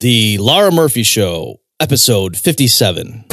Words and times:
The 0.00 0.36
Lara-Murphy 0.36 1.04
Show, 1.04 1.60
episode 1.80 2.36
57. 2.36 3.24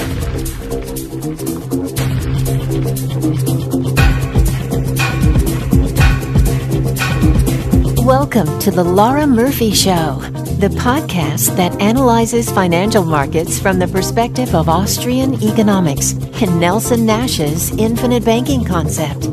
Welcome 8.06 8.60
to 8.60 8.72
the 8.72 8.82
Lara-Murphy 8.82 9.74
Show, 9.74 10.20
the 10.60 10.74
podcast 10.80 11.54
that 11.58 11.78
analyzes 11.82 12.50
financial 12.50 13.04
markets 13.04 13.60
from 13.60 13.78
the 13.78 13.90
perspective 13.90 14.56
of 14.56 14.70
Austrian 14.70 15.34
economics 15.44 16.14
and 16.14 16.62
Nelson 16.62 17.06
Nash's 17.06 17.78
infinite 17.78 18.24
banking 18.24 18.64
concept. 18.64 19.26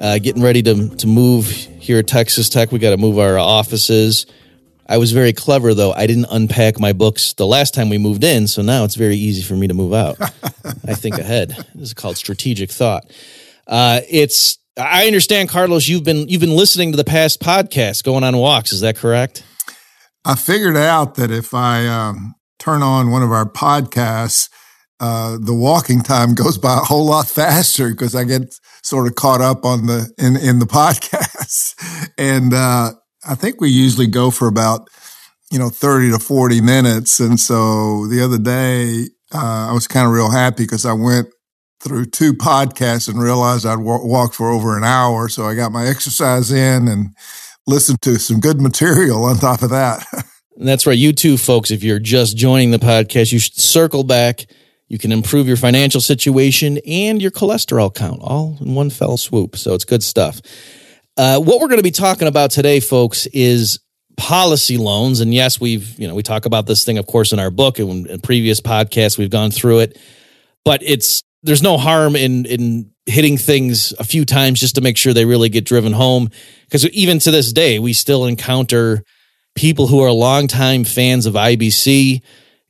Uh, 0.00 0.18
getting 0.18 0.42
ready 0.42 0.62
to, 0.62 0.88
to 0.96 1.06
move 1.08 1.48
here 1.48 1.98
at 1.98 2.06
Texas 2.06 2.48
Tech. 2.48 2.70
We 2.70 2.78
got 2.78 2.90
to 2.90 2.98
move 2.98 3.18
our 3.18 3.36
offices. 3.36 4.26
I 4.92 4.98
was 4.98 5.10
very 5.10 5.32
clever 5.32 5.72
though. 5.72 5.94
I 5.94 6.06
didn't 6.06 6.26
unpack 6.30 6.78
my 6.78 6.92
books 6.92 7.32
the 7.32 7.46
last 7.46 7.72
time 7.72 7.88
we 7.88 7.96
moved 7.96 8.22
in, 8.22 8.46
so 8.46 8.60
now 8.60 8.84
it's 8.84 8.94
very 8.94 9.16
easy 9.16 9.40
for 9.40 9.54
me 9.54 9.66
to 9.66 9.72
move 9.72 9.94
out. 9.94 10.20
I 10.86 10.92
think 10.92 11.16
ahead. 11.16 11.56
This 11.74 11.88
is 11.88 11.94
called 11.94 12.18
strategic 12.18 12.70
thought. 12.70 13.10
Uh, 13.66 14.02
it's 14.06 14.58
I 14.76 15.06
understand, 15.06 15.48
Carlos. 15.48 15.88
You've 15.88 16.04
been 16.04 16.28
you've 16.28 16.42
been 16.42 16.54
listening 16.54 16.90
to 16.90 16.98
the 16.98 17.04
past 17.04 17.40
podcasts, 17.40 18.04
going 18.04 18.22
on 18.22 18.36
walks. 18.36 18.70
Is 18.70 18.82
that 18.82 18.96
correct? 18.96 19.42
I 20.26 20.34
figured 20.34 20.76
out 20.76 21.14
that 21.14 21.30
if 21.30 21.54
I 21.54 21.86
um, 21.86 22.34
turn 22.58 22.82
on 22.82 23.10
one 23.10 23.22
of 23.22 23.32
our 23.32 23.50
podcasts, 23.50 24.50
uh, 25.00 25.38
the 25.40 25.54
walking 25.54 26.02
time 26.02 26.34
goes 26.34 26.58
by 26.58 26.74
a 26.74 26.84
whole 26.84 27.06
lot 27.06 27.30
faster 27.30 27.88
because 27.88 28.14
I 28.14 28.24
get 28.24 28.54
sort 28.82 29.06
of 29.06 29.14
caught 29.14 29.40
up 29.40 29.64
on 29.64 29.86
the 29.86 30.12
in 30.18 30.36
in 30.36 30.58
the 30.58 30.66
podcast, 30.80 32.10
and 32.18 32.52
uh, 32.52 32.92
I 33.24 33.34
think 33.34 33.60
we 33.60 33.70
usually 33.70 34.06
go 34.06 34.30
for 34.30 34.48
about, 34.48 34.88
you 35.50 35.58
know, 35.58 35.68
30 35.68 36.10
to 36.12 36.18
40 36.18 36.60
minutes. 36.60 37.20
And 37.20 37.38
so 37.38 38.06
the 38.06 38.22
other 38.22 38.38
day, 38.38 39.06
uh, 39.32 39.68
I 39.70 39.72
was 39.72 39.86
kind 39.86 40.06
of 40.06 40.12
real 40.12 40.30
happy 40.30 40.64
because 40.64 40.84
I 40.84 40.92
went 40.92 41.28
through 41.80 42.06
two 42.06 42.32
podcasts 42.32 43.08
and 43.08 43.20
realized 43.20 43.66
I'd 43.66 43.72
w- 43.72 44.06
walk 44.06 44.34
for 44.34 44.50
over 44.50 44.76
an 44.76 44.84
hour. 44.84 45.28
So 45.28 45.44
I 45.44 45.54
got 45.54 45.72
my 45.72 45.86
exercise 45.86 46.52
in 46.52 46.88
and 46.88 47.08
listened 47.66 48.02
to 48.02 48.18
some 48.18 48.40
good 48.40 48.60
material 48.60 49.24
on 49.24 49.36
top 49.36 49.62
of 49.62 49.70
that. 49.70 50.04
that's 50.56 50.86
right. 50.86 50.98
You 50.98 51.12
too, 51.12 51.36
folks, 51.36 51.70
if 51.70 51.82
you're 51.82 51.98
just 51.98 52.36
joining 52.36 52.70
the 52.70 52.78
podcast, 52.78 53.32
you 53.32 53.38
should 53.38 53.54
circle 53.54 54.04
back. 54.04 54.46
You 54.88 54.98
can 54.98 55.10
improve 55.10 55.48
your 55.48 55.56
financial 55.56 56.00
situation 56.00 56.78
and 56.86 57.22
your 57.22 57.30
cholesterol 57.30 57.94
count 57.94 58.20
all 58.20 58.58
in 58.60 58.74
one 58.74 58.90
fell 58.90 59.16
swoop. 59.16 59.56
So 59.56 59.74
it's 59.74 59.84
good 59.84 60.02
stuff. 60.02 60.40
Uh, 61.16 61.38
what 61.38 61.60
we're 61.60 61.68
going 61.68 61.78
to 61.78 61.82
be 61.82 61.90
talking 61.90 62.28
about 62.28 62.50
today, 62.50 62.80
folks, 62.80 63.26
is 63.26 63.78
policy 64.16 64.76
loans. 64.78 65.20
And 65.20 65.32
yes, 65.32 65.60
we've, 65.60 65.98
you 65.98 66.08
know, 66.08 66.14
we 66.14 66.22
talk 66.22 66.46
about 66.46 66.66
this 66.66 66.84
thing, 66.84 66.98
of 66.98 67.06
course, 67.06 67.32
in 67.32 67.38
our 67.38 67.50
book 67.50 67.78
and 67.78 68.06
in 68.06 68.20
previous 68.20 68.60
podcasts, 68.60 69.18
we've 69.18 69.30
gone 69.30 69.50
through 69.50 69.80
it. 69.80 69.98
But 70.64 70.82
it's, 70.82 71.22
there's 71.42 71.62
no 71.62 71.76
harm 71.76 72.16
in, 72.16 72.46
in 72.46 72.90
hitting 73.06 73.36
things 73.36 73.92
a 73.98 74.04
few 74.04 74.24
times 74.24 74.60
just 74.60 74.76
to 74.76 74.80
make 74.80 74.96
sure 74.96 75.12
they 75.12 75.24
really 75.24 75.48
get 75.48 75.64
driven 75.64 75.92
home. 75.92 76.30
Because 76.64 76.88
even 76.90 77.18
to 77.20 77.30
this 77.30 77.52
day, 77.52 77.78
we 77.78 77.92
still 77.92 78.26
encounter 78.26 79.02
people 79.54 79.86
who 79.86 80.00
are 80.00 80.12
longtime 80.12 80.84
fans 80.84 81.26
of 81.26 81.34
IBC 81.34 82.22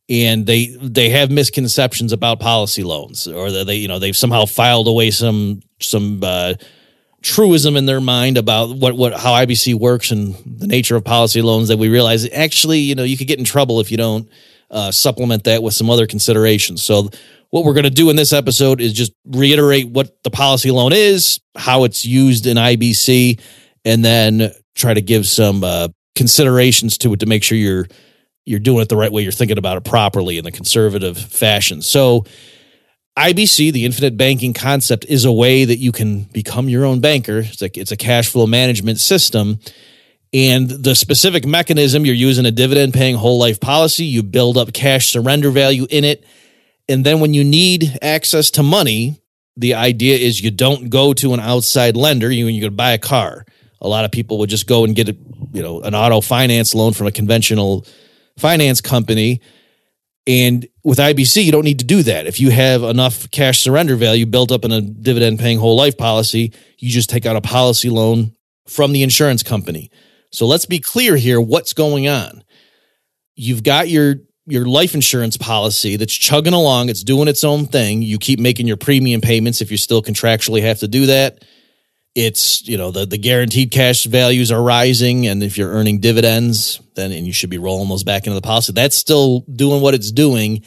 and 0.08 0.46
they 0.46 0.66
they 0.80 1.10
have 1.10 1.30
misconceptions 1.30 2.12
about 2.12 2.40
policy 2.40 2.82
loans 2.82 3.28
or 3.28 3.50
they 3.50 3.76
you 3.76 3.86
know 3.86 4.00
they've 4.00 4.16
somehow 4.16 4.44
filed 4.44 4.88
away 4.88 5.12
some 5.12 5.60
some 5.80 6.20
uh, 6.24 6.54
truism 7.22 7.76
in 7.76 7.86
their 7.86 8.00
mind 8.00 8.36
about 8.36 8.76
what 8.76 8.96
what 8.96 9.14
how 9.14 9.32
IBC 9.32 9.74
works 9.74 10.10
and 10.10 10.34
the 10.44 10.66
nature 10.66 10.96
of 10.96 11.04
policy 11.04 11.40
loans 11.42 11.68
that 11.68 11.78
we 11.78 11.88
realize 11.88 12.28
actually 12.32 12.78
you 12.78 12.94
know 12.94 13.04
you 13.04 13.16
could 13.16 13.26
get 13.28 13.38
in 13.38 13.44
trouble 13.44 13.80
if 13.80 13.90
you 13.90 13.96
don't 13.96 14.28
uh, 14.70 14.90
supplement 14.90 15.44
that 15.44 15.62
with 15.62 15.74
some 15.74 15.90
other 15.90 16.06
considerations. 16.06 16.82
So 16.82 17.10
what 17.50 17.64
we're 17.64 17.74
going 17.74 17.84
to 17.84 17.90
do 17.90 18.08
in 18.08 18.16
this 18.16 18.32
episode 18.32 18.80
is 18.80 18.94
just 18.94 19.12
reiterate 19.26 19.88
what 19.88 20.22
the 20.22 20.30
policy 20.30 20.70
loan 20.70 20.92
is, 20.94 21.38
how 21.54 21.84
it's 21.84 22.06
used 22.06 22.46
in 22.46 22.56
IBC, 22.56 23.38
and 23.84 24.02
then 24.02 24.50
try 24.74 24.94
to 24.94 25.02
give 25.02 25.26
some 25.26 25.62
uh, 25.62 25.88
considerations 26.14 26.96
to 26.98 27.12
it 27.12 27.20
to 27.20 27.26
make 27.26 27.44
sure 27.44 27.58
you're 27.58 27.86
you're 28.44 28.58
doing 28.58 28.80
it 28.80 28.88
the 28.88 28.96
right 28.96 29.12
way, 29.12 29.22
you're 29.22 29.30
thinking 29.30 29.58
about 29.58 29.76
it 29.76 29.84
properly 29.84 30.36
in 30.36 30.44
the 30.44 30.50
conservative 30.50 31.16
fashion. 31.16 31.80
So 31.80 32.24
IBC, 33.16 33.72
the 33.72 33.84
infinite 33.84 34.16
banking 34.16 34.54
concept, 34.54 35.04
is 35.06 35.24
a 35.24 35.32
way 35.32 35.64
that 35.64 35.78
you 35.78 35.92
can 35.92 36.22
become 36.24 36.68
your 36.68 36.84
own 36.84 37.00
banker. 37.00 37.40
It's 37.40 37.60
like 37.60 37.76
it's 37.76 37.92
a 37.92 37.96
cash 37.96 38.28
flow 38.30 38.46
management 38.46 39.00
system. 39.00 39.58
And 40.32 40.70
the 40.70 40.94
specific 40.94 41.44
mechanism, 41.44 42.06
you're 42.06 42.14
using 42.14 42.46
a 42.46 42.50
dividend 42.50 42.94
paying 42.94 43.16
whole 43.16 43.38
life 43.38 43.60
policy. 43.60 44.06
You 44.06 44.22
build 44.22 44.56
up 44.56 44.72
cash 44.72 45.10
surrender 45.10 45.50
value 45.50 45.86
in 45.90 46.04
it. 46.04 46.24
And 46.88 47.04
then 47.04 47.20
when 47.20 47.34
you 47.34 47.44
need 47.44 47.98
access 48.00 48.50
to 48.52 48.62
money, 48.62 49.20
the 49.58 49.74
idea 49.74 50.16
is 50.16 50.40
you 50.40 50.50
don't 50.50 50.88
go 50.88 51.12
to 51.12 51.34
an 51.34 51.40
outside 51.40 51.96
lender. 51.96 52.30
You 52.30 52.46
you 52.46 52.62
to 52.62 52.70
buy 52.70 52.92
a 52.92 52.98
car. 52.98 53.44
A 53.82 53.88
lot 53.88 54.06
of 54.06 54.10
people 54.10 54.38
would 54.38 54.48
just 54.48 54.66
go 54.66 54.84
and 54.84 54.96
get 54.96 55.10
a, 55.10 55.16
you 55.52 55.62
know, 55.62 55.82
an 55.82 55.94
auto 55.94 56.22
finance 56.22 56.74
loan 56.74 56.94
from 56.94 57.08
a 57.08 57.12
conventional 57.12 57.84
finance 58.38 58.80
company 58.80 59.42
and 60.26 60.66
with 60.84 60.98
IBC, 60.98 61.44
you 61.44 61.52
don't 61.52 61.64
need 61.64 61.80
to 61.80 61.84
do 61.84 62.02
that. 62.04 62.26
If 62.26 62.38
you 62.38 62.50
have 62.50 62.82
enough 62.82 63.30
cash 63.30 63.60
surrender 63.60 63.96
value 63.96 64.26
built 64.26 64.52
up 64.52 64.64
in 64.64 64.70
a 64.70 64.80
dividend 64.80 65.40
paying 65.40 65.58
whole 65.58 65.76
life 65.76 65.98
policy, 65.98 66.52
you 66.78 66.90
just 66.90 67.10
take 67.10 67.26
out 67.26 67.36
a 67.36 67.40
policy 67.40 67.90
loan 67.90 68.32
from 68.68 68.92
the 68.92 69.02
insurance 69.02 69.42
company. 69.42 69.90
So 70.30 70.46
let's 70.46 70.66
be 70.66 70.78
clear 70.78 71.16
here 71.16 71.40
what's 71.40 71.72
going 71.72 72.08
on. 72.08 72.44
You've 73.34 73.62
got 73.62 73.88
your 73.88 74.16
your 74.46 74.66
life 74.66 74.94
insurance 74.94 75.36
policy 75.36 75.96
that's 75.96 76.14
chugging 76.14 76.52
along, 76.52 76.88
it's 76.88 77.04
doing 77.04 77.28
its 77.28 77.44
own 77.44 77.66
thing. 77.66 78.02
You 78.02 78.18
keep 78.18 78.40
making 78.40 78.66
your 78.66 78.76
premium 78.76 79.20
payments 79.20 79.60
if 79.60 79.70
you 79.70 79.76
still 79.76 80.02
contractually 80.02 80.62
have 80.62 80.80
to 80.80 80.88
do 80.88 81.06
that 81.06 81.44
it's 82.14 82.66
you 82.68 82.76
know 82.76 82.90
the 82.90 83.06
the 83.06 83.18
guaranteed 83.18 83.70
cash 83.70 84.04
values 84.04 84.52
are 84.52 84.62
rising 84.62 85.26
and 85.26 85.42
if 85.42 85.56
you're 85.56 85.70
earning 85.70 85.98
dividends 85.98 86.80
then 86.94 87.10
and 87.10 87.26
you 87.26 87.32
should 87.32 87.50
be 87.50 87.58
rolling 87.58 87.88
those 87.88 88.04
back 88.04 88.26
into 88.26 88.34
the 88.34 88.42
policy. 88.42 88.72
That's 88.72 88.96
still 88.96 89.40
doing 89.40 89.80
what 89.80 89.94
it's 89.94 90.12
doing. 90.12 90.62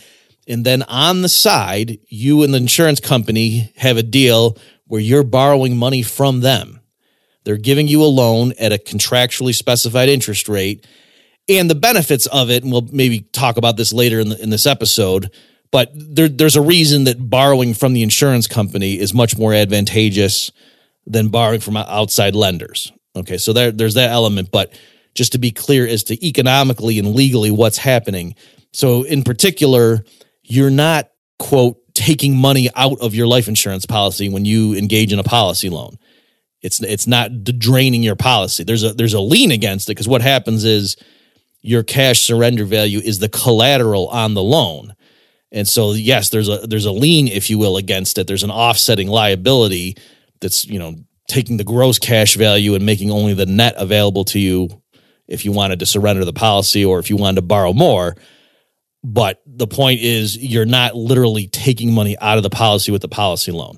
And 0.48 0.66
then 0.66 0.84
on 0.84 1.22
the 1.22 1.30
side 1.30 2.00
you 2.08 2.44
and 2.44 2.54
the 2.54 2.58
insurance 2.58 3.00
company 3.00 3.72
have 3.78 3.98
a 3.98 4.04
deal 4.04 4.58
where 4.88 5.02
you're 5.02 5.24
borrowing 5.24 5.78
money 5.78 6.02
from 6.02 6.42
them. 6.42 6.80
They're 7.44 7.58
giving 7.58 7.88
you 7.88 8.04
a 8.04 8.06
loan 8.06 8.54
at 8.60 8.74
a 8.74 8.78
contractually 8.78 9.54
specified 9.54 10.10
interest 10.10 10.50
rate. 10.50 10.88
And 11.48 11.70
the 11.70 11.76
benefits 11.76 12.26
of 12.26 12.50
it 12.50 12.64
and 12.64 12.72
we'll 12.72 12.88
maybe 12.92 13.22
talk 13.22 13.58
about 13.58 13.78
this 13.78 13.94
later 13.94 14.20
in, 14.20 14.30
the, 14.30 14.42
in 14.42 14.50
this 14.50 14.66
episode 14.66 15.32
but 15.72 15.92
there, 15.94 16.30
there's 16.30 16.56
a 16.56 16.62
reason 16.62 17.04
that 17.04 17.30
borrowing 17.30 17.74
from 17.74 17.92
the 17.92 18.02
insurance 18.02 18.48
company 18.48 18.98
is 18.98 19.14
much 19.14 19.38
more 19.38 19.54
advantageous 19.54 20.50
than 21.06 21.30
borrowing 21.30 21.60
from 21.60 21.78
outside 21.78 22.36
lenders. 22.36 22.92
Okay, 23.16 23.38
so 23.38 23.54
there, 23.54 23.72
there's 23.72 23.94
that 23.94 24.10
element, 24.10 24.50
but 24.52 24.74
just 25.14 25.32
to 25.32 25.38
be 25.38 25.52
clear 25.52 25.88
as 25.88 26.04
to 26.04 26.26
economically 26.26 27.00
and 27.00 27.16
legally 27.16 27.52
what's 27.52 27.78
happening. 27.78 28.36
So, 28.74 29.04
in 29.04 29.24
particular, 29.24 30.04
you're 30.44 30.70
not, 30.70 31.10
quote, 31.40 31.78
taking 31.94 32.36
money 32.36 32.70
out 32.76 33.00
of 33.00 33.16
your 33.16 33.26
life 33.26 33.48
insurance 33.48 33.86
policy 33.86 34.28
when 34.28 34.44
you 34.44 34.76
engage 34.76 35.14
in 35.14 35.20
a 35.20 35.24
policy 35.24 35.70
loan. 35.70 35.98
It's, 36.62 36.82
it's 36.82 37.08
not 37.08 37.44
draining 37.44 38.04
your 38.04 38.18
policy. 38.18 38.64
There's 38.64 38.84
a, 38.84 38.94
there's 38.94 39.14
a 39.14 39.22
lien 39.22 39.52
against 39.52 39.88
it 39.88 39.92
because 39.92 40.08
what 40.08 40.22
happens 40.22 40.66
is 40.66 40.98
your 41.62 41.84
cash 41.84 42.22
surrender 42.22 42.66
value 42.66 43.00
is 43.00 43.20
the 43.20 43.30
collateral 43.30 44.08
on 44.10 44.34
the 44.34 44.44
loan. 44.44 44.94
And 45.52 45.68
so, 45.68 45.94
yes, 45.94 46.30
there's 46.30 46.50
a, 46.50 46.58
there's 46.68 46.86
a 46.86 46.92
lien, 46.92 47.28
if 47.28 47.50
you 47.50 47.58
will, 47.58 47.78
against 47.78 48.18
it. 48.18 48.28
There's 48.28 48.44
an 48.44 48.52
offsetting 48.52 49.08
liability 49.08 49.96
that's 50.42 50.66
you 50.66 50.80
know 50.80 50.96
taking 51.28 51.58
the 51.58 51.64
gross 51.64 51.98
cash 52.00 52.36
value 52.36 52.76
and 52.76 52.86
making 52.86 53.12
only 53.12 53.34
the 53.34 53.46
net 53.46 53.74
available 53.78 54.24
to 54.26 54.40
you 54.40 54.70
if 55.28 55.44
you 55.44 55.52
wanted 55.52 55.80
to 55.80 55.86
surrender 55.86 56.24
the 56.24 56.34
policy 56.34 56.86
or 56.86 57.00
if 57.00 57.10
you 57.10 57.18
wanted 57.18 57.36
to 57.36 57.42
borrow 57.42 57.74
more 57.74 58.16
but 59.04 59.42
the 59.46 59.68
point 59.68 60.02
is 60.02 60.38
you're 60.38 60.66
not 60.66 60.96
literally 60.96 61.48
taking 61.48 61.94
money 61.94 62.18
out 62.20 62.38
of 62.38 62.44
the 62.44 62.50
policy 62.50 62.92
with 62.92 63.02
the 63.02 63.08
policy 63.08 63.52
loan 63.52 63.78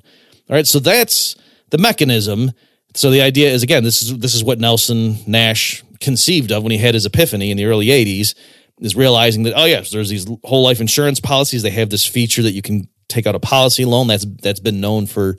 all 0.50 0.56
right 0.56 0.68
so 0.68 0.80
that's 0.80 1.36
the 1.70 1.78
mechanism 1.78 2.52
so 2.94 3.12
the 3.12 3.22
idea 3.22 3.50
is 3.50 3.64
again 3.64 3.84
this 3.84 4.02
is 4.02 4.18
this 4.18 4.34
is 4.34 4.44
what 4.44 4.60
Nelson 4.60 5.18
Nash 5.28 5.84
conceived 6.00 6.52
of 6.52 6.64
when 6.64 6.72
he 6.72 6.78
had 6.78 6.94
his 6.94 7.06
epiphany 7.06 7.52
in 7.52 7.58
the 7.58 7.66
early 7.66 7.88
80s 7.88 8.36
is 8.80 8.96
realizing 8.96 9.44
that 9.44 9.54
oh 9.56 9.66
yes, 9.66 9.92
there's 9.92 10.10
these 10.10 10.28
whole 10.44 10.64
life 10.64 10.82
insurance 10.82 11.20
policies. 11.20 11.64
They 11.64 11.72
have 11.72 11.90
this 11.90 12.06
feature 12.06 12.44
that 12.44 12.52
you 12.52 12.62
can 12.62 12.88
take 13.08 13.26
out 13.26 13.36
a 13.36 13.40
policy 13.40 13.86
loan. 13.86 14.08
That's 14.08 14.26
that's 14.42 14.60
been 14.60 14.82
known 14.82 15.08
for 15.08 15.38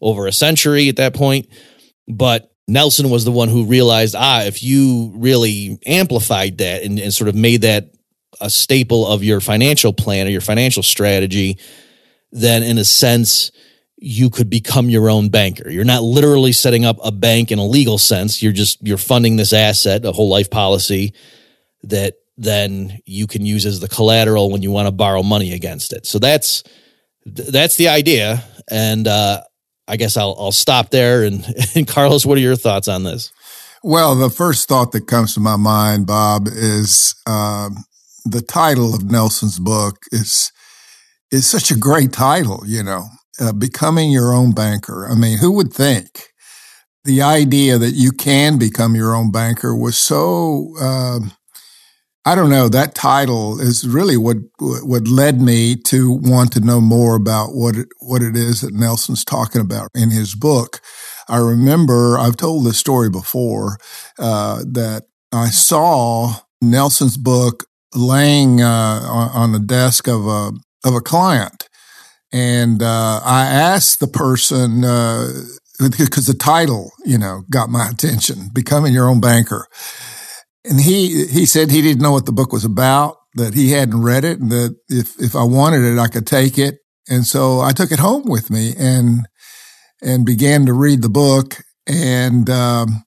over 0.00 0.26
a 0.26 0.32
century 0.32 0.88
at 0.88 0.96
that 0.96 1.14
point. 1.14 1.48
But 2.08 2.52
Nelson 2.66 3.10
was 3.10 3.24
the 3.24 3.32
one 3.32 3.48
who 3.48 3.64
realized, 3.64 4.14
ah, 4.16 4.42
if 4.42 4.62
you 4.62 5.12
really 5.16 5.78
amplified 5.86 6.58
that 6.58 6.82
and, 6.82 6.98
and 6.98 7.12
sort 7.12 7.28
of 7.28 7.34
made 7.34 7.62
that 7.62 7.92
a 8.40 8.48
staple 8.48 9.06
of 9.06 9.22
your 9.22 9.40
financial 9.40 9.92
plan 9.92 10.26
or 10.26 10.30
your 10.30 10.40
financial 10.40 10.82
strategy, 10.82 11.58
then 12.32 12.62
in 12.62 12.78
a 12.78 12.84
sense, 12.84 13.50
you 13.96 14.30
could 14.30 14.48
become 14.48 14.88
your 14.88 15.10
own 15.10 15.28
banker. 15.28 15.68
You're 15.68 15.84
not 15.84 16.02
literally 16.02 16.52
setting 16.52 16.84
up 16.84 16.96
a 17.04 17.12
bank 17.12 17.52
in 17.52 17.58
a 17.58 17.66
legal 17.66 17.98
sense. 17.98 18.42
You're 18.42 18.52
just 18.52 18.78
you're 18.86 18.96
funding 18.96 19.36
this 19.36 19.52
asset, 19.52 20.04
a 20.04 20.12
whole 20.12 20.28
life 20.28 20.50
policy 20.50 21.12
that 21.82 22.14
then 22.38 23.00
you 23.04 23.26
can 23.26 23.44
use 23.44 23.66
as 23.66 23.80
the 23.80 23.88
collateral 23.88 24.50
when 24.50 24.62
you 24.62 24.70
want 24.70 24.86
to 24.86 24.92
borrow 24.92 25.22
money 25.22 25.52
against 25.52 25.92
it. 25.92 26.06
So 26.06 26.18
that's 26.18 26.62
that's 27.26 27.76
the 27.76 27.88
idea, 27.88 28.42
and 28.70 29.06
uh, 29.06 29.42
I 29.90 29.96
guess 29.96 30.16
I'll 30.16 30.36
I'll 30.38 30.52
stop 30.52 30.90
there. 30.90 31.24
And, 31.24 31.44
and 31.74 31.86
Carlos, 31.86 32.24
what 32.24 32.38
are 32.38 32.42
your 32.42 32.56
thoughts 32.56 32.88
on 32.88 33.02
this? 33.02 33.32
Well, 33.82 34.14
the 34.14 34.30
first 34.30 34.68
thought 34.68 34.92
that 34.92 35.06
comes 35.06 35.34
to 35.34 35.40
my 35.40 35.56
mind, 35.56 36.06
Bob, 36.06 36.46
is 36.46 37.14
um, 37.26 37.84
the 38.24 38.42
title 38.42 38.94
of 38.94 39.10
Nelson's 39.10 39.58
book 39.58 39.96
is 40.12 40.52
is 41.30 41.48
such 41.48 41.70
a 41.70 41.78
great 41.78 42.12
title. 42.12 42.62
You 42.66 42.82
know, 42.82 43.06
uh, 43.40 43.52
becoming 43.52 44.10
your 44.10 44.32
own 44.32 44.52
banker. 44.52 45.08
I 45.10 45.14
mean, 45.14 45.38
who 45.38 45.50
would 45.52 45.72
think? 45.72 46.28
The 47.04 47.22
idea 47.22 47.78
that 47.78 47.92
you 47.92 48.12
can 48.12 48.58
become 48.58 48.94
your 48.94 49.14
own 49.14 49.32
banker 49.32 49.74
was 49.74 49.96
so 49.96 50.74
uh, 50.78 51.20
I 52.26 52.34
don't 52.34 52.50
know. 52.50 52.68
That 52.68 52.94
title 52.94 53.58
is 53.60 53.88
really 53.88 54.16
what 54.16 54.36
what 54.58 55.08
led 55.08 55.40
me 55.40 55.74
to 55.86 56.12
want 56.12 56.52
to 56.52 56.60
know 56.60 56.80
more 56.80 57.16
about 57.16 57.54
what 57.54 57.76
it, 57.76 57.88
what 58.00 58.22
it 58.22 58.36
is 58.36 58.60
that 58.60 58.74
Nelson's 58.74 59.24
talking 59.24 59.60
about 59.60 59.88
in 59.94 60.10
his 60.10 60.34
book. 60.34 60.80
I 61.28 61.38
remember 61.38 62.18
I've 62.18 62.36
told 62.36 62.66
this 62.66 62.78
story 62.78 63.08
before 63.08 63.78
uh, 64.18 64.64
that 64.72 65.04
I 65.32 65.48
saw 65.48 66.34
Nelson's 66.60 67.16
book 67.16 67.64
laying 67.94 68.60
uh, 68.60 69.00
on, 69.04 69.30
on, 69.30 69.52
the 69.52 69.58
desk 69.58 70.06
of 70.06 70.26
a 70.26 70.52
of 70.84 70.94
a 70.94 71.00
client, 71.00 71.70
and 72.32 72.82
uh, 72.82 73.20
I 73.24 73.46
asked 73.46 73.98
the 73.98 74.06
person 74.06 74.82
because 74.82 76.28
uh, 76.28 76.32
the 76.32 76.38
title, 76.38 76.92
you 77.06 77.16
know, 77.16 77.44
got 77.50 77.70
my 77.70 77.88
attention, 77.88 78.50
"Becoming 78.52 78.92
Your 78.92 79.08
Own 79.08 79.20
Banker." 79.22 79.66
And 80.64 80.80
he, 80.80 81.26
he 81.26 81.46
said 81.46 81.70
he 81.70 81.82
didn't 81.82 82.02
know 82.02 82.12
what 82.12 82.26
the 82.26 82.32
book 82.32 82.52
was 82.52 82.64
about, 82.64 83.16
that 83.34 83.54
he 83.54 83.70
hadn't 83.70 84.02
read 84.02 84.24
it 84.24 84.40
and 84.40 84.50
that 84.50 84.76
if, 84.88 85.18
if 85.20 85.34
I 85.34 85.44
wanted 85.44 85.82
it, 85.84 85.98
I 85.98 86.08
could 86.08 86.26
take 86.26 86.58
it. 86.58 86.78
And 87.08 87.26
so 87.26 87.60
I 87.60 87.72
took 87.72 87.92
it 87.92 87.98
home 87.98 88.24
with 88.26 88.50
me 88.50 88.74
and, 88.78 89.26
and 90.02 90.26
began 90.26 90.66
to 90.66 90.72
read 90.72 91.02
the 91.02 91.08
book. 91.08 91.62
And, 91.86 92.48
um, 92.50 93.04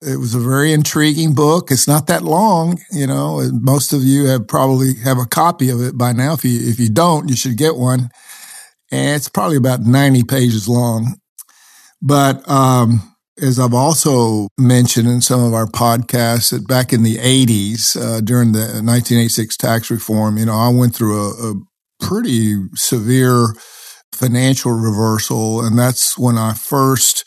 it 0.00 0.18
was 0.18 0.34
a 0.34 0.40
very 0.40 0.72
intriguing 0.72 1.34
book. 1.34 1.70
It's 1.70 1.88
not 1.88 2.06
that 2.06 2.22
long, 2.22 2.78
you 2.92 3.06
know. 3.06 3.42
Most 3.52 3.92
of 3.92 4.04
you 4.04 4.26
have 4.26 4.46
probably 4.46 4.94
have 4.94 5.18
a 5.18 5.26
copy 5.26 5.70
of 5.70 5.82
it 5.82 5.98
by 5.98 6.12
now. 6.12 6.34
If 6.34 6.44
you 6.44 6.58
if 6.70 6.78
you 6.78 6.88
don't, 6.88 7.28
you 7.28 7.34
should 7.34 7.56
get 7.56 7.76
one. 7.76 8.10
And 8.92 9.16
it's 9.16 9.28
probably 9.28 9.56
about 9.56 9.80
ninety 9.80 10.22
pages 10.22 10.68
long. 10.68 11.16
But 12.00 12.48
um, 12.48 13.16
as 13.40 13.58
I've 13.58 13.74
also 13.74 14.48
mentioned 14.58 15.08
in 15.08 15.20
some 15.20 15.42
of 15.42 15.54
our 15.54 15.66
podcasts, 15.66 16.50
that 16.50 16.66
back 16.66 16.92
in 16.92 17.02
the 17.02 17.16
80s, 17.16 17.96
uh, 17.96 18.20
during 18.20 18.52
the 18.52 18.58
1986 18.58 19.56
tax 19.56 19.90
reform, 19.90 20.38
you 20.38 20.46
know, 20.46 20.56
I 20.56 20.68
went 20.68 20.94
through 20.94 21.16
a, 21.16 21.50
a 21.50 21.54
pretty 22.00 22.56
severe 22.74 23.54
financial 24.12 24.72
reversal. 24.72 25.64
And 25.64 25.78
that's 25.78 26.18
when 26.18 26.36
I 26.36 26.54
first 26.54 27.24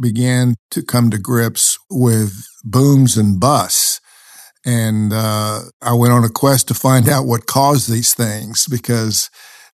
began 0.00 0.54
to 0.70 0.82
come 0.82 1.10
to 1.10 1.18
grips 1.18 1.78
with 1.90 2.46
booms 2.64 3.16
and 3.16 3.38
busts. 3.38 4.00
And 4.64 5.12
uh, 5.12 5.60
I 5.82 5.92
went 5.94 6.12
on 6.12 6.24
a 6.24 6.30
quest 6.30 6.68
to 6.68 6.74
find 6.74 7.08
out 7.10 7.26
what 7.26 7.46
caused 7.46 7.90
these 7.90 8.14
things 8.14 8.66
because 8.66 9.30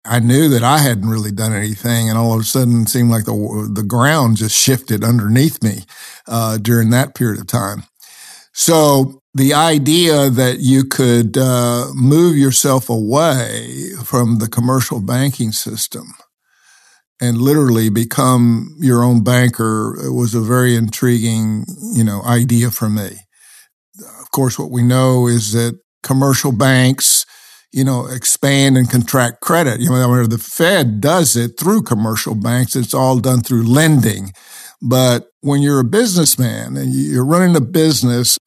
I 0.05 0.19
knew 0.19 0.49
that 0.49 0.63
I 0.63 0.77
hadn't 0.79 1.09
really 1.09 1.31
done 1.31 1.53
anything, 1.53 2.09
and 2.09 2.17
all 2.17 2.33
of 2.33 2.41
a 2.41 2.43
sudden, 2.43 2.83
it 2.83 2.89
seemed 2.89 3.09
like 3.09 3.25
the 3.25 3.69
the 3.73 3.83
ground 3.83 4.37
just 4.37 4.55
shifted 4.55 5.03
underneath 5.03 5.63
me 5.63 5.83
uh, 6.27 6.57
during 6.57 6.91
that 6.91 7.15
period 7.15 7.39
of 7.39 7.47
time. 7.47 7.83
So 8.53 9.21
the 9.33 9.53
idea 9.53 10.29
that 10.29 10.59
you 10.59 10.85
could 10.85 11.37
uh, 11.37 11.87
move 11.93 12.37
yourself 12.37 12.89
away 12.89 13.89
from 14.05 14.39
the 14.39 14.47
commercial 14.47 15.01
banking 15.01 15.51
system 15.51 16.13
and 17.19 17.37
literally 17.37 17.89
become 17.89 18.75
your 18.79 19.03
own 19.03 19.23
banker 19.23 19.97
was 20.11 20.33
a 20.33 20.41
very 20.41 20.75
intriguing, 20.75 21.65
you 21.93 22.03
know, 22.03 22.21
idea 22.23 22.71
for 22.71 22.89
me. 22.89 23.09
Of 24.21 24.31
course, 24.31 24.57
what 24.57 24.71
we 24.71 24.83
know 24.83 25.27
is 25.27 25.51
that 25.53 25.79
commercial 26.01 26.51
banks 26.51 27.24
you 27.71 27.83
know, 27.83 28.07
expand 28.07 28.77
and 28.77 28.89
contract 28.89 29.41
credit. 29.41 29.79
You 29.79 29.89
know, 29.89 30.25
the 30.25 30.37
Fed 30.37 31.01
does 31.01 31.35
it 31.35 31.59
through 31.59 31.83
commercial 31.83 32.35
banks. 32.35 32.75
It's 32.75 32.93
all 32.93 33.19
done 33.19 33.41
through 33.41 33.63
lending. 33.63 34.31
But 34.81 35.27
when 35.41 35.61
you're 35.61 35.79
a 35.79 35.85
businessman 35.85 36.77
and 36.77 36.93
you're 36.93 37.25
running 37.25 37.55
a 37.55 37.61
business, 37.61 38.37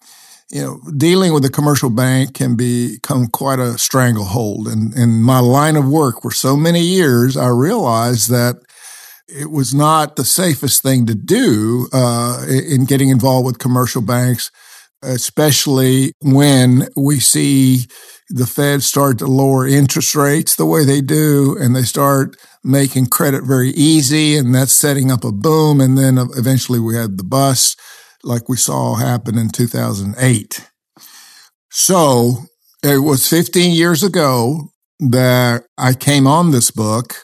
you 0.50 0.62
know, 0.62 0.80
dealing 0.96 1.32
with 1.32 1.44
a 1.44 1.50
commercial 1.50 1.90
bank 1.90 2.34
can 2.34 2.56
become 2.56 3.26
quite 3.26 3.58
a 3.58 3.76
stranglehold. 3.76 4.66
And 4.68 4.94
in 4.94 5.22
my 5.22 5.40
line 5.40 5.76
of 5.76 5.88
work 5.88 6.22
for 6.22 6.30
so 6.30 6.56
many 6.56 6.80
years, 6.80 7.36
I 7.36 7.48
realized 7.48 8.30
that 8.30 8.56
it 9.28 9.50
was 9.50 9.74
not 9.74 10.16
the 10.16 10.24
safest 10.24 10.82
thing 10.82 11.04
to 11.06 11.14
do 11.14 11.88
uh, 11.92 12.46
in 12.48 12.86
getting 12.86 13.10
involved 13.10 13.44
with 13.44 13.58
commercial 13.58 14.00
banks, 14.00 14.50
especially 15.02 16.12
when 16.22 16.88
we 16.96 17.20
see 17.20 17.86
the 18.30 18.46
Fed 18.46 18.82
start 18.82 19.18
to 19.18 19.26
lower 19.26 19.66
interest 19.66 20.14
rates 20.14 20.54
the 20.54 20.66
way 20.66 20.84
they 20.84 21.00
do, 21.00 21.56
and 21.58 21.74
they 21.74 21.82
start 21.82 22.36
making 22.62 23.06
credit 23.06 23.44
very 23.44 23.70
easy, 23.70 24.36
and 24.36 24.54
that's 24.54 24.72
setting 24.72 25.10
up 25.10 25.24
a 25.24 25.32
boom. 25.32 25.80
And 25.80 25.96
then 25.96 26.18
eventually 26.18 26.78
we 26.78 26.94
had 26.94 27.16
the 27.16 27.24
bust, 27.24 27.80
like 28.22 28.48
we 28.48 28.56
saw 28.56 28.96
happen 28.96 29.38
in 29.38 29.48
2008. 29.48 30.68
So 31.70 32.44
it 32.82 32.98
was 32.98 33.28
15 33.28 33.74
years 33.74 34.02
ago 34.02 34.70
that 35.00 35.64
I 35.76 35.94
came 35.94 36.26
on 36.26 36.50
this 36.50 36.70
book, 36.70 37.14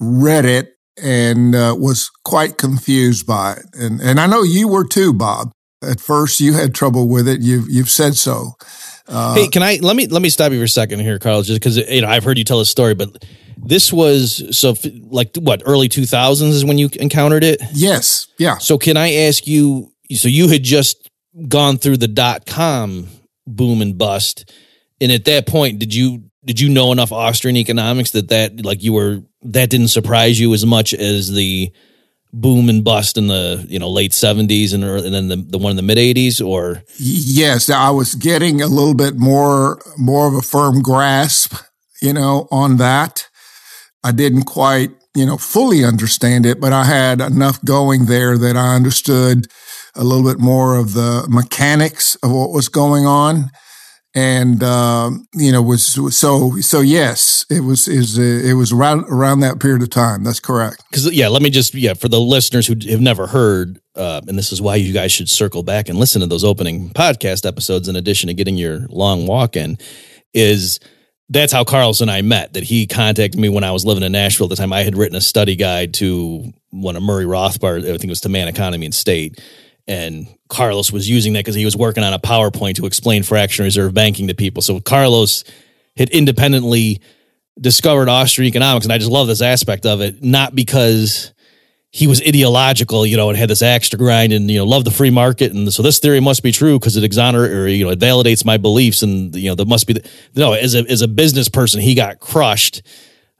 read 0.00 0.44
it, 0.44 0.74
and 1.02 1.54
uh, 1.54 1.74
was 1.78 2.10
quite 2.24 2.58
confused 2.58 3.26
by 3.26 3.52
it. 3.52 3.66
And 3.74 4.00
and 4.00 4.18
I 4.20 4.26
know 4.26 4.42
you 4.42 4.68
were 4.68 4.86
too, 4.86 5.12
Bob. 5.12 5.52
At 5.82 6.00
first, 6.00 6.40
you 6.40 6.54
had 6.54 6.74
trouble 6.74 7.08
with 7.08 7.28
it. 7.28 7.40
You've 7.40 7.70
you've 7.70 7.90
said 7.90 8.16
so. 8.16 8.52
Uh, 9.08 9.34
hey, 9.34 9.48
can 9.48 9.62
I 9.62 9.78
let 9.80 9.96
me 9.96 10.06
let 10.06 10.20
me 10.22 10.28
stop 10.28 10.52
you 10.52 10.58
for 10.58 10.64
a 10.64 10.68
second 10.68 11.00
here, 11.00 11.18
Carl? 11.18 11.42
Just 11.42 11.60
because 11.60 11.76
you 11.76 12.02
know 12.02 12.08
I've 12.08 12.24
heard 12.24 12.38
you 12.38 12.44
tell 12.44 12.60
a 12.60 12.66
story, 12.66 12.94
but 12.94 13.24
this 13.56 13.92
was 13.92 14.56
so 14.56 14.74
like 15.04 15.34
what 15.36 15.62
early 15.64 15.88
two 15.88 16.06
thousands 16.06 16.54
is 16.54 16.64
when 16.64 16.78
you 16.78 16.90
encountered 17.00 17.44
it. 17.44 17.60
Yes, 17.72 18.28
yeah. 18.38 18.58
So 18.58 18.78
can 18.78 18.96
I 18.96 19.14
ask 19.14 19.46
you? 19.46 19.92
So 20.14 20.28
you 20.28 20.48
had 20.48 20.62
just 20.62 21.10
gone 21.48 21.78
through 21.78 21.96
the 21.98 22.08
dot 22.08 22.46
com 22.46 23.08
boom 23.46 23.80
and 23.80 23.96
bust, 23.96 24.52
and 25.00 25.10
at 25.10 25.24
that 25.24 25.46
point, 25.46 25.78
did 25.78 25.94
you 25.94 26.24
did 26.44 26.60
you 26.60 26.68
know 26.68 26.92
enough 26.92 27.12
Austrian 27.12 27.56
economics 27.56 28.10
that 28.12 28.28
that 28.28 28.64
like 28.64 28.82
you 28.82 28.92
were 28.92 29.22
that 29.42 29.70
didn't 29.70 29.88
surprise 29.88 30.38
you 30.38 30.52
as 30.54 30.66
much 30.66 30.92
as 30.92 31.32
the 31.32 31.72
boom 32.32 32.68
and 32.68 32.84
bust 32.84 33.16
in 33.16 33.28
the 33.28 33.64
you 33.68 33.78
know 33.78 33.90
late 33.90 34.12
70s 34.12 34.74
and, 34.74 34.84
and 34.84 35.14
then 35.14 35.28
the, 35.28 35.36
the 35.36 35.58
one 35.58 35.70
in 35.70 35.76
the 35.76 35.82
mid 35.82 35.98
80s 35.98 36.44
or? 36.44 36.82
Yes 36.98 37.70
i 37.70 37.90
was 37.90 38.14
getting 38.14 38.60
a 38.60 38.66
little 38.66 38.94
bit 38.94 39.16
more 39.16 39.80
more 39.96 40.28
of 40.28 40.34
a 40.34 40.42
firm 40.42 40.82
grasp 40.82 41.54
you 42.02 42.12
know 42.12 42.46
on 42.50 42.76
that. 42.76 43.28
I 44.04 44.12
didn't 44.12 44.44
quite 44.44 44.90
you 45.14 45.26
know 45.26 45.36
fully 45.36 45.84
understand 45.84 46.46
it 46.46 46.60
but 46.60 46.72
i 46.72 46.84
had 46.84 47.20
enough 47.20 47.62
going 47.64 48.06
there 48.06 48.38
that 48.38 48.56
i 48.56 48.74
understood 48.74 49.46
a 49.96 50.04
little 50.04 50.24
bit 50.24 50.38
more 50.38 50.76
of 50.76 50.94
the 50.94 51.26
mechanics 51.28 52.14
of 52.16 52.30
what 52.30 52.50
was 52.50 52.68
going 52.68 53.04
on 53.06 53.50
and 54.18 54.64
uh, 54.64 55.10
you 55.34 55.52
know 55.52 55.62
was 55.62 55.86
so 56.16 56.50
so 56.56 56.80
yes 56.80 57.46
it 57.48 57.60
was 57.60 57.86
is 57.86 58.18
it 58.18 58.54
was 58.54 58.72
around 58.72 59.04
around 59.04 59.40
that 59.40 59.60
period 59.60 59.80
of 59.80 59.90
time 59.90 60.24
that's 60.24 60.40
correct 60.40 60.82
because 60.90 61.12
yeah 61.14 61.28
let 61.28 61.40
me 61.40 61.50
just 61.50 61.72
yeah 61.72 61.94
for 61.94 62.08
the 62.08 62.20
listeners 62.20 62.66
who 62.66 62.74
have 62.90 63.00
never 63.00 63.28
heard 63.28 63.80
uh, 63.94 64.20
and 64.26 64.36
this 64.36 64.50
is 64.50 64.60
why 64.60 64.74
you 64.74 64.92
guys 64.92 65.12
should 65.12 65.28
circle 65.28 65.62
back 65.62 65.88
and 65.88 65.98
listen 65.98 66.20
to 66.20 66.26
those 66.26 66.42
opening 66.42 66.90
podcast 66.90 67.46
episodes 67.46 67.86
in 67.86 67.94
addition 67.94 68.26
to 68.26 68.34
getting 68.34 68.56
your 68.56 68.86
long 68.88 69.24
walk 69.26 69.54
in 69.54 69.78
is 70.34 70.80
that's 71.30 71.52
how 71.52 71.62
Carlos 71.62 72.00
and 72.00 72.10
I 72.10 72.22
met. 72.22 72.54
That 72.54 72.64
he 72.64 72.86
contacted 72.86 73.38
me 73.38 73.50
when 73.50 73.62
I 73.62 73.72
was 73.72 73.84
living 73.84 74.02
in 74.02 74.12
Nashville 74.12 74.46
at 74.46 74.50
the 74.50 74.56
time. 74.56 74.72
I 74.72 74.82
had 74.82 74.96
written 74.96 75.14
a 75.14 75.20
study 75.20 75.56
guide 75.56 75.92
to 75.94 76.54
one 76.70 76.96
of 76.96 77.02
Murray 77.02 77.26
Rothbard. 77.26 77.80
I 77.80 77.88
think 77.88 78.04
it 78.04 78.08
was 78.08 78.22
to 78.22 78.30
Man 78.30 78.48
Economy 78.48 78.86
and 78.86 78.94
State 78.94 79.38
and 79.88 80.28
Carlos 80.48 80.92
was 80.92 81.08
using 81.08 81.32
that 81.32 81.40
because 81.40 81.54
he 81.54 81.64
was 81.64 81.76
working 81.76 82.04
on 82.04 82.12
a 82.12 82.18
PowerPoint 82.18 82.74
to 82.74 82.86
explain 82.86 83.22
fractional 83.22 83.66
reserve 83.66 83.94
banking 83.94 84.28
to 84.28 84.34
people. 84.34 84.62
So 84.62 84.80
Carlos 84.80 85.44
had 85.96 86.10
independently 86.10 87.00
discovered 87.58 88.08
Austrian 88.08 88.48
economics, 88.48 88.84
and 88.84 88.92
I 88.92 88.98
just 88.98 89.10
love 89.10 89.26
this 89.26 89.42
aspect 89.42 89.86
of 89.86 90.00
it, 90.02 90.22
not 90.22 90.54
because 90.54 91.32
he 91.90 92.06
was 92.06 92.20
ideological, 92.20 93.06
you 93.06 93.16
know, 93.16 93.30
and 93.30 93.38
had 93.38 93.48
this 93.48 93.62
axe 93.62 93.88
to 93.88 93.96
grind 93.96 94.32
and, 94.32 94.50
you 94.50 94.58
know, 94.58 94.66
loved 94.66 94.86
the 94.86 94.90
free 94.90 95.10
market. 95.10 95.52
And 95.52 95.72
so 95.72 95.82
this 95.82 95.98
theory 95.98 96.20
must 96.20 96.42
be 96.42 96.52
true 96.52 96.78
because 96.78 96.96
it 96.98 97.02
exonerates 97.02 97.54
or, 97.54 97.66
you 97.66 97.86
know, 97.86 97.90
it 97.90 97.98
validates 97.98 98.44
my 98.44 98.58
beliefs. 98.58 99.02
And, 99.02 99.34
you 99.34 99.48
know, 99.48 99.54
there 99.54 99.64
must 99.64 99.86
be, 99.86 99.94
the, 99.94 100.10
no, 100.36 100.52
as 100.52 100.74
a, 100.74 100.80
as 100.80 101.00
a 101.00 101.08
business 101.08 101.48
person, 101.48 101.80
he 101.80 101.94
got 101.94 102.20
crushed 102.20 102.82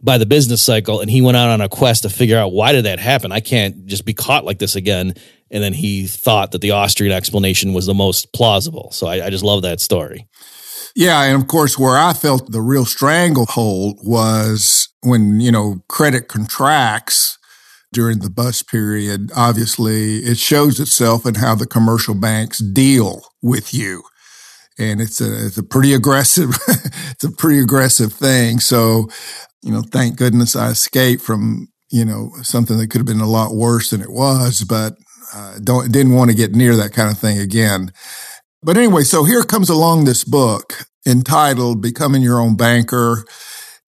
by 0.00 0.17
the 0.17 0.25
business 0.25 0.62
cycle 0.62 1.00
and 1.00 1.11
he 1.11 1.21
went 1.21 1.37
out 1.37 1.50
on 1.50 1.61
a 1.61 1.69
quest 1.69 2.02
to 2.05 2.09
figure 2.09 2.38
out 2.38 2.52
why 2.52 2.73
did 2.73 2.87
that 2.87 2.99
happen? 2.99 3.33
I 3.33 3.40
can't 3.40 3.85
just 3.87 4.07
be 4.07 4.14
caught 4.14 4.47
like 4.47 4.59
this 4.59 4.76
again. 4.76 5.14
And 5.50 5.62
then 5.62 5.73
he 5.73 6.07
thought 6.07 6.52
that 6.52 6.61
the 6.61 6.73
Austrian 6.73 7.12
explanation 7.12 7.73
was 7.73 7.87
the 7.87 7.95
most 7.95 8.33
plausible. 8.33 8.90
So 8.93 9.07
I, 9.07 9.26
I 9.26 9.31
just 9.31 9.45
love 9.45 9.62
that 9.62 9.81
story. 9.81 10.28
Yeah, 10.95 11.23
and 11.23 11.40
of 11.40 11.49
course, 11.49 11.78
where 11.78 11.97
I 11.97 12.12
felt 12.12 12.50
the 12.50 12.61
real 12.61 12.85
stranglehold 12.85 14.00
was 14.02 14.88
when, 15.02 15.40
you 15.40 15.52
know, 15.52 15.83
credit 15.88 16.28
contracts 16.28 17.38
during 17.93 18.19
the 18.19 18.31
bust 18.31 18.69
period. 18.69 19.31
Obviously, 19.35 20.19
it 20.19 20.38
shows 20.38 20.81
itself 20.81 21.25
in 21.26 21.37
how 21.37 21.55
the 21.55 21.67
commercial 21.67 22.14
banks 22.14 22.59
deal 22.59 23.23
with 23.43 23.73
you. 23.73 24.02
And 24.78 25.00
it's 25.00 25.21
a, 25.21 25.47
it's 25.47 25.59
a 25.59 25.62
pretty 25.62 25.93
aggressive, 25.95 26.50
it's 26.69 27.25
a 27.25 27.33
pretty 27.33 27.61
aggressive 27.61 28.12
thing. 28.12 28.61
So, 28.61 29.09
you 29.62 29.73
know, 29.73 29.83
thank 29.83 30.17
goodness 30.17 30.55
I 30.55 30.71
escaped 30.71 31.23
from, 31.23 31.69
you 31.90 32.05
know, 32.05 32.31
something 32.43 32.78
that 32.78 32.90
could 32.90 32.99
have 32.99 33.07
been 33.07 33.21
a 33.21 33.26
lot 33.26 33.55
worse 33.55 33.90
than 33.90 34.00
it 34.00 34.11
was, 34.11 34.64
but 34.64 34.95
uh, 35.35 35.58
don't, 35.62 35.90
didn't 35.92 36.14
want 36.14 36.30
to 36.30 36.37
get 36.37 36.52
near 36.52 36.76
that 36.76 36.92
kind 36.92 37.11
of 37.11 37.18
thing 37.18 37.38
again. 37.38 37.92
But 38.62 38.76
anyway, 38.76 39.02
so 39.02 39.25
here 39.25 39.42
comes 39.44 39.68
along 39.68 40.04
this 40.04 40.25
book 40.25 40.87
entitled 41.06 41.80
Becoming 41.80 42.23
Your 42.23 42.40
Own 42.40 42.56
Banker. 42.56 43.25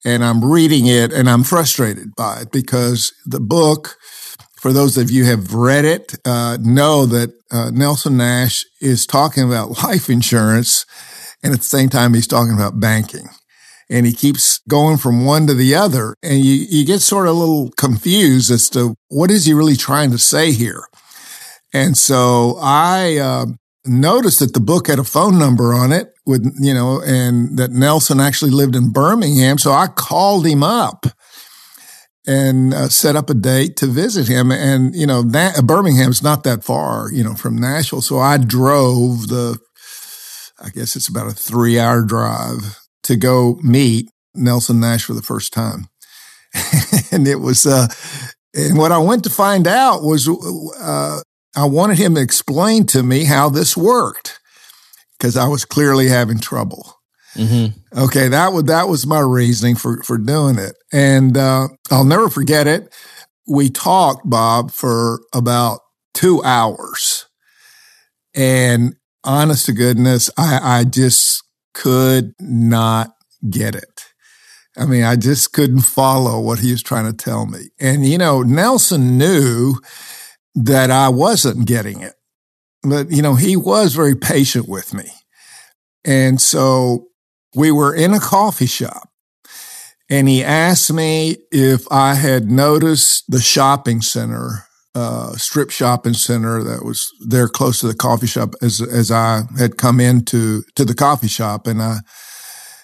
And 0.04 0.24
I'm 0.24 0.44
reading 0.44 0.86
it 0.86 1.12
and 1.12 1.28
I'm 1.28 1.44
frustrated 1.44 2.14
by 2.16 2.42
it 2.42 2.52
because 2.52 3.12
the 3.26 3.40
book, 3.40 3.96
for 4.56 4.72
those 4.72 4.96
of 4.96 5.10
you 5.10 5.24
have 5.26 5.52
read 5.52 5.84
it, 5.84 6.14
uh, 6.24 6.56
know 6.60 7.04
that 7.06 7.32
uh, 7.50 7.70
Nelson 7.70 8.16
Nash 8.16 8.64
is 8.80 9.06
talking 9.06 9.44
about 9.44 9.82
life 9.84 10.08
insurance. 10.08 10.86
And 11.42 11.52
at 11.52 11.60
the 11.60 11.66
same 11.66 11.88
time, 11.88 12.14
he's 12.14 12.26
talking 12.26 12.54
about 12.54 12.80
banking. 12.80 13.28
And 13.90 14.06
he 14.06 14.12
keeps 14.12 14.60
going 14.68 14.98
from 14.98 15.24
one 15.24 15.48
to 15.48 15.54
the 15.54 15.74
other. 15.74 16.14
And 16.22 16.44
you, 16.44 16.54
you 16.54 16.86
get 16.86 17.00
sort 17.00 17.26
of 17.26 17.34
a 17.34 17.38
little 17.38 17.70
confused 17.72 18.50
as 18.50 18.70
to 18.70 18.94
what 19.08 19.30
is 19.30 19.46
he 19.46 19.52
really 19.52 19.76
trying 19.76 20.12
to 20.12 20.18
say 20.18 20.52
here. 20.52 20.84
And 21.72 21.96
so 21.96 22.58
I, 22.60 23.18
uh, 23.18 23.46
noticed 23.84 24.40
that 24.40 24.54
the 24.54 24.60
book 24.60 24.88
had 24.88 24.98
a 24.98 25.04
phone 25.04 25.38
number 25.38 25.72
on 25.72 25.92
it 25.92 26.12
with, 26.26 26.54
you 26.60 26.74
know, 26.74 27.00
and 27.02 27.56
that 27.58 27.70
Nelson 27.70 28.20
actually 28.20 28.50
lived 28.50 28.76
in 28.76 28.90
Birmingham. 28.90 29.58
So 29.58 29.72
I 29.72 29.86
called 29.86 30.46
him 30.46 30.62
up 30.62 31.06
and 32.26 32.74
uh, 32.74 32.88
set 32.88 33.16
up 33.16 33.30
a 33.30 33.34
date 33.34 33.76
to 33.76 33.86
visit 33.86 34.28
him. 34.28 34.52
And, 34.52 34.94
you 34.94 35.06
know, 35.06 35.22
that, 35.22 35.64
Birmingham's 35.64 36.22
not 36.22 36.44
that 36.44 36.62
far, 36.62 37.10
you 37.10 37.24
know, 37.24 37.34
from 37.34 37.58
Nashville. 37.58 38.02
So 38.02 38.18
I 38.18 38.36
drove 38.36 39.28
the, 39.28 39.58
I 40.62 40.68
guess 40.68 40.94
it's 40.94 41.08
about 41.08 41.28
a 41.30 41.34
three 41.34 41.78
hour 41.78 42.02
drive 42.02 42.78
to 43.04 43.16
go 43.16 43.58
meet 43.62 44.10
Nelson 44.34 44.80
Nash 44.80 45.04
for 45.04 45.14
the 45.14 45.22
first 45.22 45.52
time. 45.52 45.88
and 47.12 47.26
it 47.26 47.40
was, 47.40 47.66
uh, 47.66 47.88
and 48.54 48.76
what 48.76 48.92
I 48.92 48.98
went 48.98 49.24
to 49.24 49.30
find 49.30 49.66
out 49.66 50.02
was, 50.02 50.28
uh, 50.28 51.20
I 51.56 51.64
wanted 51.64 51.98
him 51.98 52.14
to 52.14 52.20
explain 52.20 52.86
to 52.86 53.02
me 53.02 53.24
how 53.24 53.48
this 53.48 53.76
worked 53.76 54.40
because 55.18 55.36
I 55.36 55.48
was 55.48 55.64
clearly 55.64 56.08
having 56.08 56.38
trouble. 56.38 56.94
Mm-hmm. 57.34 57.98
Okay, 57.98 58.28
that 58.28 58.52
was 58.52 58.64
that 58.64 58.88
was 58.88 59.06
my 59.06 59.20
reasoning 59.20 59.76
for 59.76 60.02
for 60.02 60.18
doing 60.18 60.58
it, 60.58 60.74
and 60.92 61.36
uh, 61.36 61.68
I'll 61.90 62.04
never 62.04 62.28
forget 62.28 62.66
it. 62.66 62.92
We 63.46 63.70
talked, 63.70 64.28
Bob, 64.28 64.72
for 64.72 65.20
about 65.32 65.80
two 66.12 66.42
hours, 66.42 67.26
and 68.34 68.96
honest 69.22 69.66
to 69.66 69.72
goodness, 69.72 70.28
I, 70.36 70.80
I 70.80 70.84
just 70.84 71.44
could 71.72 72.32
not 72.40 73.12
get 73.48 73.74
it. 73.76 74.06
I 74.76 74.86
mean, 74.86 75.04
I 75.04 75.16
just 75.16 75.52
couldn't 75.52 75.82
follow 75.82 76.40
what 76.40 76.60
he 76.60 76.72
was 76.72 76.82
trying 76.82 77.06
to 77.06 77.16
tell 77.16 77.46
me. 77.46 77.68
And 77.78 78.06
you 78.06 78.18
know, 78.18 78.42
Nelson 78.42 79.18
knew 79.18 79.76
that 80.54 80.90
I 80.90 81.08
wasn't 81.08 81.66
getting 81.66 82.00
it. 82.00 82.14
But, 82.82 83.10
you 83.10 83.22
know, 83.22 83.34
he 83.34 83.56
was 83.56 83.94
very 83.94 84.16
patient 84.16 84.68
with 84.68 84.94
me. 84.94 85.04
And 86.04 86.40
so 86.40 87.08
we 87.54 87.70
were 87.70 87.94
in 87.94 88.14
a 88.14 88.20
coffee 88.20 88.66
shop 88.66 89.10
and 90.08 90.28
he 90.28 90.42
asked 90.42 90.92
me 90.92 91.36
if 91.52 91.86
I 91.90 92.14
had 92.14 92.50
noticed 92.50 93.30
the 93.30 93.40
shopping 93.40 94.00
center, 94.00 94.66
uh, 94.94 95.32
strip 95.32 95.70
shopping 95.70 96.14
center 96.14 96.62
that 96.64 96.84
was 96.84 97.06
there 97.26 97.48
close 97.48 97.80
to 97.80 97.86
the 97.86 97.94
coffee 97.94 98.26
shop 98.26 98.54
as, 98.62 98.80
as 98.80 99.10
I 99.10 99.42
had 99.58 99.76
come 99.76 100.00
into, 100.00 100.62
to 100.74 100.84
the 100.84 100.94
coffee 100.94 101.28
shop. 101.28 101.66
And 101.66 101.82
I, 101.82 101.98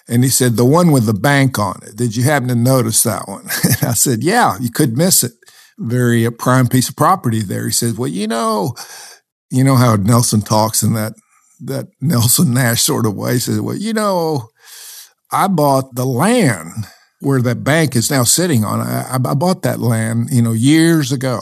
and 0.07 0.23
he 0.23 0.29
said, 0.29 0.55
the 0.55 0.65
one 0.65 0.91
with 0.91 1.05
the 1.05 1.13
bank 1.13 1.59
on 1.59 1.79
it. 1.85 1.97
Did 1.97 2.15
you 2.15 2.23
happen 2.23 2.47
to 2.47 2.55
notice 2.55 3.03
that 3.03 3.27
one? 3.27 3.47
And 3.63 3.89
I 3.89 3.93
said, 3.93 4.23
yeah, 4.23 4.57
you 4.61 4.71
could 4.71 4.97
miss 4.97 5.23
it 5.23 5.33
very 5.77 6.25
uh, 6.25 6.31
prime 6.31 6.67
piece 6.67 6.89
of 6.89 6.95
property 6.95 7.41
there. 7.41 7.65
He 7.65 7.71
says, 7.71 7.97
well, 7.97 8.09
you 8.09 8.27
know, 8.27 8.75
you 9.49 9.63
know 9.63 9.75
how 9.75 9.95
Nelson 9.95 10.41
talks 10.41 10.83
in 10.83 10.93
that, 10.93 11.13
that 11.61 11.87
Nelson 12.01 12.53
Nash 12.53 12.81
sort 12.81 13.05
of 13.05 13.15
way. 13.15 13.33
He 13.33 13.39
says, 13.39 13.61
well, 13.61 13.77
you 13.77 13.93
know, 13.93 14.49
I 15.31 15.47
bought 15.47 15.95
the 15.95 16.05
land 16.05 16.71
where 17.19 17.41
that 17.41 17.63
bank 17.63 17.95
is 17.95 18.11
now 18.11 18.23
sitting 18.23 18.63
on. 18.63 18.79
I, 18.79 19.15
I 19.15 19.33
bought 19.33 19.63
that 19.63 19.79
land, 19.79 20.29
you 20.31 20.41
know, 20.41 20.53
years 20.53 21.11
ago. 21.11 21.41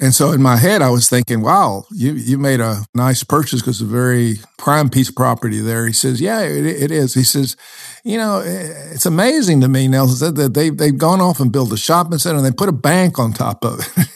And 0.00 0.12
so 0.12 0.32
in 0.32 0.42
my 0.42 0.56
head, 0.56 0.82
I 0.82 0.90
was 0.90 1.08
thinking, 1.08 1.40
wow, 1.40 1.84
you, 1.92 2.14
you 2.14 2.36
made 2.36 2.60
a 2.60 2.84
nice 2.94 3.22
purchase 3.22 3.60
because 3.60 3.80
it's 3.80 3.88
a 3.88 3.92
very 3.92 4.34
prime 4.58 4.90
piece 4.90 5.08
of 5.08 5.14
property 5.14 5.60
there. 5.60 5.86
He 5.86 5.92
says, 5.92 6.20
yeah, 6.20 6.40
it, 6.40 6.66
it 6.66 6.90
is. 6.90 7.14
He 7.14 7.22
says, 7.22 7.56
you 8.02 8.18
know, 8.18 8.42
it's 8.44 9.06
amazing 9.06 9.60
to 9.60 9.68
me, 9.68 9.86
Nelson 9.86 10.16
said 10.16 10.34
that 10.36 10.54
they, 10.54 10.70
they've 10.70 10.98
gone 10.98 11.20
off 11.20 11.38
and 11.38 11.52
built 11.52 11.72
a 11.72 11.76
shopping 11.76 12.18
center 12.18 12.38
and 12.38 12.46
they 12.46 12.50
put 12.50 12.68
a 12.68 12.72
bank 12.72 13.20
on 13.20 13.32
top 13.32 13.64
of 13.64 13.78
it. 13.96 14.08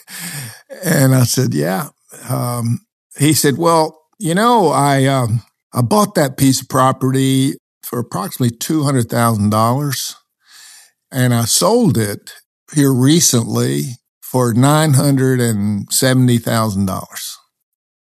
and 0.84 1.14
I 1.14 1.22
said, 1.22 1.54
yeah. 1.54 1.90
Um, 2.28 2.80
he 3.16 3.32
said, 3.32 3.56
well, 3.56 4.00
you 4.18 4.34
know, 4.34 4.68
I, 4.70 5.04
um, 5.04 5.42
I 5.72 5.82
bought 5.82 6.16
that 6.16 6.36
piece 6.36 6.60
of 6.60 6.68
property 6.68 7.54
for 7.84 8.00
approximately 8.00 8.56
$200,000 8.56 10.14
and 11.12 11.32
I 11.32 11.44
sold 11.44 11.96
it 11.96 12.32
here 12.74 12.92
recently 12.92 13.92
for 14.30 14.52
$970,000. 14.52 17.36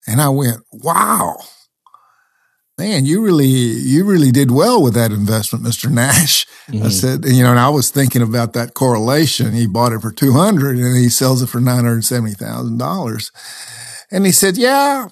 And 0.08 0.22
I 0.22 0.30
went, 0.30 0.62
wow, 0.72 1.36
man, 2.78 3.06
you 3.06 3.22
really, 3.22 3.46
you 3.46 4.06
really 4.06 4.32
did 4.32 4.50
well 4.50 4.82
with 4.82 4.94
that 4.94 5.12
investment, 5.12 5.66
Mr. 5.66 5.92
Nash. 5.92 6.46
Mm-hmm. 6.68 6.86
I 6.86 6.90
said, 6.90 7.26
you 7.26 7.44
know, 7.44 7.52
and 7.52 7.60
I 7.60 7.68
was 7.68 7.90
thinking 7.90 8.22
about 8.22 8.54
that 8.54 8.74
correlation. 8.74 9.52
He 9.52 9.68
bought 9.68 9.92
it 9.92 10.00
for 10.00 10.14
200 10.14 10.78
and 10.78 10.98
he 10.98 11.10
sells 11.10 11.42
it 11.42 11.48
for 11.48 11.60
$970,000. 11.60 13.32
And 14.10 14.26
he 14.26 14.32
said, 14.32 14.56
yeah, 14.56 15.10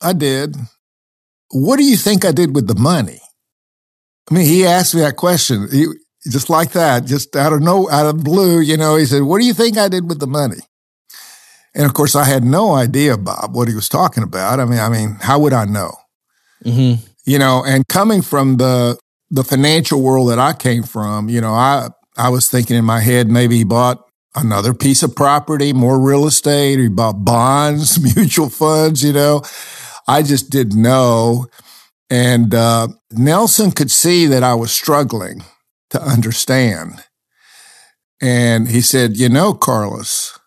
I 0.00 0.14
did. 0.14 0.56
What 1.50 1.76
do 1.76 1.84
you 1.84 1.98
think 1.98 2.24
I 2.24 2.32
did 2.32 2.54
with 2.54 2.66
the 2.66 2.80
money? 2.80 3.20
I 4.30 4.34
mean, 4.34 4.46
he 4.46 4.64
asked 4.64 4.94
me 4.94 5.02
that 5.02 5.16
question. 5.16 5.68
He, 5.70 5.84
just 6.30 6.50
like 6.50 6.72
that, 6.72 7.04
just 7.04 7.36
out 7.36 7.52
of 7.52 7.60
no, 7.60 7.90
out 7.90 8.06
of 8.06 8.24
blue, 8.24 8.60
you 8.60 8.76
know, 8.76 8.96
he 8.96 9.06
said, 9.06 9.22
what 9.22 9.40
do 9.40 9.46
you 9.46 9.54
think 9.54 9.78
I 9.78 9.88
did 9.88 10.08
with 10.08 10.20
the 10.20 10.26
money? 10.26 10.60
And 11.74 11.84
of 11.84 11.94
course, 11.94 12.16
I 12.16 12.24
had 12.24 12.42
no 12.42 12.74
idea, 12.74 13.16
Bob, 13.16 13.54
what 13.54 13.68
he 13.68 13.74
was 13.74 13.88
talking 13.88 14.22
about. 14.22 14.60
I 14.60 14.64
mean, 14.64 14.78
I 14.78 14.88
mean, 14.88 15.18
how 15.20 15.38
would 15.38 15.52
I 15.52 15.66
know? 15.66 15.92
Mm-hmm. 16.64 17.04
You 17.26 17.38
know, 17.38 17.64
and 17.66 17.86
coming 17.88 18.22
from 18.22 18.56
the, 18.56 18.98
the 19.30 19.44
financial 19.44 20.00
world 20.00 20.30
that 20.30 20.38
I 20.38 20.52
came 20.52 20.84
from, 20.84 21.28
you 21.28 21.40
know, 21.40 21.52
I, 21.52 21.88
I 22.16 22.30
was 22.30 22.48
thinking 22.48 22.76
in 22.76 22.84
my 22.84 23.00
head, 23.00 23.28
maybe 23.28 23.58
he 23.58 23.64
bought 23.64 24.02
another 24.34 24.72
piece 24.72 25.02
of 25.02 25.14
property, 25.14 25.72
more 25.72 26.00
real 26.00 26.26
estate, 26.26 26.78
or 26.78 26.82
he 26.82 26.88
bought 26.88 27.24
bonds, 27.24 28.02
mutual 28.16 28.48
funds, 28.48 29.02
you 29.02 29.12
know. 29.12 29.42
I 30.08 30.22
just 30.22 30.50
didn't 30.50 30.80
know. 30.80 31.46
And 32.08 32.54
uh, 32.54 32.88
Nelson 33.10 33.72
could 33.72 33.90
see 33.90 34.26
that 34.26 34.44
I 34.44 34.54
was 34.54 34.72
struggling 34.72 35.42
to 35.90 36.02
understand. 36.02 37.04
And 38.20 38.68
he 38.68 38.80
said, 38.80 39.16
You 39.16 39.28
know, 39.28 39.54
Carlos, 39.54 40.38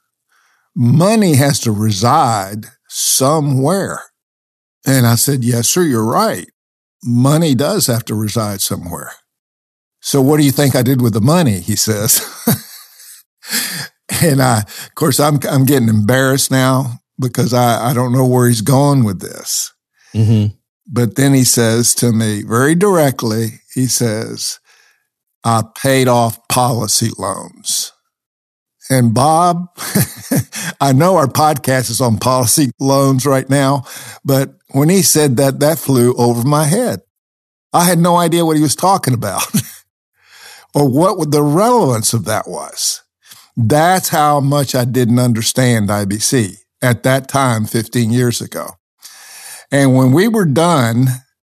money 0.76 1.36
has 1.36 1.60
to 1.62 1.72
reside 1.72 2.66
somewhere. 2.88 4.02
And 4.86 5.06
I 5.06 5.16
said, 5.16 5.44
Yes, 5.44 5.68
sir, 5.68 5.84
you're 5.84 6.06
right. 6.06 6.50
Money 7.04 7.56
does 7.56 7.88
have 7.88 8.04
to 8.06 8.16
reside 8.16 8.62
somewhere. 8.62 9.14
So 10.02 10.22
what 10.22 10.38
do 10.38 10.46
you 10.46 10.52
think 10.52 10.76
I 10.76 10.82
did 10.82 11.02
with 11.02 11.14
the 11.14 11.22
money? 11.22 11.60
He 11.60 11.76
says. 11.76 12.22
and 14.22 14.42
I, 14.42 14.62
of 14.62 14.96
course, 14.96 15.20
I'm, 15.20 15.40
I'm 15.50 15.66
getting 15.66 15.90
embarrassed 15.90 16.52
now 16.52 17.02
because 17.20 17.54
I, 17.54 17.90
I 17.90 17.94
don't 17.94 18.14
know 18.14 18.26
where 18.26 18.48
he's 18.48 18.62
going 18.62 19.04
with 19.04 19.22
this. 19.22 19.74
Mm-hmm. 20.14 20.56
But 20.88 21.16
then 21.16 21.34
he 21.34 21.44
says 21.44 21.94
to 21.96 22.12
me 22.12 22.44
very 22.44 22.76
directly, 22.76 23.62
he 23.74 23.86
says, 23.86 24.60
I 25.44 25.64
paid 25.82 26.08
off 26.08 26.48
policy 26.48 27.10
loans. 27.18 27.94
And 28.90 29.14
Bob, 29.14 29.68
I 30.82 30.94
know 30.94 31.16
our 31.18 31.28
podcast 31.28 31.92
is 31.92 32.02
on 32.02 32.18
policy 32.18 32.72
loans 32.80 33.26
right 33.26 33.50
now, 33.50 33.84
but 34.26 34.56
when 34.72 34.90
he 34.90 35.02
said 35.04 35.38
that, 35.38 35.60
that 35.60 35.78
flew 35.78 36.14
over 36.16 36.48
my 36.48 36.66
head. 36.66 37.02
I 37.72 37.86
had 37.86 38.00
no 38.00 38.18
idea 38.18 38.46
what 38.46 38.56
he 38.56 38.64
was 38.64 38.76
talking 38.76 39.14
about 39.14 39.46
or 40.76 40.90
what 40.90 41.32
the 41.32 41.44
relevance 41.44 42.14
of 42.14 42.26
that 42.26 42.48
was. 42.48 43.04
That's 43.56 44.10
how 44.10 44.40
much 44.40 44.74
I 44.74 44.86
didn't 44.86 45.20
understand 45.20 45.90
IBC 45.90 46.58
at 46.82 47.04
that 47.04 47.28
time, 47.28 47.66
15 47.66 48.12
years 48.12 48.42
ago. 48.42 48.72
And 49.72 49.96
when 49.96 50.12
we 50.14 50.28
were 50.28 50.46
done, 50.46 51.08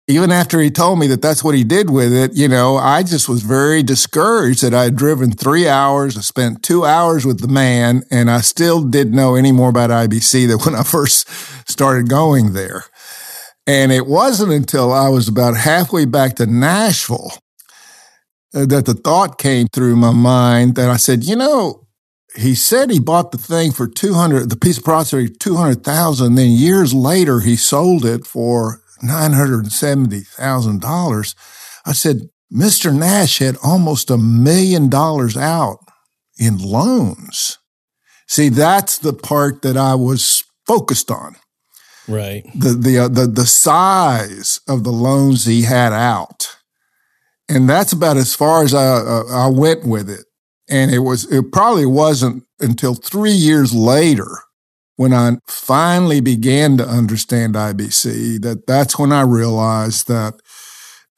even 0.06 0.30
after 0.30 0.61
he 0.61 0.70
told 0.70 0.99
me 0.99 1.06
that 1.06 1.23
that's 1.23 1.42
what 1.42 1.54
he 1.54 1.64
did 1.64 1.88
with 1.88 2.12
it, 2.12 2.34
you 2.34 2.46
know, 2.46 2.76
I 2.76 3.02
just 3.02 3.28
was 3.28 3.42
very 3.42 3.82
discouraged 3.82 4.62
that 4.62 4.75
I 4.75 4.84
had 4.84 4.96
driven 4.96 5.30
three 5.30 5.66
hours, 5.66 6.18
I 6.18 6.20
spent 6.20 6.62
two 6.62 6.84
hours 6.84 7.25
with 7.25 7.40
the 7.40 7.49
man, 7.49 8.02
and 8.11 8.30
I 8.30 8.40
still 8.40 8.82
didn't 8.82 9.14
know 9.14 9.34
any 9.34 9.50
more 9.50 9.70
about 9.70 9.90
IBC 9.90 10.46
than 10.46 10.58
when 10.58 10.75
I 10.75 10.82
first 10.82 11.28
started 11.68 12.11
going 12.11 12.52
there. 12.52 12.84
And 13.66 13.92
it 13.92 14.06
wasn't 14.06 14.52
until 14.52 14.92
I 14.92 15.08
was 15.08 15.26
about 15.26 15.56
halfway 15.56 16.04
back 16.04 16.37
to 16.37 16.46
Nashville 16.46 17.32
uh, 18.54 18.66
that 18.66 18.84
the 18.84 18.92
thought 18.92 19.38
came 19.38 19.68
through 19.73 19.96
my 19.96 20.12
mind 20.12 20.75
that 20.75 20.90
I 20.90 20.99
said, 20.99 21.25
you 21.25 21.34
know, 21.34 21.87
he 22.37 22.54
said 22.54 22.90
he 22.90 23.00
bought 23.00 23.30
the 23.30 23.38
thing 23.38 23.73
for 23.73 23.87
200, 23.87 24.50
the 24.50 24.56
piece 24.56 24.76
of 24.76 24.84
property, 24.84 25.28
200,000. 25.28 26.34
Then 26.34 26.50
years 26.50 26.92
later, 26.92 27.40
he 27.40 27.56
sold 27.56 28.04
it 28.04 28.26
for 28.26 28.82
$970,000. 29.02 31.34
I 31.86 31.92
said, 31.92 32.28
Mr. 32.52 32.92
Nash 32.96 33.38
had 33.38 33.56
almost 33.62 34.10
a 34.10 34.18
million 34.18 34.88
dollars 34.88 35.36
out 35.36 35.78
in 36.38 36.58
loans. 36.58 37.58
See, 38.26 38.48
that's 38.48 38.98
the 38.98 39.12
part 39.12 39.62
that 39.62 39.76
I 39.76 39.94
was 39.94 40.42
focused 40.66 41.10
on. 41.10 41.36
Right. 42.06 42.44
The, 42.54 42.70
the, 42.70 42.98
uh, 42.98 43.08
the, 43.08 43.26
the 43.26 43.46
size 43.46 44.60
of 44.68 44.84
the 44.84 44.92
loans 44.92 45.46
he 45.46 45.62
had 45.62 45.92
out. 45.92 46.56
And 47.48 47.68
that's 47.68 47.92
about 47.92 48.16
as 48.16 48.34
far 48.34 48.62
as 48.62 48.74
I, 48.74 48.84
uh, 48.84 49.24
I 49.30 49.48
went 49.48 49.86
with 49.86 50.08
it. 50.08 50.24
And 50.68 50.90
it 50.90 51.00
was, 51.00 51.30
it 51.30 51.52
probably 51.52 51.86
wasn't 51.86 52.44
until 52.60 52.94
three 52.94 53.32
years 53.32 53.74
later 53.74 54.38
when 54.96 55.12
I 55.12 55.38
finally 55.48 56.20
began 56.20 56.76
to 56.78 56.86
understand 56.86 57.54
IBC 57.54 58.42
that 58.42 58.66
that's 58.66 58.98
when 58.98 59.12
I 59.12 59.22
realized 59.22 60.08
that, 60.08 60.34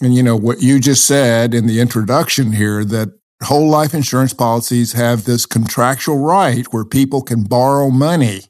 and 0.01 0.15
you 0.15 0.23
know, 0.23 0.37
what 0.37 0.63
you 0.63 0.81
just 0.81 1.05
said 1.05 1.55
in 1.55 1.67
the 1.67 1.81
introduction 1.81 2.53
here, 2.53 2.85
that 2.85 3.09
whole 3.43 3.69
life 3.69 3.93
insurance 3.93 4.33
policies 4.33 4.93
have 4.93 5.25
this 5.25 5.45
contractual 5.45 6.19
right 6.19 6.65
where 6.73 6.85
people 6.85 7.23
can 7.23 7.45
borrow 7.45 7.91
money 7.91 8.43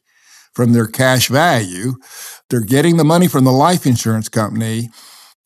from 0.54 0.72
their 0.72 0.86
cash 0.86 1.28
value. 1.28 1.94
They're 2.48 2.60
getting 2.60 2.96
the 2.96 3.04
money 3.04 3.26
from 3.28 3.44
the 3.44 3.52
life 3.52 3.84
insurance 3.84 4.28
company 4.28 4.90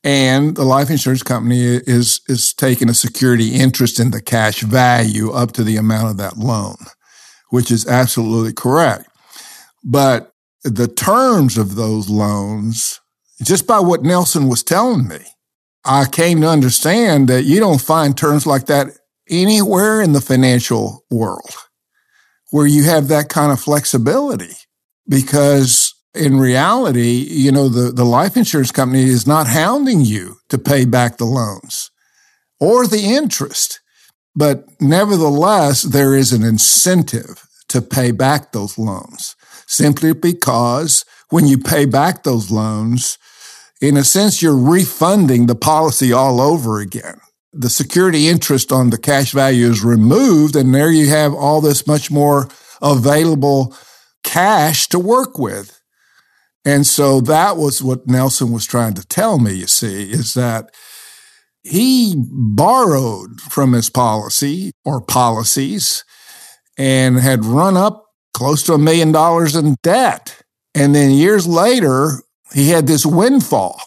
and 0.02 0.56
the 0.56 0.64
life 0.64 0.90
insurance 0.90 1.22
company 1.22 1.60
is 1.60 2.20
is 2.28 2.54
taking 2.54 2.88
a 2.88 2.94
security 2.94 3.54
interest 3.54 4.00
in 4.00 4.10
the 4.12 4.22
cash 4.22 4.60
value 4.60 5.30
up 5.30 5.52
to 5.52 5.64
the 5.64 5.76
amount 5.76 6.10
of 6.10 6.16
that 6.16 6.38
loan, 6.38 6.76
which 7.50 7.70
is 7.70 7.86
absolutely 7.86 8.52
correct. 8.52 9.09
But 9.82 10.32
the 10.62 10.88
terms 10.88 11.56
of 11.56 11.74
those 11.74 12.08
loans, 12.08 13.00
just 13.42 13.66
by 13.66 13.80
what 13.80 14.02
Nelson 14.02 14.48
was 14.48 14.62
telling 14.62 15.08
me, 15.08 15.20
I 15.84 16.06
came 16.06 16.40
to 16.42 16.48
understand 16.48 17.28
that 17.28 17.44
you 17.44 17.58
don't 17.58 17.80
find 17.80 18.16
terms 18.16 18.46
like 18.46 18.66
that 18.66 18.88
anywhere 19.28 20.02
in 20.02 20.12
the 20.12 20.20
financial 20.20 21.04
world 21.10 21.54
where 22.50 22.66
you 22.66 22.84
have 22.84 23.08
that 23.08 23.28
kind 23.28 23.52
of 23.52 23.60
flexibility 23.60 24.54
because 25.08 25.94
in 26.14 26.38
reality, 26.38 27.24
you 27.28 27.52
know, 27.52 27.68
the, 27.68 27.92
the 27.92 28.04
life 28.04 28.36
insurance 28.36 28.72
company 28.72 29.04
is 29.04 29.26
not 29.26 29.46
hounding 29.46 30.04
you 30.04 30.36
to 30.48 30.58
pay 30.58 30.84
back 30.84 31.16
the 31.16 31.24
loans 31.24 31.90
or 32.58 32.86
the 32.86 33.04
interest. 33.04 33.80
But 34.34 34.64
nevertheless, 34.80 35.82
there 35.82 36.14
is 36.14 36.32
an 36.32 36.42
incentive 36.42 37.46
to 37.68 37.80
pay 37.80 38.10
back 38.10 38.52
those 38.52 38.76
loans 38.76 39.36
simply 39.70 40.12
because 40.12 41.04
when 41.28 41.46
you 41.46 41.56
pay 41.56 41.84
back 41.84 42.24
those 42.24 42.50
loans, 42.50 43.18
in 43.80 43.96
a 43.96 44.02
sense, 44.02 44.42
you're 44.42 44.56
refunding 44.56 45.46
the 45.46 45.54
policy 45.54 46.12
all 46.12 46.40
over 46.40 46.80
again. 46.80 47.20
The 47.52 47.70
security 47.70 48.28
interest 48.28 48.72
on 48.72 48.90
the 48.90 48.98
cash 48.98 49.32
value 49.32 49.70
is 49.70 49.84
removed, 49.84 50.56
and 50.56 50.74
there 50.74 50.90
you 50.90 51.08
have 51.08 51.32
all 51.32 51.60
this 51.60 51.86
much 51.86 52.10
more 52.10 52.48
available 52.82 53.74
cash 54.24 54.88
to 54.88 54.98
work 54.98 55.38
with. 55.38 55.80
And 56.64 56.84
so 56.84 57.20
that 57.22 57.56
was 57.56 57.82
what 57.82 58.08
Nelson 58.08 58.52
was 58.52 58.66
trying 58.66 58.94
to 58.94 59.06
tell 59.06 59.38
me, 59.38 59.54
you 59.54 59.66
see, 59.66 60.10
is 60.10 60.34
that 60.34 60.74
he 61.62 62.14
borrowed 62.18 63.40
from 63.40 63.72
his 63.72 63.88
policy 63.88 64.72
or 64.84 65.00
policies 65.00 66.04
and 66.76 67.18
had 67.18 67.44
run 67.44 67.76
up 67.76 68.09
close 68.40 68.62
to 68.62 68.72
a 68.72 68.78
million 68.78 69.12
dollars 69.12 69.54
in 69.54 69.76
debt. 69.82 70.40
And 70.74 70.94
then 70.94 71.10
years 71.10 71.46
later, 71.46 72.22
he 72.54 72.70
had 72.70 72.86
this 72.86 73.04
windfall. 73.04 73.78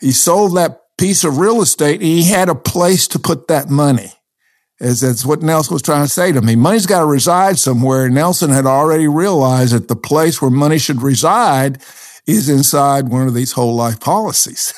He 0.00 0.10
sold 0.10 0.56
that 0.56 0.80
piece 0.96 1.22
of 1.22 1.36
real 1.36 1.60
estate 1.60 2.00
he 2.00 2.24
had 2.24 2.48
a 2.48 2.54
place 2.54 3.06
to 3.08 3.18
put 3.18 3.46
that 3.48 3.68
money. 3.68 4.10
As 4.80 5.02
that's 5.02 5.26
what 5.26 5.42
Nelson 5.42 5.74
was 5.74 5.82
trying 5.82 6.06
to 6.06 6.10
say 6.10 6.32
to 6.32 6.40
me. 6.40 6.56
Money's 6.56 6.86
got 6.86 7.00
to 7.00 7.04
reside 7.04 7.58
somewhere. 7.58 8.08
Nelson 8.08 8.48
had 8.48 8.64
already 8.64 9.06
realized 9.06 9.74
that 9.74 9.88
the 9.88 9.96
place 9.96 10.40
where 10.40 10.50
money 10.50 10.78
should 10.78 11.02
reside 11.02 11.76
is 12.26 12.48
inside 12.48 13.10
one 13.10 13.28
of 13.28 13.34
these 13.34 13.52
whole 13.52 13.74
life 13.74 14.00
policies. 14.00 14.72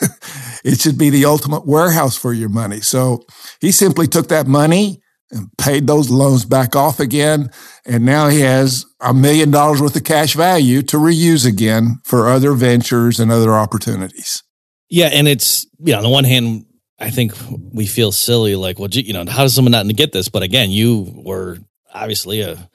it 0.64 0.80
should 0.80 0.98
be 0.98 1.10
the 1.10 1.26
ultimate 1.26 1.64
warehouse 1.64 2.16
for 2.16 2.32
your 2.32 2.48
money. 2.48 2.80
So 2.80 3.24
he 3.60 3.70
simply 3.70 4.08
took 4.08 4.26
that 4.30 4.48
money 4.48 5.00
and 5.30 5.48
paid 5.58 5.86
those 5.86 6.10
loans 6.10 6.44
back 6.44 6.76
off 6.76 7.00
again. 7.00 7.50
And 7.84 8.04
now 8.04 8.28
he 8.28 8.40
has 8.40 8.86
a 9.00 9.12
million 9.12 9.50
dollars 9.50 9.80
worth 9.80 9.96
of 9.96 10.04
cash 10.04 10.34
value 10.34 10.82
to 10.82 10.96
reuse 10.96 11.46
again 11.46 12.00
for 12.04 12.28
other 12.28 12.52
ventures 12.52 13.18
and 13.18 13.32
other 13.32 13.52
opportunities. 13.52 14.42
Yeah. 14.88 15.06
And 15.06 15.26
it's, 15.26 15.66
you 15.78 15.92
know, 15.92 15.98
on 15.98 16.04
the 16.04 16.10
one 16.10 16.24
hand, 16.24 16.64
I 16.98 17.10
think 17.10 17.34
we 17.74 17.86
feel 17.86 18.12
silly, 18.12 18.56
like, 18.56 18.78
well, 18.78 18.88
you 18.90 19.12
know, 19.12 19.26
how 19.26 19.42
does 19.42 19.54
someone 19.54 19.72
not 19.72 19.86
get 19.88 20.12
this? 20.12 20.28
But 20.28 20.42
again, 20.42 20.70
you 20.70 21.12
were 21.24 21.58
obviously 21.92 22.40
a 22.40 22.70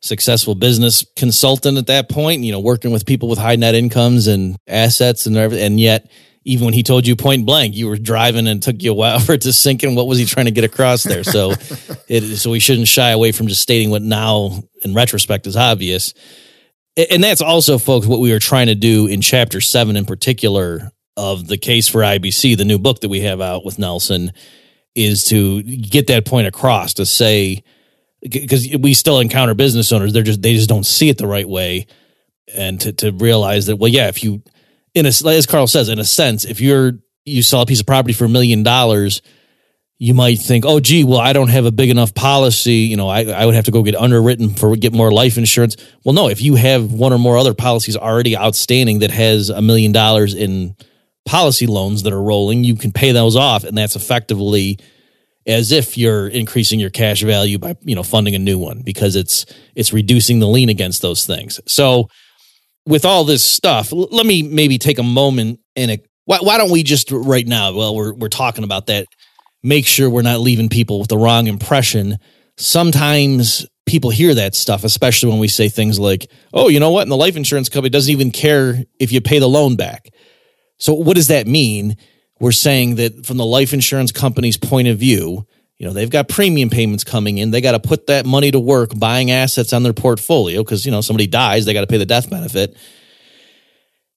successful 0.00 0.56
business 0.56 1.04
consultant 1.16 1.78
at 1.78 1.86
that 1.86 2.08
point, 2.08 2.42
you 2.42 2.50
know, 2.50 2.58
working 2.58 2.90
with 2.90 3.06
people 3.06 3.28
with 3.28 3.38
high 3.38 3.54
net 3.54 3.76
incomes 3.76 4.26
and 4.26 4.56
assets 4.66 5.26
and 5.26 5.36
everything. 5.36 5.64
And 5.64 5.80
yet, 5.80 6.10
even 6.44 6.64
when 6.64 6.74
he 6.74 6.82
told 6.82 7.06
you 7.06 7.16
point 7.16 7.46
blank, 7.46 7.74
you 7.74 7.88
were 7.88 7.96
driving 7.96 8.46
and 8.46 8.62
took 8.62 8.82
you 8.82 8.92
a 8.92 8.94
while 8.94 9.20
for 9.20 9.32
it 9.32 9.42
to 9.42 9.52
sink 9.52 9.82
in. 9.82 9.94
What 9.94 10.06
was 10.06 10.18
he 10.18 10.24
trying 10.24 10.46
to 10.46 10.52
get 10.52 10.64
across 10.64 11.02
there? 11.02 11.24
So, 11.24 11.50
it, 12.08 12.36
so 12.36 12.50
we 12.50 12.60
shouldn't 12.60 12.88
shy 12.88 13.10
away 13.10 13.32
from 13.32 13.46
just 13.46 13.62
stating 13.62 13.90
what 13.90 14.02
now, 14.02 14.62
in 14.82 14.94
retrospect, 14.94 15.46
is 15.46 15.56
obvious. 15.56 16.14
And 16.96 17.24
that's 17.24 17.40
also, 17.40 17.78
folks, 17.78 18.06
what 18.06 18.20
we 18.20 18.32
were 18.32 18.38
trying 18.38 18.66
to 18.66 18.74
do 18.74 19.06
in 19.06 19.22
chapter 19.22 19.60
seven, 19.60 19.96
in 19.96 20.04
particular, 20.04 20.92
of 21.16 21.46
the 21.46 21.58
case 21.58 21.88
for 21.88 22.00
IBC, 22.00 22.56
the 22.56 22.64
new 22.64 22.78
book 22.78 23.00
that 23.00 23.08
we 23.08 23.20
have 23.20 23.40
out 23.40 23.64
with 23.64 23.78
Nelson, 23.78 24.32
is 24.94 25.24
to 25.26 25.62
get 25.62 26.06
that 26.08 26.26
point 26.26 26.46
across 26.46 26.94
to 26.94 27.06
say 27.06 27.62
because 28.20 28.68
we 28.78 28.94
still 28.94 29.18
encounter 29.18 29.54
business 29.54 29.90
owners 29.90 30.12
they're 30.12 30.22
just 30.22 30.42
they 30.42 30.54
just 30.54 30.68
don't 30.68 30.84
see 30.84 31.08
it 31.08 31.18
the 31.18 31.26
right 31.26 31.48
way 31.48 31.86
and 32.54 32.80
to, 32.80 32.92
to 32.92 33.10
realize 33.12 33.66
that 33.66 33.76
well 33.76 33.90
yeah 33.90 34.08
if 34.08 34.22
you 34.22 34.42
in 34.94 35.06
a 35.06 35.08
as 35.08 35.46
carl 35.46 35.66
says 35.66 35.88
in 35.88 35.98
a 35.98 36.04
sense 36.04 36.44
if 36.44 36.60
you're 36.60 36.92
you 37.24 37.42
sell 37.42 37.62
a 37.62 37.66
piece 37.66 37.80
of 37.80 37.86
property 37.86 38.12
for 38.12 38.24
a 38.24 38.28
million 38.28 38.62
dollars 38.62 39.22
you 39.98 40.14
might 40.14 40.38
think 40.38 40.64
oh 40.64 40.80
gee 40.80 41.04
well 41.04 41.20
i 41.20 41.32
don't 41.32 41.48
have 41.48 41.64
a 41.64 41.70
big 41.70 41.90
enough 41.90 42.14
policy 42.14 42.74
you 42.74 42.96
know 42.96 43.08
I, 43.08 43.24
I 43.24 43.46
would 43.46 43.54
have 43.54 43.64
to 43.66 43.70
go 43.70 43.82
get 43.82 43.94
underwritten 43.94 44.50
for 44.50 44.74
get 44.76 44.92
more 44.92 45.12
life 45.12 45.38
insurance. 45.38 45.76
Well 46.04 46.12
no 46.12 46.28
if 46.28 46.42
you 46.42 46.56
have 46.56 46.92
one 46.92 47.12
or 47.12 47.18
more 47.18 47.36
other 47.36 47.54
policies 47.54 47.96
already 47.96 48.36
outstanding 48.36 49.00
that 49.00 49.10
has 49.10 49.48
a 49.48 49.62
million 49.62 49.92
dollars 49.92 50.34
in 50.34 50.76
policy 51.24 51.66
loans 51.66 52.02
that 52.02 52.12
are 52.12 52.22
rolling 52.22 52.64
you 52.64 52.74
can 52.74 52.90
pay 52.90 53.12
those 53.12 53.36
off 53.36 53.62
and 53.62 53.78
that's 53.78 53.94
effectively 53.94 54.78
as 55.46 55.72
if 55.72 55.98
you're 55.98 56.28
increasing 56.28 56.78
your 56.78 56.90
cash 56.90 57.22
value 57.22 57.58
by 57.58 57.76
you 57.82 57.94
know 57.94 58.02
funding 58.02 58.34
a 58.34 58.38
new 58.38 58.58
one 58.58 58.82
because 58.82 59.16
it's 59.16 59.46
it's 59.74 59.92
reducing 59.92 60.38
the 60.38 60.46
lien 60.46 60.68
against 60.68 61.02
those 61.02 61.26
things. 61.26 61.60
So 61.66 62.08
with 62.86 63.04
all 63.04 63.24
this 63.24 63.44
stuff 63.44 63.92
l- 63.92 64.08
let 64.10 64.26
me 64.26 64.42
maybe 64.42 64.78
take 64.78 64.98
a 64.98 65.04
moment 65.04 65.60
and 65.76 65.90
a, 65.92 65.98
why, 66.24 66.38
why 66.40 66.58
don't 66.58 66.70
we 66.70 66.82
just 66.82 67.10
right 67.10 67.46
now 67.46 67.72
well 67.72 67.94
we're, 67.94 68.14
we're 68.14 68.28
talking 68.28 68.64
about 68.64 68.86
that 68.86 69.06
make 69.62 69.86
sure 69.86 70.10
we're 70.10 70.22
not 70.22 70.40
leaving 70.40 70.68
people 70.68 70.98
with 70.98 71.08
the 71.08 71.18
wrong 71.18 71.46
impression 71.46 72.18
sometimes 72.56 73.66
people 73.86 74.10
hear 74.10 74.34
that 74.34 74.54
stuff, 74.54 74.84
especially 74.84 75.30
when 75.30 75.38
we 75.38 75.48
say 75.48 75.68
things 75.68 75.98
like, 75.98 76.30
oh, 76.52 76.68
you 76.68 76.80
know 76.80 76.90
what? 76.90 77.02
And 77.02 77.10
the 77.10 77.16
life 77.16 77.36
insurance 77.36 77.68
company 77.68 77.90
doesn't 77.90 78.12
even 78.12 78.30
care 78.30 78.82
if 78.98 79.12
you 79.12 79.20
pay 79.20 79.38
the 79.38 79.48
loan 79.48 79.76
back. 79.76 80.08
So, 80.78 80.94
what 80.94 81.16
does 81.16 81.28
that 81.28 81.46
mean? 81.46 81.96
We're 82.40 82.52
saying 82.52 82.96
that 82.96 83.24
from 83.24 83.36
the 83.36 83.46
life 83.46 83.72
insurance 83.72 84.10
company's 84.10 84.56
point 84.56 84.88
of 84.88 84.98
view, 84.98 85.46
you 85.82 85.88
know, 85.88 85.94
they've 85.94 86.08
got 86.08 86.28
premium 86.28 86.70
payments 86.70 87.02
coming 87.02 87.38
in. 87.38 87.50
They 87.50 87.60
got 87.60 87.72
to 87.72 87.80
put 87.80 88.06
that 88.06 88.24
money 88.24 88.52
to 88.52 88.60
work 88.60 88.96
buying 88.96 89.32
assets 89.32 89.72
on 89.72 89.82
their 89.82 89.92
portfolio 89.92 90.62
because, 90.62 90.86
you 90.86 90.92
know, 90.92 91.00
somebody 91.00 91.26
dies, 91.26 91.64
they 91.64 91.74
got 91.74 91.80
to 91.80 91.88
pay 91.88 91.96
the 91.96 92.06
death 92.06 92.30
benefit. 92.30 92.76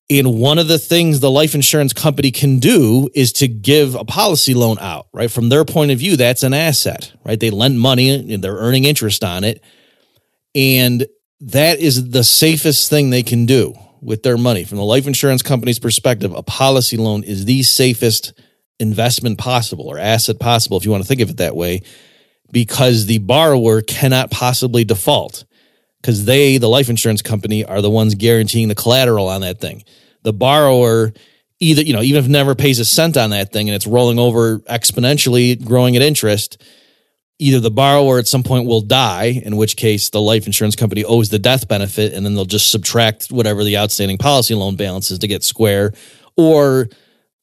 And 0.08 0.38
one 0.38 0.60
of 0.60 0.68
the 0.68 0.78
things 0.78 1.22
the 1.22 1.32
life 1.32 1.56
insurance 1.56 1.92
company 1.92 2.30
can 2.30 2.60
do 2.60 3.10
is 3.16 3.34
to 3.34 3.48
give 3.48 3.96
a 3.96 4.06
policy 4.06 4.54
loan 4.54 4.78
out, 4.80 5.08
right? 5.12 5.32
From 5.32 5.50
their 5.50 5.66
point 5.66 5.90
of 5.90 5.98
view, 5.98 6.18
that's 6.18 6.44
an 6.44 6.54
asset, 6.54 7.12
right? 7.24 7.40
They 7.40 7.50
lend 7.50 7.80
money 7.80 8.12
and 8.12 8.44
they're 8.44 8.58
earning 8.58 8.84
interest 8.84 9.24
on 9.24 9.44
it. 9.44 9.64
And 10.54 11.08
that 11.40 11.80
is 11.80 12.12
the 12.12 12.24
safest 12.24 12.92
thing 12.92 13.10
they 13.10 13.24
can 13.24 13.48
do 13.48 13.74
with 14.02 14.22
their 14.22 14.38
money. 14.38 14.66
From 14.66 14.78
the 14.78 14.84
life 14.84 15.08
insurance 15.08 15.42
company's 15.42 15.80
perspective, 15.80 16.32
a 16.32 16.44
policy 16.44 16.96
loan 16.96 17.24
is 17.24 17.46
the 17.46 17.64
safest 17.64 18.40
investment 18.80 19.38
possible 19.38 19.88
or 19.88 19.98
asset 19.98 20.40
possible, 20.40 20.78
if 20.78 20.86
you 20.86 20.92
want 20.92 21.04
to 21.04 21.08
think 21.08 21.22
of 21.22 21.30
it 21.30 21.38
that 21.38 21.56
way, 21.56 21.82
because 22.52 23.06
the 23.06 23.20
borrower 23.20 23.82
cannot 23.82 24.32
possibly 24.32 24.84
default 24.84 25.46
because 26.02 26.26
they, 26.26 26.58
the 26.60 26.70
life 26.70 26.90
insurance 26.90 27.24
company, 27.24 27.66
are 27.66 27.82
the 27.82 27.90
ones 27.90 28.14
guaranteeing 28.14 28.68
the 28.68 28.76
collateral 28.76 29.28
on 29.28 29.42
that 29.42 29.60
thing. 29.60 29.84
The 30.22 30.34
borrower, 30.34 31.14
either, 31.60 31.82
you 31.82 31.94
know, 31.94 32.02
even 32.02 32.24
if 32.24 32.30
never 32.30 32.54
pays 32.54 32.80
a 32.80 32.86
cent 32.86 33.18
on 33.18 33.32
that 33.32 33.52
thing 33.52 33.68
and 33.68 33.76
it's 33.76 33.88
rolling 33.88 34.20
over 34.20 34.60
exponentially, 34.60 35.64
growing 35.66 35.96
at 35.96 36.04
interest, 36.04 36.62
either 37.40 37.60
the 37.60 37.72
borrower 37.72 38.20
at 38.20 38.28
some 38.28 38.44
point 38.44 38.68
will 38.68 38.82
die, 38.82 39.42
in 39.44 39.58
which 39.58 39.76
case 39.76 40.10
the 40.10 40.22
life 40.22 40.46
insurance 40.46 40.76
company 40.76 41.04
owes 41.04 41.30
the 41.30 41.40
death 41.40 41.68
benefit, 41.68 42.14
and 42.14 42.26
then 42.26 42.36
they'll 42.36 42.46
just 42.46 42.72
subtract 42.72 43.32
whatever 43.32 43.64
the 43.64 43.78
outstanding 43.78 44.18
policy 44.18 44.54
loan 44.54 44.76
balance 44.76 45.10
is 45.10 45.20
to 45.20 45.28
get 45.28 45.44
square, 45.44 45.92
or 46.38 46.88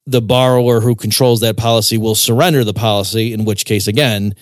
the 0.06 0.22
borrower 0.22 0.80
who 0.80 0.94
controls 0.94 1.40
that 1.40 1.56
policy 1.56 1.98
will 1.98 2.14
surrender 2.14 2.64
the 2.64 2.74
policy, 2.74 3.32
in 3.32 3.44
which 3.44 3.64
case, 3.64 3.86
again, 3.86 4.34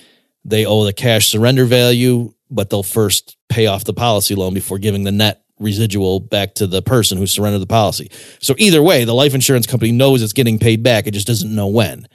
they 0.45 0.65
owe 0.65 0.85
the 0.85 0.93
cash 0.93 1.29
surrender 1.29 1.67
value 1.67 2.33
but 2.51 2.69
they'll 2.69 2.83
first 2.83 3.37
pay 3.49 3.67
off 3.67 3.85
the 3.85 3.95
policy 3.95 4.35
loan 4.35 4.53
before 4.53 4.79
giving 4.79 5.05
the 5.05 5.13
net 5.13 5.43
residual 5.59 6.21
back 6.21 6.55
to 6.55 6.67
the 6.67 6.83
person 6.83 7.17
who 7.17 7.27
surrendered 7.27 7.63
the 7.63 7.67
policy. 7.67 8.11
So 8.41 8.55
either 8.59 8.83
way, 8.83 9.05
the 9.05 9.15
life 9.15 9.35
insurance 9.35 9.67
company 9.67 9.93
knows 9.93 10.23
it's 10.23 10.33
getting 10.33 10.59
paid 10.59 10.83
back. 10.83 11.07
It 11.07 11.13
just 11.13 11.27
doesn't 11.27 11.55
know 11.55 11.69
when. 11.69 12.09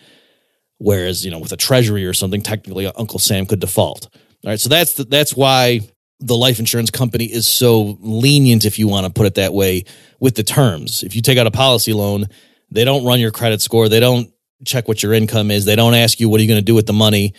Whereas, 0.77 1.23
you 1.23 1.31
know, 1.31 1.39
with 1.39 1.53
a 1.53 1.57
treasury 1.57 2.05
or 2.05 2.13
something, 2.13 2.41
technically 2.41 2.85
uh, 2.85 2.91
Uncle 2.97 3.19
Sam 3.19 3.45
could 3.45 3.59
default. 3.59 4.09
All 4.43 4.51
right. 4.51 4.59
So 4.59 4.67
that's 4.67 4.93
the, 4.93 5.05
that's 5.05 5.35
why 5.35 5.81
the 6.19 6.35
life 6.35 6.59
insurance 6.59 6.91
company 6.91 7.25
is 7.25 7.47
so 7.47 7.97
lenient, 8.01 8.65
if 8.65 8.77
you 8.77 8.87
want 8.87 9.05
to 9.05 9.13
put 9.13 9.27
it 9.27 9.35
that 9.35 9.53
way, 9.53 9.85
with 10.19 10.35
the 10.35 10.43
terms. 10.43 11.03
If 11.03 11.15
you 11.15 11.21
take 11.21 11.37
out 11.37 11.47
a 11.47 11.51
policy 11.51 11.93
loan, 11.93 12.25
they 12.71 12.83
don't 12.83 13.05
run 13.05 13.19
your 13.19 13.31
credit 13.31 13.61
score. 13.61 13.89
They 13.89 13.99
don't 13.99 14.31
check 14.65 14.87
what 14.87 15.03
your 15.03 15.13
income 15.13 15.51
is. 15.51 15.65
They 15.65 15.75
don't 15.75 15.93
ask 15.93 16.19
you 16.19 16.29
what 16.29 16.39
are 16.39 16.43
you 16.43 16.49
going 16.49 16.59
to 16.59 16.65
do 16.65 16.75
with 16.75 16.87
the 16.87 16.93
money. 16.93 17.33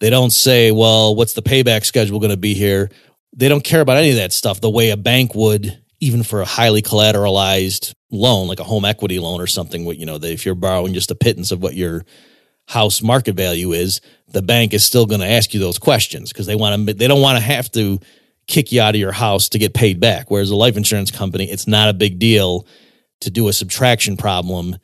They 0.00 0.10
don't 0.10 0.30
say, 0.30 0.70
well, 0.70 1.14
what's 1.14 1.32
the 1.32 1.42
payback 1.42 1.84
schedule 1.84 2.20
going 2.20 2.30
to 2.30 2.36
be 2.36 2.54
here? 2.54 2.90
They 3.36 3.48
don't 3.48 3.64
care 3.64 3.80
about 3.80 3.96
any 3.96 4.10
of 4.10 4.16
that 4.16 4.32
stuff 4.32 4.60
the 4.60 4.70
way 4.70 4.90
a 4.90 4.96
bank 4.96 5.34
would, 5.34 5.82
even 6.00 6.22
for 6.22 6.40
a 6.40 6.46
highly 6.46 6.82
collateralized 6.82 7.94
loan, 8.10 8.48
like 8.48 8.60
a 8.60 8.64
home 8.64 8.84
equity 8.84 9.18
loan 9.18 9.40
or 9.40 9.46
something. 9.46 9.84
You 9.86 10.06
know, 10.06 10.16
if 10.16 10.46
you're 10.46 10.54
borrowing 10.54 10.94
just 10.94 11.10
a 11.10 11.16
pittance 11.16 11.50
of 11.50 11.62
what 11.62 11.74
your 11.74 12.04
house 12.66 13.02
market 13.02 13.34
value 13.34 13.72
is, 13.72 14.00
the 14.28 14.42
bank 14.42 14.72
is 14.74 14.84
still 14.84 15.06
going 15.06 15.20
to 15.20 15.26
ask 15.26 15.52
you 15.54 15.60
those 15.60 15.78
questions 15.78 16.32
because 16.32 16.46
they 16.46 16.56
want 16.56 16.86
to. 16.86 16.94
They 16.94 17.08
don't 17.08 17.22
want 17.22 17.38
to 17.38 17.44
have 17.44 17.70
to 17.72 17.98
kick 18.46 18.72
you 18.72 18.80
out 18.80 18.94
of 18.94 19.00
your 19.00 19.12
house 19.12 19.48
to 19.50 19.58
get 19.58 19.74
paid 19.74 20.00
back. 20.00 20.30
Whereas 20.30 20.50
a 20.50 20.56
life 20.56 20.76
insurance 20.76 21.10
company, 21.10 21.50
it's 21.50 21.66
not 21.66 21.88
a 21.88 21.94
big 21.94 22.18
deal 22.18 22.66
to 23.20 23.30
do 23.30 23.48
a 23.48 23.52
subtraction 23.52 24.16
problem 24.16 24.76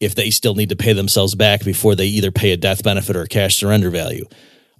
if 0.00 0.14
they 0.14 0.30
still 0.30 0.54
need 0.54 0.68
to 0.68 0.76
pay 0.76 0.92
themselves 0.92 1.34
back 1.34 1.64
before 1.64 1.94
they 1.94 2.06
either 2.06 2.30
pay 2.30 2.52
a 2.52 2.56
death 2.56 2.82
benefit 2.82 3.16
or 3.16 3.22
a 3.22 3.28
cash 3.28 3.56
surrender 3.56 3.90
value. 3.90 4.26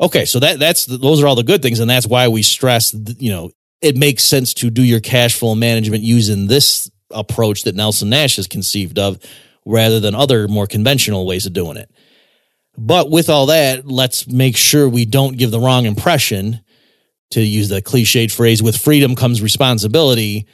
Okay, 0.00 0.24
so 0.26 0.38
that 0.40 0.58
that's 0.58 0.84
those 0.84 1.22
are 1.22 1.26
all 1.26 1.36
the 1.36 1.42
good 1.42 1.62
things, 1.62 1.80
and 1.80 1.88
that's 1.88 2.06
why 2.06 2.28
we 2.28 2.42
stress. 2.42 2.94
You 3.18 3.32
know, 3.32 3.50
it 3.80 3.96
makes 3.96 4.24
sense 4.24 4.52
to 4.54 4.70
do 4.70 4.82
your 4.82 5.00
cash 5.00 5.34
flow 5.34 5.54
management 5.54 6.02
using 6.02 6.46
this 6.46 6.90
approach 7.10 7.62
that 7.62 7.74
Nelson 7.74 8.10
Nash 8.10 8.36
has 8.36 8.46
conceived 8.46 8.98
of, 8.98 9.18
rather 9.64 9.98
than 9.98 10.14
other 10.14 10.48
more 10.48 10.66
conventional 10.66 11.26
ways 11.26 11.46
of 11.46 11.54
doing 11.54 11.78
it. 11.78 11.90
But 12.76 13.10
with 13.10 13.30
all 13.30 13.46
that, 13.46 13.86
let's 13.86 14.26
make 14.26 14.56
sure 14.56 14.86
we 14.86 15.06
don't 15.06 15.38
give 15.38 15.50
the 15.50 15.60
wrong 15.60 15.86
impression. 15.86 16.60
To 17.32 17.40
use 17.40 17.68
the 17.68 17.82
cliched 17.82 18.30
phrase, 18.30 18.62
with 18.62 18.76
freedom 18.76 19.16
comes 19.16 19.42
responsibility. 19.42 20.46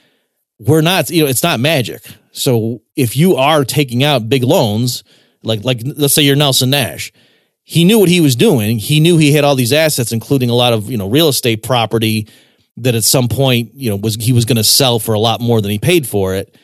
We're 0.59 0.81
not, 0.81 1.11
you 1.11 1.23
know, 1.23 1.29
it's 1.29 1.43
not 1.43 1.61
magic. 1.61 2.03
So 2.33 2.83
if 2.97 3.17
you 3.17 3.37
are 3.37 3.65
taking 3.65 4.03
out 4.03 4.29
big 4.29 4.43
loans, 4.43 5.05
like 5.43 5.65
like 5.65 5.81
let's 5.85 6.15
say 6.15 6.23
you're 6.23 6.37
Nelson 6.37 6.71
Nash 6.71 7.13
he 7.65 7.85
knew 7.85 7.99
what 7.99 8.09
he 8.09 8.21
was 8.21 8.37
doing. 8.37 8.79
He 8.79 9.01
knew 9.01 9.19
he 9.19 9.33
had 9.33 9.45
all 9.45 9.55
these 9.55 9.73
assets, 9.73 10.13
including 10.13 10.51
a 10.51 10.55
lot 10.55 10.73
of 10.73 10.91
you 10.91 10.97
know 10.97 11.09
real 11.09 11.29
estate 11.29 11.63
property 11.63 12.29
that 12.79 12.95
at 12.95 13.05
some 13.05 13.29
point 13.29 13.73
you 13.75 13.91
know 13.91 13.97
was 13.97 14.17
he 14.17 14.33
was 14.33 14.45
going 14.45 14.57
to 14.57 14.65
sell 14.65 14.99
for 14.99 15.15
a 15.15 15.19
lot 15.19 15.41
more 15.41 15.61
than 15.61 15.71
he 15.71 15.79
paid 15.79 16.07
for 16.07 16.35
it, 16.35 16.57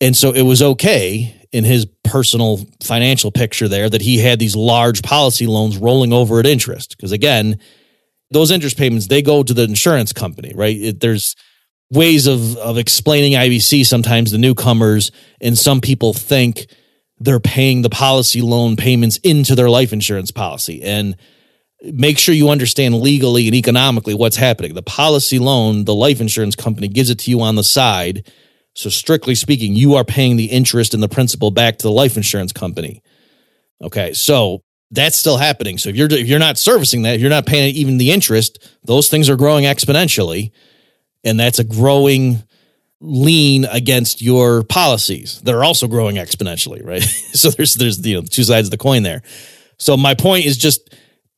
and 0.00 0.16
so 0.16 0.32
it 0.32 0.42
was 0.42 0.62
okay 0.62 1.32
in 1.52 1.64
his 1.64 1.86
personal 2.02 2.58
financial 2.82 3.30
picture 3.30 3.68
there 3.68 3.88
that 3.88 4.02
he 4.02 4.18
had 4.18 4.38
these 4.38 4.56
large 4.56 5.02
policy 5.02 5.46
loans 5.46 5.76
rolling 5.76 6.12
over 6.12 6.40
at 6.40 6.46
interest. 6.46 6.96
Because 6.96 7.12
again 7.12 7.58
those 8.32 8.50
interest 8.50 8.76
payments 8.76 9.06
they 9.06 9.22
go 9.22 9.42
to 9.42 9.54
the 9.54 9.62
insurance 9.62 10.12
company 10.12 10.52
right? 10.56 10.76
It, 10.76 11.00
there's 11.00 11.36
ways 11.90 12.26
of 12.26 12.56
of 12.56 12.78
explaining 12.78 13.32
IBC 13.32 13.86
sometimes 13.86 14.32
the 14.32 14.38
newcomers 14.38 15.12
and 15.40 15.56
some 15.56 15.80
people 15.80 16.12
think 16.12 16.66
they're 17.18 17.40
paying 17.40 17.82
the 17.82 17.90
policy 17.90 18.40
loan 18.40 18.76
payments 18.76 19.16
into 19.18 19.54
their 19.54 19.70
life 19.70 19.92
insurance 19.92 20.30
policy 20.30 20.82
and 20.82 21.16
make 21.82 22.18
sure 22.18 22.34
you 22.34 22.50
understand 22.50 22.94
legally 23.00 23.46
and 23.46 23.54
economically 23.54 24.14
what's 24.14 24.36
happening. 24.36 24.74
The 24.74 24.82
policy 24.82 25.38
loan, 25.38 25.84
the 25.84 25.94
life 25.94 26.20
insurance 26.20 26.56
company 26.56 26.88
gives 26.88 27.10
it 27.10 27.18
to 27.20 27.30
you 27.30 27.40
on 27.40 27.54
the 27.54 27.64
side. 27.64 28.30
So 28.74 28.90
strictly 28.90 29.34
speaking, 29.34 29.74
you 29.74 29.94
are 29.94 30.04
paying 30.04 30.36
the 30.36 30.46
interest 30.46 30.94
and 30.94 31.02
the 31.02 31.08
principal 31.08 31.50
back 31.50 31.78
to 31.78 31.82
the 31.82 31.92
life 31.92 32.16
insurance 32.16 32.52
company. 32.52 33.02
Okay. 33.82 34.12
So 34.12 34.60
that's 34.90 35.16
still 35.16 35.36
happening. 35.36 35.78
So 35.78 35.88
if 35.88 35.96
you're 35.96 36.12
if 36.12 36.26
you're 36.26 36.38
not 36.38 36.58
servicing 36.58 37.02
that, 37.02 37.14
if 37.14 37.20
you're 37.20 37.30
not 37.30 37.46
paying 37.46 37.74
even 37.74 37.98
the 37.98 38.10
interest, 38.10 38.58
those 38.84 39.08
things 39.08 39.30
are 39.30 39.36
growing 39.36 39.64
exponentially 39.64 40.52
and 41.26 41.38
that's 41.38 41.58
a 41.58 41.64
growing 41.64 42.42
lien 43.00 43.66
against 43.66 44.22
your 44.22 44.62
policies 44.62 45.40
that 45.42 45.54
are 45.54 45.64
also 45.64 45.86
growing 45.86 46.16
exponentially, 46.16 46.84
right? 46.84 47.02
so 47.32 47.50
there's 47.50 47.74
there's 47.74 48.04
you 48.06 48.14
know 48.14 48.22
two 48.22 48.44
sides 48.44 48.68
of 48.68 48.70
the 48.70 48.78
coin 48.78 49.02
there. 49.02 49.22
So 49.78 49.96
my 49.96 50.14
point 50.14 50.46
is 50.46 50.56
just 50.56 50.94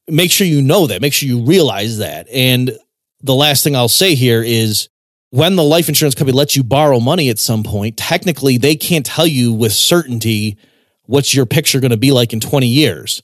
make 0.07 0.31
sure 0.31 0.47
you 0.47 0.63
know 0.63 0.87
that, 0.87 1.03
make 1.03 1.13
sure 1.13 1.29
you 1.29 1.43
realize 1.43 1.99
that. 1.99 2.29
And 2.33 2.71
the 3.23 3.35
last 3.35 3.65
thing 3.65 3.75
I'll 3.75 3.89
say 3.89 4.15
here 4.15 4.43
is 4.43 4.89
when 5.31 5.57
the 5.57 5.65
life 5.65 5.89
insurance 5.89 6.15
company 6.15 6.37
lets 6.37 6.55
you 6.55 6.63
borrow 6.63 7.01
money 7.01 7.31
at 7.31 7.39
some 7.39 7.65
point, 7.65 7.97
technically 7.97 8.59
they 8.59 8.77
can't 8.77 9.05
tell 9.05 9.27
you 9.27 9.53
with 9.53 9.73
certainty 9.73 10.57
what's 11.07 11.35
your 11.35 11.47
picture 11.47 11.81
going 11.81 11.91
to 11.91 11.97
be 11.97 12.13
like 12.13 12.33
in 12.33 12.41
20 12.41 12.67
years 12.67 13.23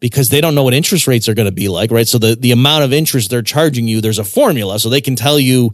because 0.00 0.28
they 0.28 0.40
don't 0.40 0.54
know 0.54 0.62
what 0.62 0.74
interest 0.74 1.06
rates 1.06 1.28
are 1.28 1.34
going 1.34 1.48
to 1.48 1.52
be 1.52 1.68
like, 1.68 1.90
right? 1.90 2.06
So 2.06 2.18
the, 2.18 2.36
the 2.36 2.52
amount 2.52 2.84
of 2.84 2.92
interest 2.92 3.30
they're 3.30 3.42
charging 3.42 3.88
you, 3.88 4.00
there's 4.00 4.18
a 4.18 4.24
formula. 4.24 4.78
So 4.78 4.88
they 4.88 5.00
can 5.00 5.16
tell 5.16 5.38
you 5.38 5.72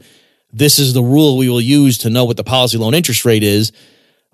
this 0.53 0.79
is 0.79 0.95
the 0.95 1.03
rule 1.03 1.37
we 1.37 1.49
will 1.49 1.61
use 1.61 1.99
to 1.99 2.11
know 2.11 2.25
what 2.25 2.37
the 2.37 2.45
policy 2.45 2.79
loan 2.79 2.95
interest 2.95 3.25
rate 3.25 3.43
is, 3.43 3.73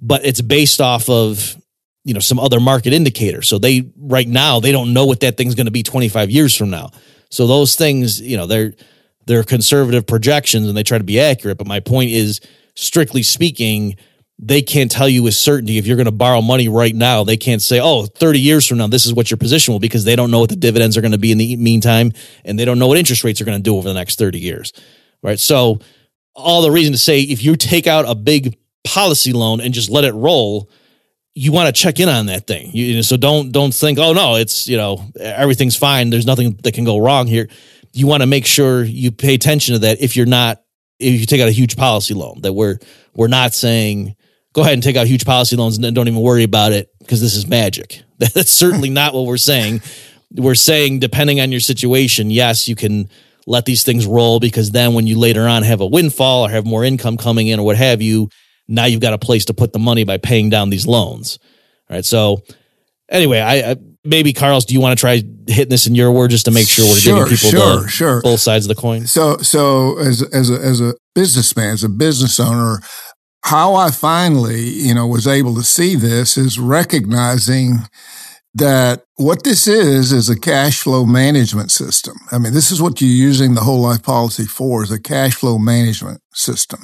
but 0.01 0.25
it's 0.25 0.41
based 0.41 0.81
off 0.81 1.09
of 1.09 1.57
you 2.05 2.15
know 2.15 2.21
some 2.21 2.39
other 2.39 2.61
market 2.61 2.93
indicator. 2.93 3.43
So 3.43 3.59
they 3.59 3.91
right 3.97 4.29
now 4.29 4.61
they 4.61 4.73
don't 4.73 4.93
know 4.93 5.07
what 5.07 5.21
that 5.21 5.37
thing's 5.37 5.55
going 5.55 5.67
to 5.67 5.73
be 5.73 5.83
25 5.83 6.31
years 6.31 6.57
from 6.57 6.71
now. 6.71 6.91
So 7.31 7.47
those 7.47 7.77
things, 7.77 8.21
you 8.21 8.37
know, 8.37 8.47
they're 8.47 8.75
they're 9.27 9.45
conservative 9.45 10.07
projections 10.07 10.67
and 10.67 10.77
they 10.77 10.83
try 10.83 10.99
to 10.99 11.05
be 11.05 11.21
accurate, 11.21 11.59
but 11.59 11.67
my 11.67 11.81
point 11.81 12.11
is 12.11 12.41
strictly 12.75 13.23
speaking, 13.23 13.97
they 14.43 14.63
can't 14.63 14.91
tell 14.91 15.09
you 15.09 15.23
with 15.23 15.35
certainty 15.35 15.77
if 15.77 15.87
you're 15.87 15.99
going 15.99 16.07
to 16.07 16.13
borrow 16.13 16.41
money 16.41 16.67
right 16.67 16.95
now. 16.95 17.25
They 17.25 17.37
can't 17.37 17.61
say, 17.61 17.79
oh, 17.79 18.07
30 18.07 18.41
years 18.41 18.67
from 18.67 18.79
now, 18.79 18.87
this 18.87 19.05
is 19.05 19.13
what 19.13 19.31
your 19.31 19.37
position 19.37 19.73
will 19.73 19.81
be 19.81 19.87
because 19.87 20.05
they 20.05 20.17
don't 20.17 20.31
know 20.31 20.41
what 20.41 20.49
the 20.49 20.57
dividends 20.57 20.97
are 20.97 21.03
going 21.03 21.13
to 21.13 21.19
be 21.19 21.31
in 21.31 21.37
the 21.37 21.57
meantime 21.57 22.13
and 22.45 22.59
they 22.59 22.65
don't 22.65 22.79
know 22.79 22.87
what 22.87 22.97
interest 22.97 23.23
rates 23.23 23.43
are 23.43 23.45
going 23.45 23.59
to 23.59 23.63
do 23.63 23.77
over 23.77 23.87
the 23.87 23.95
next 23.95 24.19
30 24.19 24.41
years. 24.41 24.73
Right. 25.23 25.39
So 25.39 25.81
all 26.35 26.63
the 26.63 26.71
reason 26.71 26.93
to 26.93 26.99
say 26.99 27.21
if 27.21 27.43
you 27.43 27.55
take 27.55 27.87
out 27.87 28.09
a 28.09 28.15
big 28.15 28.57
policy 28.83 29.35
loan 29.35 29.61
and 29.61 29.75
just 29.75 29.91
let 29.91 30.05
it 30.05 30.13
roll, 30.13 30.71
you 31.35 31.53
want 31.53 31.75
to 31.75 31.79
check 31.79 32.01
in 32.01 32.09
on 32.09 32.27
that 32.27 32.47
thing. 32.47 32.71
You, 32.73 33.03
so 33.03 33.19
don't 33.19 33.53
don't 33.53 33.75
think, 33.75 33.99
oh 33.99 34.15
no, 34.15 34.37
it's 34.37 34.67
you 34.67 34.79
know 34.79 35.05
everything's 35.21 35.77
fine. 35.77 36.09
There's 36.09 36.27
nothing 36.27 36.59
that 36.63 36.73
can 36.73 36.85
go 36.85 36.99
wrong 36.99 37.27
here. 37.27 37.49
You 37.93 38.07
want 38.07 38.23
to 38.23 38.27
make 38.27 38.47
sure 38.47 38.83
you 38.83 39.13
pay 39.13 39.35
attention 39.35 39.75
to 39.75 39.79
that. 39.81 40.01
If 40.01 40.17
you're 40.17 40.27
not, 40.27 40.63
if 40.99 41.21
you 41.21 41.27
take 41.27 41.41
out 41.41 41.49
a 41.49 41.53
huge 41.53 41.77
policy 41.77 42.15
loan, 42.15 42.41
that 42.41 42.55
we're 42.55 42.79
we're 43.15 43.29
not 43.29 43.53
saying 43.53 44.17
go 44.53 44.63
ahead 44.63 44.75
and 44.75 44.83
take 44.83 44.97
out 44.97 45.07
huge 45.07 45.25
policy 45.25 45.57
loans 45.57 45.79
and 45.79 45.95
don't 45.95 46.09
even 46.09 46.21
worry 46.21 46.43
about 46.43 46.73
it 46.73 46.89
because 46.99 47.21
this 47.21 47.35
is 47.35 47.47
magic. 47.47 48.03
That's 48.19 48.51
certainly 48.51 48.91
not 49.01 49.15
what 49.15 49.27
we're 49.27 49.37
saying. 49.37 49.83
We're 50.33 50.55
saying 50.55 51.01
depending 51.01 51.41
on 51.41 51.51
your 51.51 51.61
situation, 51.61 52.31
yes, 52.31 52.69
you 52.69 52.77
can 52.77 53.09
let 53.47 53.65
these 53.65 53.83
things 53.83 54.07
roll 54.07 54.39
because 54.39 54.71
then 54.71 54.95
when 54.95 55.07
you 55.07 55.19
later 55.19 55.47
on 55.49 55.63
have 55.63 55.81
a 55.81 55.87
windfall 55.87 56.47
or 56.47 56.51
have 56.51 56.67
more 56.67 56.85
income 56.85 57.17
coming 57.17 57.49
in 57.49 57.59
or 57.59 57.67
what 57.67 57.77
have 57.77 58.01
you, 58.01 58.29
now 58.69 58.85
you've 58.85 59.01
got 59.01 59.13
a 59.13 59.19
place 59.19 59.47
to 59.47 59.55
put 59.55 59.73
the 59.73 59.79
money 59.79 60.05
by 60.05 60.19
paying 60.19 60.51
down 60.51 60.71
these 60.71 60.87
loans. 60.87 61.39
All 61.89 61.97
right. 61.97 62.05
So 62.05 62.43
anyway, 63.09 63.41
I, 63.41 63.73
I 63.73 63.77
maybe 64.05 64.33
Carlos, 64.33 64.65
do 64.65 64.75
you 64.75 64.81
want 64.81 64.97
to 64.97 65.01
try 65.01 65.23
hitting 65.49 65.69
this 65.69 65.87
in 65.87 65.95
your 65.95 66.13
word 66.13 66.31
just 66.31 66.45
to 66.45 66.51
make 66.51 66.69
sure 66.69 66.85
we're 66.87 66.95
sure, 66.95 67.25
giving 67.25 67.37
people 67.37 67.51
sure, 67.51 67.83
the, 67.83 67.89
sure. 67.89 68.23
both 68.23 68.41
sides 68.41 68.67
of 68.67 68.69
the 68.75 68.81
coin? 68.81 69.07
So, 69.07 69.39
so 69.39 69.99
as 69.99 70.23
as 70.33 70.51
a, 70.51 70.55
as 70.55 70.81
a 70.81 70.95
businessman, 71.15 71.73
as 71.73 71.85
a 71.85 71.89
business 71.89 72.39
owner, 72.39 72.81
how 73.43 73.75
I 73.75 73.91
finally, 73.91 74.69
you 74.69 74.95
know, 74.95 75.07
was 75.07 75.27
able 75.27 75.55
to 75.55 75.63
see 75.63 75.97
this 75.97 76.37
is 76.37 76.59
recognizing 76.59 77.79
that 78.55 79.05
what 79.17 79.45
this 79.45 79.67
is 79.67 80.13
is 80.13 80.29
a 80.29 80.39
cash 80.39 80.81
flow 80.81 81.07
management 81.07 81.71
system. 81.71 82.17
I 82.33 82.39
mean, 82.39 82.53
this 82.53 82.71
is 82.71 82.83
what 82.83 83.01
you're 83.01 83.11
using 83.11 83.55
the 83.55 83.63
whole 83.63 83.81
life 83.81 84.03
policy 84.03 84.45
for 84.45 84.83
is 84.83 84.91
a 84.91 85.01
cash 85.01 85.35
flow 85.35 85.59
management 85.59 86.21
system. 86.35 86.81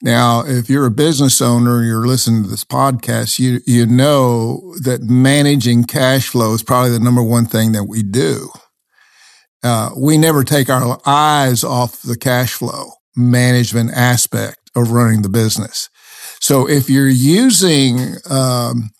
Now, 0.00 0.44
if 0.44 0.68
you're 0.68 0.86
a 0.86 0.90
business 0.90 1.40
owner 1.40 1.84
you're 1.84 2.06
listening 2.06 2.42
to 2.42 2.48
this 2.48 2.64
podcast, 2.64 3.38
you, 3.38 3.60
you 3.66 3.86
know 3.86 4.74
that 4.82 5.02
managing 5.02 5.84
cash 5.84 6.28
flow 6.28 6.54
is 6.54 6.62
probably 6.62 6.90
the 6.90 6.98
number 6.98 7.22
one 7.22 7.46
thing 7.46 7.72
that 7.72 7.84
we 7.84 8.02
do. 8.02 8.50
Uh, 9.62 9.90
we 9.96 10.18
never 10.18 10.42
take 10.42 10.68
our 10.68 11.00
eyes 11.06 11.62
off 11.62 12.02
the 12.02 12.16
cash 12.16 12.54
flow 12.54 12.90
management 13.14 13.92
aspect 13.92 14.61
of 14.74 14.90
running 14.90 15.22
the 15.22 15.28
business. 15.28 15.88
So 16.40 16.68
if 16.68 16.90
you're 16.90 17.08
using 17.08 18.16
um, 18.28 18.90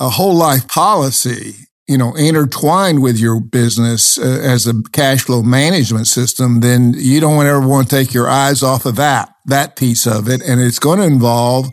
a 0.00 0.10
whole 0.10 0.34
life 0.34 0.66
policy, 0.68 1.54
you 1.86 1.98
know, 1.98 2.14
intertwined 2.14 3.02
with 3.02 3.18
your 3.18 3.40
business 3.40 4.18
uh, 4.18 4.40
as 4.42 4.66
a 4.66 4.74
cash 4.92 5.22
flow 5.22 5.42
management 5.42 6.06
system, 6.06 6.60
then 6.60 6.94
you 6.96 7.20
don't 7.20 7.46
ever 7.46 7.66
want 7.66 7.88
to 7.88 7.96
take 7.96 8.14
your 8.14 8.28
eyes 8.28 8.62
off 8.62 8.86
of 8.86 8.96
that, 8.96 9.28
that 9.46 9.76
piece 9.76 10.06
of 10.06 10.28
it. 10.28 10.42
And 10.42 10.60
it's 10.60 10.78
going 10.78 10.98
to 10.98 11.04
involve 11.04 11.68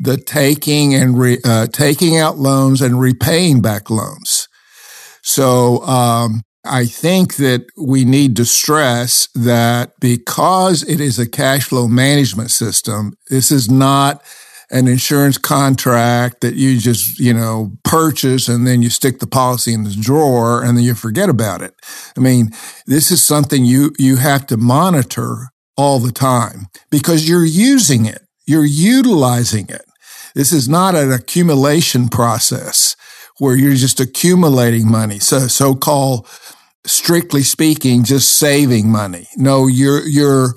the 0.00 0.16
taking 0.16 0.94
and 0.94 1.18
re, 1.18 1.38
uh, 1.44 1.66
taking 1.66 2.16
out 2.16 2.38
loans 2.38 2.80
and 2.80 2.98
repaying 2.98 3.60
back 3.60 3.90
loans. 3.90 4.48
So, 5.22 5.82
um, 5.84 6.42
I 6.64 6.84
think 6.84 7.36
that 7.36 7.66
we 7.76 8.04
need 8.04 8.36
to 8.36 8.44
stress 8.44 9.28
that 9.34 9.92
because 9.98 10.82
it 10.82 11.00
is 11.00 11.18
a 11.18 11.28
cash 11.28 11.64
flow 11.64 11.88
management 11.88 12.50
system, 12.50 13.14
this 13.30 13.50
is 13.50 13.70
not 13.70 14.22
an 14.70 14.86
insurance 14.86 15.36
contract 15.38 16.42
that 16.42 16.54
you 16.54 16.78
just, 16.78 17.18
you 17.18 17.34
know, 17.34 17.72
purchase 17.82 18.46
and 18.48 18.66
then 18.66 18.82
you 18.82 18.90
stick 18.90 19.18
the 19.18 19.26
policy 19.26 19.72
in 19.72 19.84
the 19.84 19.96
drawer 19.98 20.62
and 20.62 20.76
then 20.76 20.84
you 20.84 20.94
forget 20.94 21.28
about 21.28 21.62
it. 21.62 21.74
I 22.16 22.20
mean, 22.20 22.50
this 22.86 23.10
is 23.10 23.22
something 23.22 23.64
you, 23.64 23.92
you 23.98 24.16
have 24.16 24.46
to 24.48 24.56
monitor 24.56 25.48
all 25.76 25.98
the 25.98 26.12
time 26.12 26.66
because 26.90 27.28
you're 27.28 27.44
using 27.44 28.06
it. 28.06 28.22
You're 28.46 28.64
utilizing 28.64 29.68
it. 29.68 29.82
This 30.34 30.52
is 30.52 30.68
not 30.68 30.94
an 30.94 31.10
accumulation 31.10 32.08
process 32.08 32.94
where 33.40 33.56
you're 33.56 33.74
just 33.74 33.98
accumulating 34.00 34.90
money. 34.90 35.18
So 35.18 35.48
so-called 35.48 36.28
strictly 36.86 37.42
speaking, 37.42 38.04
just 38.04 38.36
saving 38.36 38.90
money. 38.90 39.26
No, 39.36 39.66
you're, 39.66 40.06
you're 40.06 40.54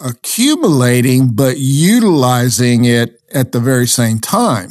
accumulating, 0.00 1.34
but 1.34 1.58
utilizing 1.58 2.84
it 2.84 3.20
at 3.32 3.52
the 3.52 3.60
very 3.60 3.86
same 3.86 4.18
time. 4.18 4.70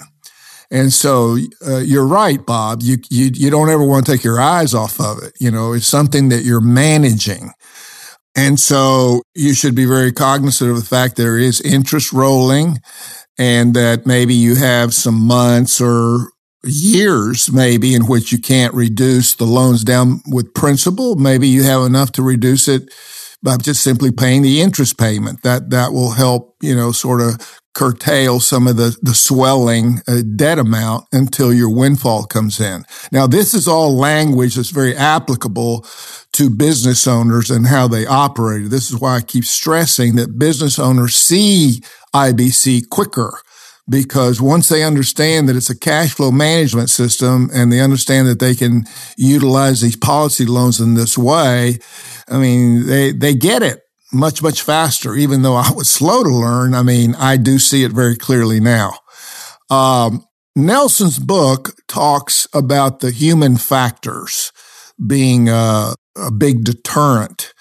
And 0.71 0.91
so 0.93 1.38
uh, 1.67 1.80
you're 1.80 2.08
right, 2.08 2.43
Bob. 2.45 2.82
You, 2.82 2.97
you 3.10 3.30
you 3.34 3.50
don't 3.50 3.69
ever 3.69 3.84
want 3.84 4.06
to 4.06 4.12
take 4.13 4.24
your 4.24 4.39
eyes 4.39 4.74
off 4.74 5.02
of 5.02 5.21
it. 5.21 5.34
You 5.38 5.52
know, 5.52 5.74
it's 5.74 5.86
something 5.86 6.30
that 6.30 6.45
you're 6.45 6.62
managing. 6.62 7.52
And 8.36 8.58
so 8.58 9.21
you 9.36 9.54
should 9.54 9.76
be 9.76 9.84
very 9.84 10.13
cognizant 10.13 10.71
of 10.71 10.78
the 10.78 10.86
fact 10.86 11.17
there 11.17 11.38
is 11.38 11.60
interest 11.60 12.13
rolling 12.13 12.80
and 13.38 13.74
that 13.74 14.06
maybe 14.06 14.34
you 14.34 14.56
have 14.56 14.93
some 14.93 15.19
months 15.19 15.82
or 15.82 16.31
years 16.63 17.52
maybe 17.52 17.95
in 17.95 18.06
which 18.06 18.32
you 18.32 18.38
can't 18.38 18.74
reduce 18.74 19.36
the 19.36 19.45
loans 19.45 19.84
down 19.84 20.21
with 20.28 20.54
principal. 20.54 21.15
Maybe 21.15 21.47
you 21.47 21.63
have 21.63 21.84
enough 21.84 22.12
to 22.13 22.21
reduce 22.21 22.67
it 22.67 22.93
by 23.43 23.58
just 23.58 23.82
simply 23.82 24.12
paying 24.12 24.43
the 24.43 24.62
interest 24.62 24.97
payment. 24.97 25.41
That, 25.41 25.71
that 25.71 25.93
will 25.93 26.12
help, 26.12 26.56
you 26.62 26.76
know, 26.76 26.91
sort 26.91 27.21
of 27.21 27.62
curtail 27.74 28.39
some 28.39 28.67
of 28.67 28.76
the, 28.76 28.95
the 29.02 29.15
swelling 29.15 30.02
uh, 30.08 30.21
debt 30.36 30.60
amount 30.60 31.06
until 31.12 31.54
your 31.54 31.74
windfall 31.74 32.26
comes 32.26 32.60
in. 32.60 32.84
Now, 33.12 33.28
this 33.28 33.54
is 33.54 33.67
all 33.67 33.95
language 33.95 34.56
that's 34.56 34.69
very 34.69 34.95
applicable 34.95 35.86
to 36.34 36.50
business 36.50 37.08
owners 37.08 37.50
and 37.50 37.67
how 37.67 37.88
they 37.88 38.06
operate. 38.06 38.69
This 38.69 38.91
is 38.91 39.00
why 39.00 39.17
I 39.17 39.21
keep 39.21 39.45
stressing 39.45 40.15
that 40.15 40.38
business 40.38 40.78
owners 40.78 41.15
see 41.15 41.82
IBC 42.13 42.89
quicker 42.89 43.41
because 43.89 44.41
once 44.41 44.70
they 44.70 44.84
understand 44.84 45.50
that 45.50 45.56
it's 45.56 45.70
a 45.70 45.78
cash 45.78 46.13
flow 46.13 46.32
management 46.32 46.89
system 46.89 47.50
and 47.54 47.72
they 47.72 47.80
understand 47.80 48.28
that 48.28 48.39
they 48.39 48.56
can 48.56 48.86
utilize 49.17 49.82
these 49.82 49.96
policy 49.96 50.46
loans 50.46 50.80
in 50.80 50.94
this 50.94 51.17
way, 51.17 51.80
I 52.30 52.38
mean, 52.38 52.86
they, 52.88 53.12
they 53.12 53.34
get 53.34 53.63
it 53.63 53.82
much, 54.13 54.41
much 54.41 54.62
faster. 54.62 55.15
Even 55.15 55.41
though 55.41 55.56
I 55.56 55.72
was 55.72 55.89
slow 55.89 56.24
to 56.24 56.30
learn, 56.30 56.74
I 56.74 56.84
mean, 56.84 57.15
I 57.15 57.38
do 57.38 57.60
see 57.60 57.84
it 57.84 57.91
very 57.91 58.15
clearly 58.15 58.60
now. 58.60 58.94
Um, 59.70 60.26
Nelson's 60.56 61.20
book 61.20 61.72
talks 61.88 62.48
about 62.54 63.00
the 63.00 63.12
human 63.12 63.56
factors 63.56 64.52
being 65.06 65.50
a, 65.50 65.94
a 66.17 66.32
big 66.32 66.63
deterrent 66.63 67.54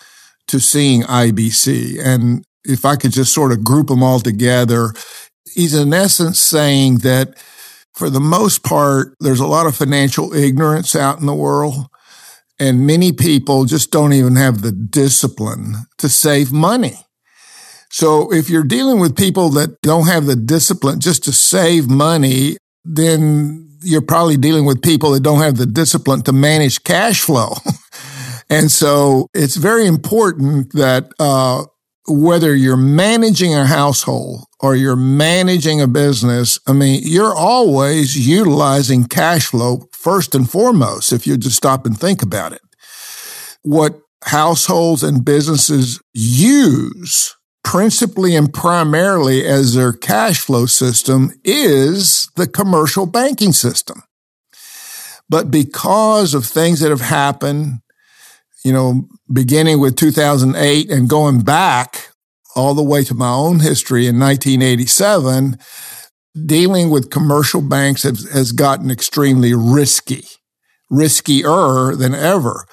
to 0.48 0.58
seeing 0.58 1.02
IBC. 1.02 2.04
And 2.04 2.44
if 2.64 2.84
I 2.84 2.96
could 2.96 3.12
just 3.12 3.32
sort 3.32 3.52
of 3.52 3.64
group 3.64 3.86
them 3.86 4.02
all 4.02 4.18
together, 4.18 4.92
he's 5.54 5.74
in 5.74 5.92
essence 5.92 6.40
saying 6.40 6.98
that 6.98 7.38
for 7.94 8.08
the 8.10 8.20
most 8.20 8.62
part, 8.62 9.14
there's 9.20 9.40
a 9.40 9.46
lot 9.46 9.66
of 9.66 9.76
financial 9.76 10.32
ignorance 10.32 10.96
out 10.96 11.20
in 11.20 11.26
the 11.26 11.34
world. 11.34 11.86
And 12.58 12.86
many 12.86 13.12
people 13.12 13.64
just 13.64 13.90
don't 13.90 14.12
even 14.12 14.36
have 14.36 14.60
the 14.60 14.72
discipline 14.72 15.74
to 15.98 16.08
save 16.08 16.52
money. 16.52 16.96
So 17.90 18.32
if 18.32 18.48
you're 18.48 18.64
dealing 18.64 19.00
with 19.00 19.16
people 19.16 19.48
that 19.50 19.80
don't 19.82 20.06
have 20.06 20.26
the 20.26 20.36
discipline 20.36 21.00
just 21.00 21.24
to 21.24 21.32
save 21.32 21.88
money, 21.88 22.56
then 22.84 23.68
you're 23.82 24.02
probably 24.02 24.36
dealing 24.36 24.64
with 24.64 24.82
people 24.82 25.10
that 25.12 25.22
don't 25.22 25.40
have 25.40 25.56
the 25.56 25.66
discipline 25.66 26.22
to 26.22 26.32
manage 26.32 26.84
cash 26.84 27.22
flow. 27.22 27.54
and 28.50 28.70
so 28.70 29.26
it's 29.34 29.56
very 29.56 29.86
important 29.86 30.72
that, 30.74 31.10
uh, 31.18 31.64
whether 32.08 32.54
you're 32.54 32.76
managing 32.76 33.54
a 33.54 33.66
household 33.66 34.44
or 34.60 34.74
you're 34.74 34.96
managing 34.96 35.80
a 35.80 35.86
business, 35.86 36.58
I 36.66 36.72
mean, 36.72 37.02
you're 37.04 37.34
always 37.34 38.26
utilizing 38.26 39.04
cash 39.04 39.46
flow 39.46 39.88
first 39.92 40.34
and 40.34 40.50
foremost, 40.50 41.12
if 41.12 41.26
you 41.26 41.36
just 41.36 41.56
stop 41.56 41.86
and 41.86 41.98
think 41.98 42.22
about 42.22 42.52
it. 42.52 42.62
What 43.62 44.00
households 44.24 45.02
and 45.02 45.24
businesses 45.24 46.00
use 46.12 47.36
principally 47.62 48.34
and 48.34 48.52
primarily 48.52 49.46
as 49.46 49.74
their 49.74 49.92
cash 49.92 50.40
flow 50.40 50.66
system 50.66 51.30
is 51.44 52.28
the 52.36 52.46
commercial 52.46 53.06
banking 53.06 53.52
system. 53.52 54.02
But 55.28 55.50
because 55.50 56.34
of 56.34 56.44
things 56.44 56.80
that 56.80 56.90
have 56.90 57.02
happened, 57.02 57.80
you 58.64 58.72
know, 58.72 59.08
beginning 59.32 59.80
with 59.80 59.96
2008 59.96 60.90
and 60.90 61.08
going 61.08 61.40
back 61.40 62.10
all 62.56 62.74
the 62.74 62.82
way 62.82 63.04
to 63.04 63.14
my 63.14 63.30
own 63.30 63.60
history 63.60 64.06
in 64.06 64.18
1987, 64.18 65.56
dealing 66.46 66.90
with 66.90 67.10
commercial 67.10 67.62
banks 67.62 68.02
has, 68.02 68.28
has 68.30 68.52
gotten 68.52 68.90
extremely 68.90 69.54
risky, 69.54 70.24
riskier 70.90 71.96
than 71.96 72.14
ever. 72.14 72.66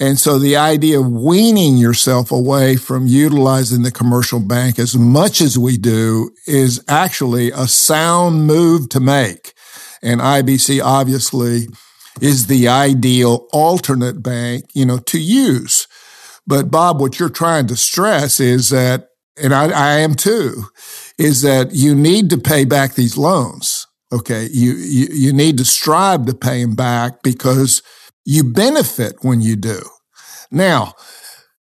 And 0.00 0.18
so 0.18 0.38
the 0.38 0.56
idea 0.56 0.98
of 0.98 1.10
weaning 1.10 1.76
yourself 1.76 2.32
away 2.32 2.76
from 2.76 3.06
utilizing 3.06 3.82
the 3.82 3.92
commercial 3.92 4.40
bank 4.40 4.78
as 4.78 4.96
much 4.96 5.40
as 5.40 5.58
we 5.58 5.76
do 5.76 6.30
is 6.46 6.82
actually 6.88 7.50
a 7.52 7.68
sound 7.68 8.46
move 8.46 8.88
to 8.90 9.00
make. 9.00 9.52
And 10.02 10.20
IBC 10.20 10.82
obviously 10.82 11.68
is 12.20 12.46
the 12.46 12.68
ideal 12.68 13.46
alternate 13.52 14.22
bank, 14.22 14.66
you 14.74 14.84
know, 14.84 14.98
to 14.98 15.18
use. 15.18 15.86
But 16.46 16.70
Bob, 16.70 17.00
what 17.00 17.18
you're 17.18 17.28
trying 17.28 17.68
to 17.68 17.76
stress 17.76 18.40
is 18.40 18.70
that, 18.70 19.08
and 19.40 19.54
I, 19.54 19.70
I 19.70 19.92
am 20.00 20.14
too, 20.14 20.64
is 21.18 21.42
that 21.42 21.72
you 21.72 21.94
need 21.94 22.30
to 22.30 22.38
pay 22.38 22.64
back 22.64 22.94
these 22.94 23.16
loans. 23.16 23.86
Okay. 24.12 24.48
You, 24.52 24.72
you, 24.72 25.06
you 25.10 25.32
need 25.32 25.56
to 25.58 25.64
strive 25.64 26.26
to 26.26 26.34
pay 26.34 26.62
them 26.62 26.74
back 26.74 27.22
because 27.22 27.82
you 28.24 28.44
benefit 28.44 29.16
when 29.22 29.40
you 29.40 29.56
do. 29.56 29.80
Now, 30.50 30.94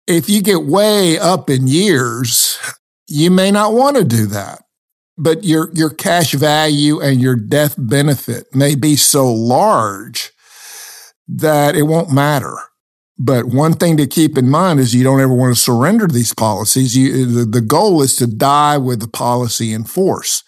if 0.07 0.29
you 0.29 0.41
get 0.41 0.65
way 0.65 1.17
up 1.17 1.49
in 1.49 1.67
years, 1.67 2.59
you 3.07 3.31
may 3.31 3.49
not 3.49 3.73
want 3.73 3.95
to 3.95 4.03
do 4.03 4.25
that. 4.27 4.59
But 5.17 5.43
your, 5.43 5.69
your 5.73 5.91
cash 5.91 6.33
value 6.33 6.99
and 6.99 7.21
your 7.21 7.35
death 7.35 7.75
benefit 7.77 8.53
may 8.53 8.75
be 8.75 8.95
so 8.95 9.31
large 9.31 10.32
that 11.27 11.75
it 11.75 11.83
won't 11.83 12.11
matter. 12.11 12.55
But 13.17 13.45
one 13.45 13.73
thing 13.73 13.97
to 13.97 14.07
keep 14.07 14.37
in 14.37 14.49
mind 14.49 14.79
is 14.79 14.95
you 14.95 15.03
don't 15.03 15.21
ever 15.21 15.33
want 15.33 15.55
to 15.55 15.61
surrender 15.61 16.07
these 16.07 16.33
policies. 16.33 16.97
You, 16.97 17.25
the, 17.25 17.45
the 17.45 17.61
goal 17.61 18.01
is 18.01 18.15
to 18.17 18.27
die 18.27 18.77
with 18.77 18.99
the 18.99 19.07
policy 19.07 19.71
in 19.71 19.83
force. 19.83 20.43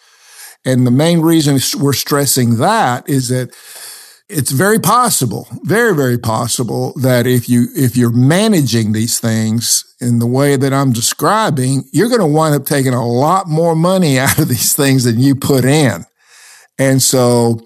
And 0.66 0.86
the 0.86 0.92
main 0.92 1.22
reason 1.22 1.60
we're 1.80 1.94
stressing 1.94 2.58
that 2.58 3.08
is 3.08 3.30
that 3.30 3.56
it's 4.28 4.50
very 4.50 4.80
possible, 4.80 5.48
very, 5.62 5.96
very 5.96 6.18
possible 6.18 6.94
that 7.02 7.28
if 7.28 7.48
you, 7.48 7.68
if 7.76 7.96
you're 7.96 8.12
managing 8.12 8.92
these 8.92 9.20
things 9.20 9.84
in 10.02 10.18
the 10.18 10.26
way 10.26 10.56
that 10.56 10.74
I'm 10.74 10.92
describing, 10.92 11.84
you're 11.94 12.10
going 12.10 12.22
to 12.22 12.26
wind 12.26 12.56
up 12.56 12.66
taking 12.66 12.96
a 12.96 13.08
lot 13.08 13.48
more 13.48 13.76
money 13.76 14.18
out 14.20 14.40
of 14.40 14.48
these 14.48 14.76
things 14.76 15.04
than 15.04 15.20
you 15.20 15.36
put 15.36 15.64
in. 15.64 16.06
And 16.80 17.02
so 17.02 17.60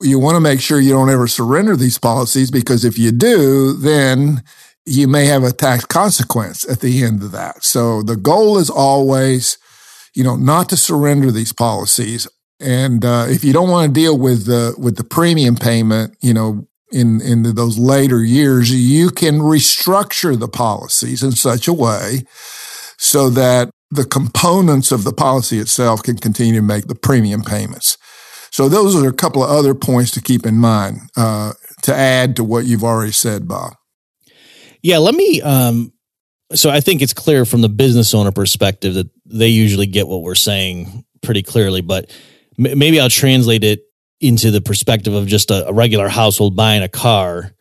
you 0.00 0.18
want 0.18 0.36
to 0.36 0.40
make 0.40 0.60
sure 0.60 0.80
you 0.80 0.92
don't 0.92 1.10
ever 1.10 1.26
surrender 1.26 1.76
these 1.76 1.98
policies 1.98 2.50
because 2.50 2.84
if 2.84 2.98
you 2.98 3.12
do, 3.12 3.72
then 3.72 4.42
you 4.84 5.08
may 5.08 5.26
have 5.26 5.42
a 5.42 5.52
tax 5.52 5.84
consequence 5.84 6.68
at 6.70 6.80
the 6.80 7.02
end 7.02 7.22
of 7.22 7.32
that. 7.32 7.64
So 7.64 8.02
the 8.02 8.16
goal 8.16 8.58
is 8.58 8.70
always, 8.70 9.58
you 10.14 10.22
know, 10.22 10.36
not 10.36 10.68
to 10.68 10.76
surrender 10.76 11.30
these 11.32 11.52
policies. 11.52 12.28
And 12.60 13.04
uh, 13.04 13.26
if 13.28 13.44
you 13.44 13.52
don't 13.52 13.70
want 13.70 13.92
to 13.92 14.00
deal 14.00 14.18
with 14.18 14.46
the 14.46 14.74
with 14.78 14.96
the 14.96 15.04
premium 15.04 15.56
payment, 15.56 16.16
you 16.20 16.32
know, 16.32 16.66
in 16.92 17.20
in 17.20 17.42
those 17.54 17.78
later 17.78 18.22
years, 18.22 18.70
you 18.70 19.10
can 19.10 19.40
restructure 19.40 20.38
the 20.38 20.48
policies 20.48 21.22
in 21.22 21.32
such 21.32 21.68
a 21.68 21.72
way 21.72 22.22
so 22.96 23.28
that 23.30 23.70
the 23.90 24.04
components 24.04 24.90
of 24.90 25.04
the 25.04 25.12
policy 25.12 25.58
itself 25.58 26.02
can 26.02 26.16
continue 26.16 26.54
to 26.54 26.62
make 26.62 26.86
the 26.86 26.94
premium 26.94 27.42
payments. 27.42 27.98
So 28.56 28.70
those 28.70 28.96
are 28.96 29.06
a 29.06 29.12
couple 29.12 29.44
of 29.44 29.50
other 29.50 29.74
points 29.74 30.12
to 30.12 30.22
keep 30.22 30.46
in 30.46 30.56
mind 30.56 31.10
uh, 31.14 31.52
to 31.82 31.94
add 31.94 32.36
to 32.36 32.44
what 32.44 32.64
you've 32.64 32.84
already 32.84 33.12
said, 33.12 33.46
Bob. 33.46 33.74
Yeah, 34.82 34.96
let 34.96 35.14
me. 35.14 35.42
Um, 35.42 35.92
so 36.54 36.70
I 36.70 36.80
think 36.80 37.02
it's 37.02 37.12
clear 37.12 37.44
from 37.44 37.60
the 37.60 37.68
business 37.68 38.14
owner 38.14 38.32
perspective 38.32 38.94
that 38.94 39.10
they 39.26 39.48
usually 39.48 39.84
get 39.84 40.08
what 40.08 40.22
we're 40.22 40.34
saying 40.34 41.04
pretty 41.20 41.42
clearly, 41.42 41.82
but 41.82 42.10
m- 42.58 42.78
maybe 42.78 42.98
I'll 42.98 43.10
translate 43.10 43.62
it 43.62 43.80
into 44.22 44.50
the 44.50 44.62
perspective 44.62 45.12
of 45.12 45.26
just 45.26 45.50
a, 45.50 45.68
a, 45.68 45.72
regular 45.74 46.08
household 46.08 46.56
buying 46.56 46.82
a 46.82 46.88
car. 46.88 47.52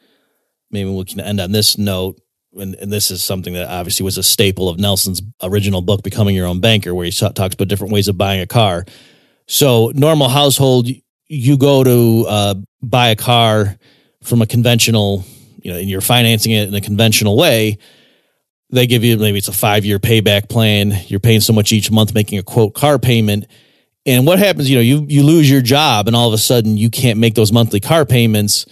Maybe 0.71 0.89
we 0.89 1.03
can 1.03 1.19
end 1.19 1.41
on 1.41 1.51
this 1.51 1.77
note. 1.77 2.21
And, 2.53 2.73
and, 2.75 2.89
this 2.89 3.11
is 3.11 3.21
something 3.21 3.53
that 3.55 3.67
obviously 3.67 4.05
was 4.05 4.17
a 4.17 4.23
staple 4.23 4.69
of 4.69 4.79
Nelson's 4.79 5.21
original 5.43 5.81
book, 5.81 6.03
Becoming 6.03 6.35
Your 6.35 6.47
Own 6.47 6.61
Banker, 6.61 6.95
where 6.95 7.05
he 7.05 7.11
talks 7.11 7.53
about 7.53 7.67
different 7.67 7.91
ways 7.91 8.07
of 8.07 8.17
buying 8.17 8.39
a 8.39 8.47
car. 8.47 8.85
So, 9.47 9.91
normal 9.93 10.27
household, 10.27 10.87
you 11.27 11.57
go 11.57 11.83
to 11.83 12.25
uh, 12.27 12.55
buy 12.81 13.09
a 13.09 13.15
car 13.15 13.77
from 14.23 14.41
a 14.41 14.47
conventional, 14.47 15.23
you 15.61 15.71
know, 15.71 15.77
and 15.77 15.89
you're 15.89 16.01
financing 16.01 16.51
it 16.51 16.67
in 16.67 16.73
a 16.73 16.81
conventional 16.81 17.37
way. 17.37 17.77
They 18.71 18.87
give 18.87 19.03
you 19.03 19.17
maybe 19.17 19.37
it's 19.37 19.47
a 19.47 19.53
five 19.53 19.85
year 19.85 19.99
payback 19.99 20.49
plan. 20.49 20.93
You're 21.07 21.19
paying 21.19 21.41
so 21.41 21.53
much 21.53 21.71
each 21.71 21.91
month, 21.91 22.13
making 22.13 22.39
a 22.39 22.43
quote 22.43 22.73
car 22.73 22.97
payment. 22.97 23.45
And 24.05 24.25
what 24.25 24.39
happens, 24.39 24.69
you 24.69 24.75
know, 24.75 24.81
you, 24.81 25.05
you 25.07 25.23
lose 25.23 25.49
your 25.49 25.61
job 25.61 26.07
and 26.07 26.15
all 26.15 26.27
of 26.27 26.33
a 26.33 26.37
sudden 26.37 26.77
you 26.77 26.89
can't 26.89 27.19
make 27.19 27.33
those 27.33 27.51
monthly 27.51 27.79
car 27.79 28.05
payments. 28.05 28.65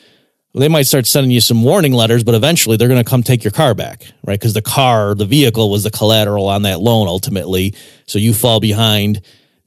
they 0.54 0.68
might 0.68 0.84
start 0.84 1.08
sending 1.08 1.32
you 1.32 1.42
some 1.42 1.64
warning 1.64 1.94
letters, 1.94 2.24
but 2.24 2.36
eventually 2.36 2.78
they're 2.78 2.88
going 2.88 3.04
to 3.04 3.10
come 3.10 3.24
take 3.24 3.44
your 3.44 3.52
car 3.52 3.74
back, 3.74 4.04
right? 4.24 4.40
Because 4.40 4.54
the 4.54 4.62
car, 4.62 5.16
the 5.16 5.26
vehicle 5.26 5.72
was 5.72 5.84
the 5.84 5.90
collateral 5.90 6.48
on 6.48 6.64
that 6.64 6.80
loan 6.80 7.08
ultimately. 7.08 7.74
So 8.06 8.20
you 8.20 8.34
fall 8.34 8.60
behind 8.60 9.22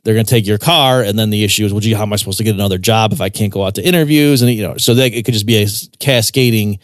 they're 0.07 0.15
going 0.15 0.25
to 0.25 0.31
take 0.31 0.47
your 0.47 0.57
car 0.57 1.03
and 1.03 1.19
then 1.19 1.31
the 1.31 1.43
issue 1.43 1.65
is 1.65 1.73
well 1.73 1.81
gee 1.81 1.93
how 1.93 2.03
am 2.03 2.13
i 2.13 2.17
supposed 2.17 2.39
to 2.39 2.45
get 2.45 2.55
another 2.55 2.79
job 2.79 3.13
if 3.13 3.21
i 3.21 3.29
can't 3.29 3.53
go 3.53 3.65
out 3.65 3.75
to 3.75 3.85
interviews? 3.85 4.41
And 4.41 4.53
you 4.53 4.63
know 4.63 4.77
so 4.77 4.93
it 4.93 5.25
could 5.25 5.35
just 5.35 5.47
be 5.47 5.57
a 5.57 5.67
cascading 5.99 6.79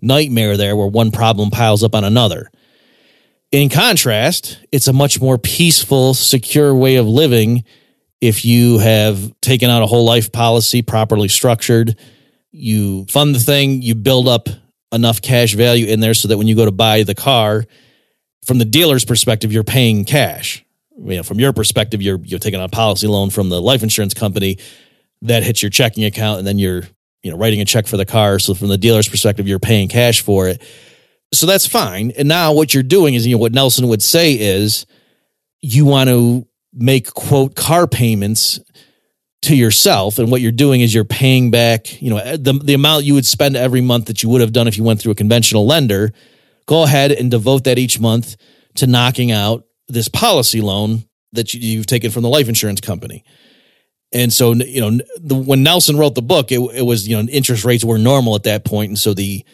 nightmare 0.00 0.56
there 0.56 0.76
where 0.76 0.86
one 0.86 1.10
problem 1.10 1.50
piles 1.50 1.82
up 1.82 1.96
on 1.96 2.04
another. 2.04 2.48
In 3.50 3.68
contrast 3.68 4.64
it's 4.70 4.86
a 4.86 4.92
much 4.92 5.20
more 5.20 5.38
peaceful 5.38 6.14
secure 6.14 6.72
way 6.72 6.96
of 6.96 7.06
living 7.08 7.64
if 8.20 8.44
you 8.44 8.78
have 8.78 9.38
taken 9.40 9.70
out 9.70 9.82
a 9.82 9.86
whole 9.86 10.04
life 10.04 10.30
policy 10.30 10.80
properly 10.80 11.28
structured. 11.28 11.98
You 12.52 13.06
fund 13.06 13.34
the 13.34 13.40
thing 13.40 13.82
you 13.82 13.96
build 13.96 14.28
up 14.28 14.48
enough 14.92 15.20
cash 15.20 15.54
value 15.54 15.86
in 15.86 15.98
there 15.98 16.14
so 16.14 16.28
that 16.28 16.38
when 16.38 16.46
you 16.46 16.54
go 16.54 16.64
to 16.64 16.72
buy 16.72 17.02
the 17.02 17.14
car 17.14 17.64
from 18.46 18.58
the 18.58 18.64
dealer's 18.64 19.04
perspective 19.04 19.52
you're 19.52 19.64
paying 19.64 20.04
cash 20.04 20.64
you 20.98 21.16
know, 21.16 21.22
from 21.22 21.38
your 21.38 21.52
perspective, 21.52 22.02
you're 22.02 22.18
you're 22.18 22.38
taking 22.38 22.60
a 22.60 22.68
policy 22.68 23.06
loan 23.06 23.30
from 23.30 23.48
the 23.48 23.60
life 23.60 23.82
insurance 23.82 24.14
company 24.14 24.58
that 25.22 25.42
hits 25.42 25.62
your 25.62 25.70
checking 25.70 26.04
account, 26.04 26.38
and 26.38 26.46
then 26.46 26.58
you're 26.58 26.82
you 27.22 27.30
know 27.30 27.36
writing 27.36 27.60
a 27.60 27.64
check 27.64 27.86
for 27.86 27.96
the 27.96 28.06
car. 28.06 28.38
So 28.38 28.54
from 28.54 28.68
the 28.68 28.78
dealer's 28.78 29.08
perspective, 29.08 29.46
you're 29.46 29.58
paying 29.58 29.88
cash 29.88 30.22
for 30.22 30.48
it. 30.48 30.62
So 31.32 31.46
that's 31.46 31.66
fine. 31.66 32.12
And 32.16 32.26
now 32.26 32.52
what 32.52 32.72
you're 32.72 32.82
doing 32.82 33.14
is, 33.14 33.26
you 33.26 33.34
know, 33.34 33.40
what 33.40 33.52
Nelson 33.52 33.88
would 33.88 34.02
say 34.02 34.32
is, 34.32 34.86
you 35.60 35.84
want 35.84 36.08
to 36.08 36.46
make 36.72 37.12
quote 37.12 37.54
car 37.54 37.86
payments 37.86 38.60
to 39.42 39.54
yourself 39.54 40.18
and 40.18 40.30
what 40.30 40.40
you're 40.40 40.50
doing 40.50 40.80
is 40.80 40.92
you're 40.92 41.04
paying 41.04 41.50
back 41.50 42.02
you 42.02 42.10
know 42.10 42.36
the, 42.36 42.52
the 42.52 42.74
amount 42.74 43.04
you 43.04 43.14
would 43.14 43.24
spend 43.24 43.56
every 43.56 43.80
month 43.80 44.06
that 44.06 44.22
you 44.22 44.28
would 44.28 44.40
have 44.40 44.52
done 44.52 44.66
if 44.66 44.76
you 44.76 44.82
went 44.82 45.00
through 45.00 45.12
a 45.12 45.14
conventional 45.14 45.64
lender 45.64 46.12
go 46.66 46.82
ahead 46.82 47.12
and 47.12 47.30
devote 47.30 47.64
that 47.64 47.78
each 47.78 48.00
month 48.00 48.36
to 48.74 48.86
knocking 48.86 49.30
out 49.30 49.64
this 49.88 50.08
policy 50.08 50.60
loan 50.60 51.04
that 51.32 51.52
you, 51.52 51.78
have 51.78 51.86
taken 51.86 52.10
from 52.10 52.22
the 52.22 52.28
life 52.28 52.48
insurance 52.48 52.80
company. 52.80 53.24
And 54.12 54.32
so, 54.32 54.54
you 54.54 54.80
know, 54.80 55.04
the, 55.18 55.34
when 55.34 55.62
Nelson 55.62 55.96
wrote 55.98 56.14
the 56.14 56.22
book, 56.22 56.50
it, 56.50 56.60
it 56.74 56.82
was, 56.82 57.06
you 57.06 57.16
know, 57.16 57.28
interest 57.30 57.64
rates 57.64 57.84
were 57.84 57.98
normal 57.98 58.34
at 58.34 58.44
that 58.44 58.64
point, 58.64 58.90
And 58.90 58.98
so 58.98 59.12
the 59.12 59.44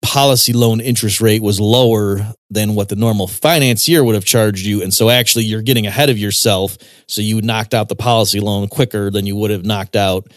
policy 0.00 0.52
loan 0.52 0.80
interest 0.80 1.20
rate 1.20 1.42
was 1.42 1.58
lower 1.58 2.34
than 2.50 2.76
what 2.76 2.88
the 2.88 2.96
normal 2.96 3.26
financier 3.26 4.04
would 4.04 4.14
have 4.14 4.24
charged 4.24 4.64
you. 4.64 4.82
And 4.82 4.94
so 4.94 5.10
actually 5.10 5.44
you're 5.44 5.62
getting 5.62 5.86
ahead 5.86 6.08
of 6.08 6.18
yourself. 6.18 6.78
So 7.08 7.20
you 7.20 7.42
knocked 7.42 7.74
out 7.74 7.88
the 7.88 7.96
policy 7.96 8.38
loan 8.38 8.68
quicker 8.68 9.10
than 9.10 9.26
you 9.26 9.34
would 9.34 9.50
have 9.50 9.64
knocked 9.64 9.96
out 9.96 10.32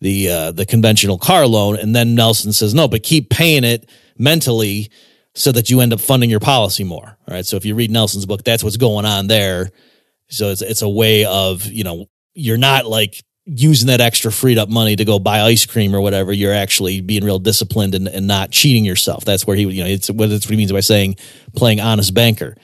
the, 0.00 0.30
uh, 0.30 0.52
the 0.52 0.64
conventional 0.64 1.18
car 1.18 1.46
loan. 1.46 1.76
And 1.76 1.94
then 1.94 2.14
Nelson 2.14 2.54
says, 2.54 2.72
no, 2.72 2.88
but 2.88 3.02
keep 3.02 3.28
paying 3.28 3.64
it 3.64 3.88
mentally 4.16 4.90
so 5.34 5.52
that 5.52 5.70
you 5.70 5.80
end 5.80 5.92
up 5.92 6.00
funding 6.00 6.30
your 6.30 6.40
policy 6.40 6.84
more. 6.84 7.06
All 7.06 7.34
right. 7.34 7.46
So 7.46 7.56
if 7.56 7.64
you 7.64 7.74
read 7.74 7.90
Nelson's 7.90 8.26
book, 8.26 8.44
that's 8.44 8.62
what's 8.62 8.76
going 8.76 9.06
on 9.06 9.26
there. 9.26 9.70
So 10.28 10.50
it's 10.50 10.62
it's 10.62 10.82
a 10.82 10.88
way 10.88 11.24
of, 11.24 11.66
you 11.66 11.84
know, 11.84 12.06
you're 12.34 12.58
not 12.58 12.86
like 12.86 13.22
using 13.44 13.88
that 13.88 14.00
extra 14.00 14.30
freed 14.30 14.58
up 14.58 14.68
money 14.68 14.94
to 14.94 15.04
go 15.04 15.18
buy 15.18 15.40
ice 15.42 15.66
cream 15.66 15.96
or 15.96 16.00
whatever. 16.00 16.32
You're 16.32 16.54
actually 16.54 17.00
being 17.00 17.24
real 17.24 17.38
disciplined 17.38 17.94
and, 17.94 18.06
and 18.08 18.26
not 18.26 18.50
cheating 18.50 18.84
yourself. 18.84 19.24
That's 19.24 19.46
where 19.46 19.56
he, 19.56 19.64
you 19.64 19.82
know, 19.82 19.88
it's 19.88 20.10
what, 20.10 20.30
what 20.30 20.44
he 20.44 20.56
means 20.56 20.72
by 20.72 20.80
saying 20.80 21.16
playing 21.56 21.80
honest 21.80 22.14
banker. 22.14 22.56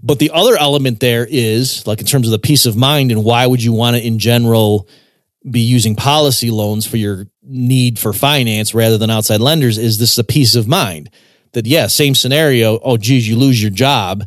But 0.00 0.18
the 0.18 0.30
other 0.30 0.56
element 0.56 1.00
there 1.00 1.26
is 1.28 1.86
like 1.86 2.00
in 2.00 2.06
terms 2.06 2.26
of 2.26 2.30
the 2.30 2.38
peace 2.38 2.66
of 2.66 2.76
mind 2.76 3.10
and 3.10 3.24
why 3.24 3.46
would 3.46 3.62
you 3.62 3.72
want 3.72 3.96
to 3.96 4.06
in 4.06 4.18
general 4.18 4.88
be 5.48 5.60
using 5.60 5.96
policy 5.96 6.50
loans 6.50 6.86
for 6.86 6.96
your 6.96 7.26
need 7.42 7.98
for 7.98 8.12
finance 8.12 8.74
rather 8.74 8.98
than 8.98 9.10
outside 9.10 9.40
lenders 9.40 9.78
is 9.78 9.98
this 9.98 10.18
a 10.18 10.24
peace 10.24 10.54
of 10.54 10.68
mind 10.68 11.10
that 11.52 11.66
yeah, 11.66 11.86
same 11.86 12.14
scenario. 12.14 12.78
Oh, 12.78 12.96
geez, 12.96 13.28
you 13.28 13.36
lose 13.36 13.60
your 13.60 13.70
job. 13.70 14.24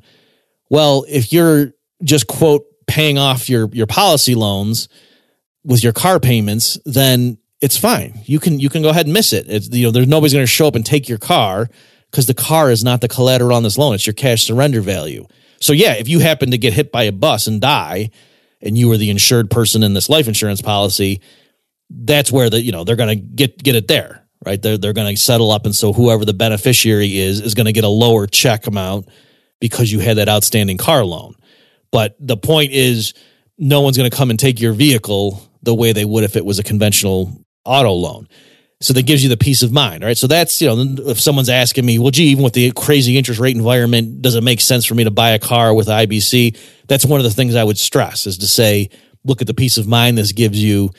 Well, 0.70 1.06
if 1.08 1.34
you're 1.34 1.74
just 2.04 2.28
quote 2.28 2.66
paying 2.88 3.18
off 3.18 3.50
your 3.50 3.70
your 3.74 3.88
policy 3.88 4.36
loans 4.36 4.90
with 5.64 5.84
your 5.84 5.94
car 5.94 6.20
payments, 6.20 6.78
then 6.86 7.38
it's 7.62 7.78
fine. 7.78 8.22
You 8.26 8.40
can 8.40 8.60
you 8.60 8.70
can 8.70 8.82
go 8.82 8.90
ahead 8.90 9.06
and 9.06 9.14
miss 9.14 9.34
it. 9.34 9.46
It's, 9.48 9.70
you 9.70 9.86
know, 9.86 9.92
there's 9.92 10.08
nobody's 10.08 10.34
going 10.34 10.44
to 10.44 10.52
show 10.52 10.68
up 10.68 10.76
and 10.76 10.86
take 10.86 11.08
your 11.08 11.18
car 11.18 11.70
because 12.10 12.26
the 12.26 12.34
car 12.34 12.72
is 12.72 12.84
not 12.84 13.02
the 13.02 13.08
collateral 13.08 13.56
on 13.56 13.64
this 13.64 13.78
loan. 13.78 13.94
It's 13.96 14.08
your 14.08 14.14
cash 14.14 14.44
surrender 14.44 14.82
value. 14.82 15.28
So 15.60 15.74
yeah, 15.74 15.94
if 15.94 16.08
you 16.08 16.20
happen 16.20 16.52
to 16.52 16.58
get 16.58 16.74
hit 16.74 16.92
by 16.92 17.04
a 17.04 17.12
bus 17.12 17.48
and 17.48 17.62
die, 17.62 18.10
and 18.62 18.78
you 18.78 18.90
were 18.90 18.98
the 18.98 19.10
insured 19.10 19.50
person 19.52 19.84
in 19.84 19.94
this 19.94 20.10
life 20.10 20.28
insurance 20.28 20.62
policy, 20.62 21.22
that's 21.90 22.32
where 22.32 22.50
the 22.50 22.62
you 22.62 22.72
know 22.72 22.84
they're 22.84 22.96
going 22.96 23.18
to 23.18 23.24
get 23.24 23.62
get 23.62 23.76
it 23.76 23.88
there 23.88 24.21
right? 24.46 24.62
They're, 24.62 24.78
they're 24.78 24.94
going 24.94 25.14
to 25.14 25.22
settle 25.22 25.52
up. 25.52 25.66
And 25.66 25.76
so 25.76 25.94
whoever 25.94 26.26
the 26.26 26.34
beneficiary 26.34 27.18
is, 27.18 27.42
is 27.42 27.54
going 27.54 27.66
to 27.66 27.74
get 27.74 27.84
a 27.84 27.90
lower 27.90 28.28
check 28.28 28.68
amount 28.68 29.08
because 29.60 29.92
you 29.92 30.00
had 30.00 30.18
that 30.18 30.30
outstanding 30.30 30.78
car 30.78 31.06
loan. 31.06 31.36
But 31.92 32.16
the 32.20 32.38
point 32.38 32.72
is, 32.72 33.14
no 33.58 33.82
one's 33.82 33.98
going 33.98 34.10
to 34.10 34.16
come 34.16 34.30
and 34.30 34.40
take 34.40 34.60
your 34.60 34.74
vehicle 34.74 35.48
the 35.62 35.76
way 35.76 35.94
they 35.94 36.06
would 36.06 36.24
if 36.24 36.36
it 36.36 36.44
was 36.44 36.58
a 36.58 36.64
conventional 36.64 37.46
auto 37.64 37.92
loan. 37.92 38.28
So 38.80 38.94
that 38.94 39.06
gives 39.06 39.22
you 39.22 39.30
the 39.30 39.38
peace 39.38 39.62
of 39.62 39.72
mind, 39.72 40.04
right? 40.04 40.18
So 40.18 40.26
that's, 40.26 40.60
you 40.60 40.68
know, 40.68 41.10
if 41.12 41.20
someone's 41.20 41.50
asking 41.50 41.86
me, 41.86 42.00
well, 42.00 42.10
gee, 42.10 42.30
even 42.30 42.44
with 42.44 42.54
the 42.54 42.72
crazy 42.72 43.16
interest 43.16 43.40
rate 43.40 43.56
environment, 43.56 44.24
does 44.24 44.34
it 44.34 44.44
make 44.44 44.60
sense 44.60 44.86
for 44.86 44.96
me 44.96 45.04
to 45.04 45.12
buy 45.12 45.32
a 45.32 45.40
car 45.40 45.72
with 45.72 45.88
IBC? 45.88 46.58
That's 46.88 47.06
one 47.06 47.20
of 47.20 47.24
the 47.24 47.30
things 47.30 47.54
I 47.54 47.64
would 47.64 47.78
stress 47.78 48.26
is 48.26 48.40
to 48.40 48.48
say, 48.48 48.90
look 49.24 49.42
at 49.42 49.46
the 49.46 49.54
peace 49.54 49.78
of 49.78 49.88
mind 49.88 50.18
this 50.18 50.32
gives 50.32 50.62
you 50.62 50.90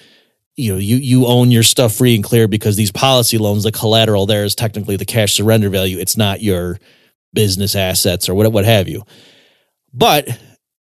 you 0.56 0.72
know 0.72 0.78
you 0.78 0.96
you 0.96 1.26
own 1.26 1.50
your 1.50 1.62
stuff 1.62 1.94
free 1.94 2.14
and 2.14 2.24
clear 2.24 2.46
because 2.48 2.76
these 2.76 2.92
policy 2.92 3.38
loans 3.38 3.64
the 3.64 3.72
collateral 3.72 4.26
there 4.26 4.44
is 4.44 4.54
technically 4.54 4.96
the 4.96 5.04
cash 5.04 5.34
surrender 5.34 5.70
value. 5.70 5.98
It's 5.98 6.16
not 6.16 6.42
your 6.42 6.78
business 7.32 7.74
assets 7.74 8.28
or 8.28 8.34
what 8.34 8.52
what 8.52 8.64
have 8.64 8.88
you. 8.88 9.02
But 9.94 10.28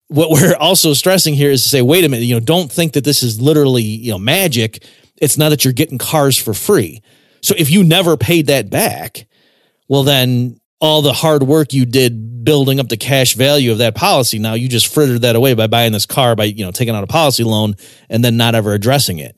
what 0.07 0.29
we're 0.31 0.55
also 0.55 0.93
stressing 0.93 1.33
here 1.33 1.51
is 1.51 1.63
to 1.63 1.69
say 1.69 1.81
wait 1.81 2.05
a 2.05 2.09
minute 2.09 2.25
you 2.25 2.35
know 2.35 2.39
don't 2.39 2.71
think 2.71 2.93
that 2.93 3.03
this 3.03 3.23
is 3.23 3.41
literally 3.41 3.83
you 3.83 4.11
know 4.11 4.19
magic. 4.19 4.83
It's 5.17 5.37
not 5.37 5.49
that 5.49 5.63
you're 5.63 5.73
getting 5.73 5.97
cars 5.97 6.37
for 6.37 6.53
free. 6.53 7.01
So 7.41 7.55
if 7.57 7.71
you 7.71 7.83
never 7.83 8.17
paid 8.17 8.47
that 8.47 8.69
back 8.69 9.27
well, 9.87 10.03
then 10.03 10.59
all 10.79 11.01
the 11.01 11.13
hard 11.13 11.43
work 11.43 11.73
you 11.73 11.85
did 11.85 12.43
building 12.43 12.79
up 12.79 12.87
the 12.87 12.97
cash 12.97 13.33
value 13.33 13.71
of 13.71 13.79
that 13.79 13.95
policy, 13.95 14.39
now 14.39 14.53
you 14.53 14.69
just 14.69 14.93
frittered 14.93 15.21
that 15.21 15.35
away 15.35 15.53
by 15.53 15.67
buying 15.67 15.91
this 15.91 16.05
car, 16.05 16.35
by, 16.35 16.45
you 16.45 16.63
know, 16.63 16.71
taking 16.71 16.95
out 16.95 17.03
a 17.03 17.07
policy 17.07 17.43
loan 17.43 17.75
and 18.09 18.23
then 18.23 18.37
not 18.37 18.55
ever 18.55 18.73
addressing 18.73 19.19
it. 19.19 19.37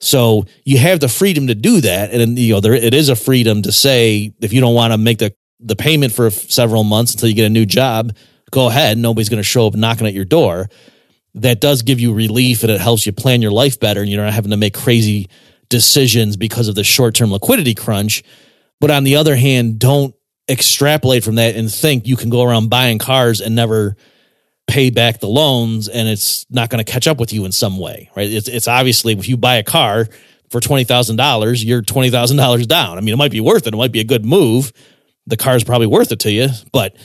So 0.00 0.44
you 0.64 0.78
have 0.78 1.00
the 1.00 1.08
freedom 1.08 1.46
to 1.46 1.54
do 1.54 1.80
that. 1.80 2.12
And, 2.12 2.38
you 2.38 2.54
know, 2.54 2.60
there, 2.60 2.74
it 2.74 2.94
is 2.94 3.08
a 3.08 3.16
freedom 3.16 3.62
to 3.62 3.72
say, 3.72 4.32
if 4.40 4.52
you 4.52 4.60
don't 4.60 4.74
want 4.74 4.92
to 4.92 4.98
make 4.98 5.18
the, 5.18 5.34
the 5.60 5.76
payment 5.76 6.12
for 6.12 6.30
several 6.30 6.84
months 6.84 7.14
until 7.14 7.28
you 7.28 7.34
get 7.34 7.46
a 7.46 7.50
new 7.50 7.64
job, 7.64 8.14
go 8.50 8.68
ahead. 8.68 8.98
Nobody's 8.98 9.30
going 9.30 9.38
to 9.38 9.44
show 9.44 9.66
up 9.66 9.74
knocking 9.74 10.06
at 10.06 10.12
your 10.12 10.26
door. 10.26 10.68
That 11.34 11.60
does 11.60 11.82
give 11.82 12.00
you 12.00 12.12
relief 12.12 12.62
and 12.62 12.70
it 12.70 12.80
helps 12.80 13.06
you 13.06 13.12
plan 13.12 13.40
your 13.40 13.50
life 13.50 13.80
better. 13.80 14.00
And 14.02 14.10
you're 14.10 14.22
not 14.22 14.34
having 14.34 14.50
to 14.50 14.56
make 14.56 14.74
crazy 14.74 15.28
decisions 15.68 16.36
because 16.36 16.68
of 16.68 16.74
the 16.74 16.84
short 16.84 17.14
term 17.14 17.32
liquidity 17.32 17.74
crunch. 17.74 18.22
But 18.80 18.90
on 18.90 19.04
the 19.04 19.16
other 19.16 19.34
hand, 19.34 19.78
don't 19.78 20.14
extrapolate 20.48 21.24
from 21.24 21.36
that 21.36 21.56
and 21.56 21.72
think 21.72 22.06
you 22.06 22.16
can 22.16 22.30
go 22.30 22.42
around 22.42 22.68
buying 22.68 22.98
cars 22.98 23.40
and 23.40 23.54
never 23.54 23.96
pay 24.66 24.90
back 24.90 25.20
the 25.20 25.28
loans 25.28 25.88
and 25.88 26.08
it's 26.08 26.46
not 26.50 26.70
going 26.70 26.82
to 26.82 26.90
catch 26.90 27.06
up 27.06 27.18
with 27.18 27.32
you 27.32 27.44
in 27.44 27.52
some 27.52 27.78
way, 27.78 28.10
right? 28.16 28.30
It's, 28.30 28.48
it's 28.48 28.68
obviously 28.68 29.12
if 29.14 29.28
you 29.28 29.36
buy 29.36 29.56
a 29.56 29.62
car 29.62 30.06
for 30.50 30.60
$20,000, 30.60 31.64
you're 31.64 31.82
$20,000 31.82 32.68
down. 32.68 32.98
I 32.98 33.00
mean, 33.00 33.14
it 33.14 33.16
might 33.16 33.30
be 33.30 33.40
worth 33.40 33.66
it. 33.66 33.74
It 33.74 33.76
might 33.76 33.92
be 33.92 34.00
a 34.00 34.04
good 34.04 34.24
move. 34.24 34.72
The 35.26 35.36
car 35.36 35.56
is 35.56 35.64
probably 35.64 35.86
worth 35.86 36.12
it 36.12 36.20
to 36.20 36.30
you, 36.30 36.48
but 36.72 36.96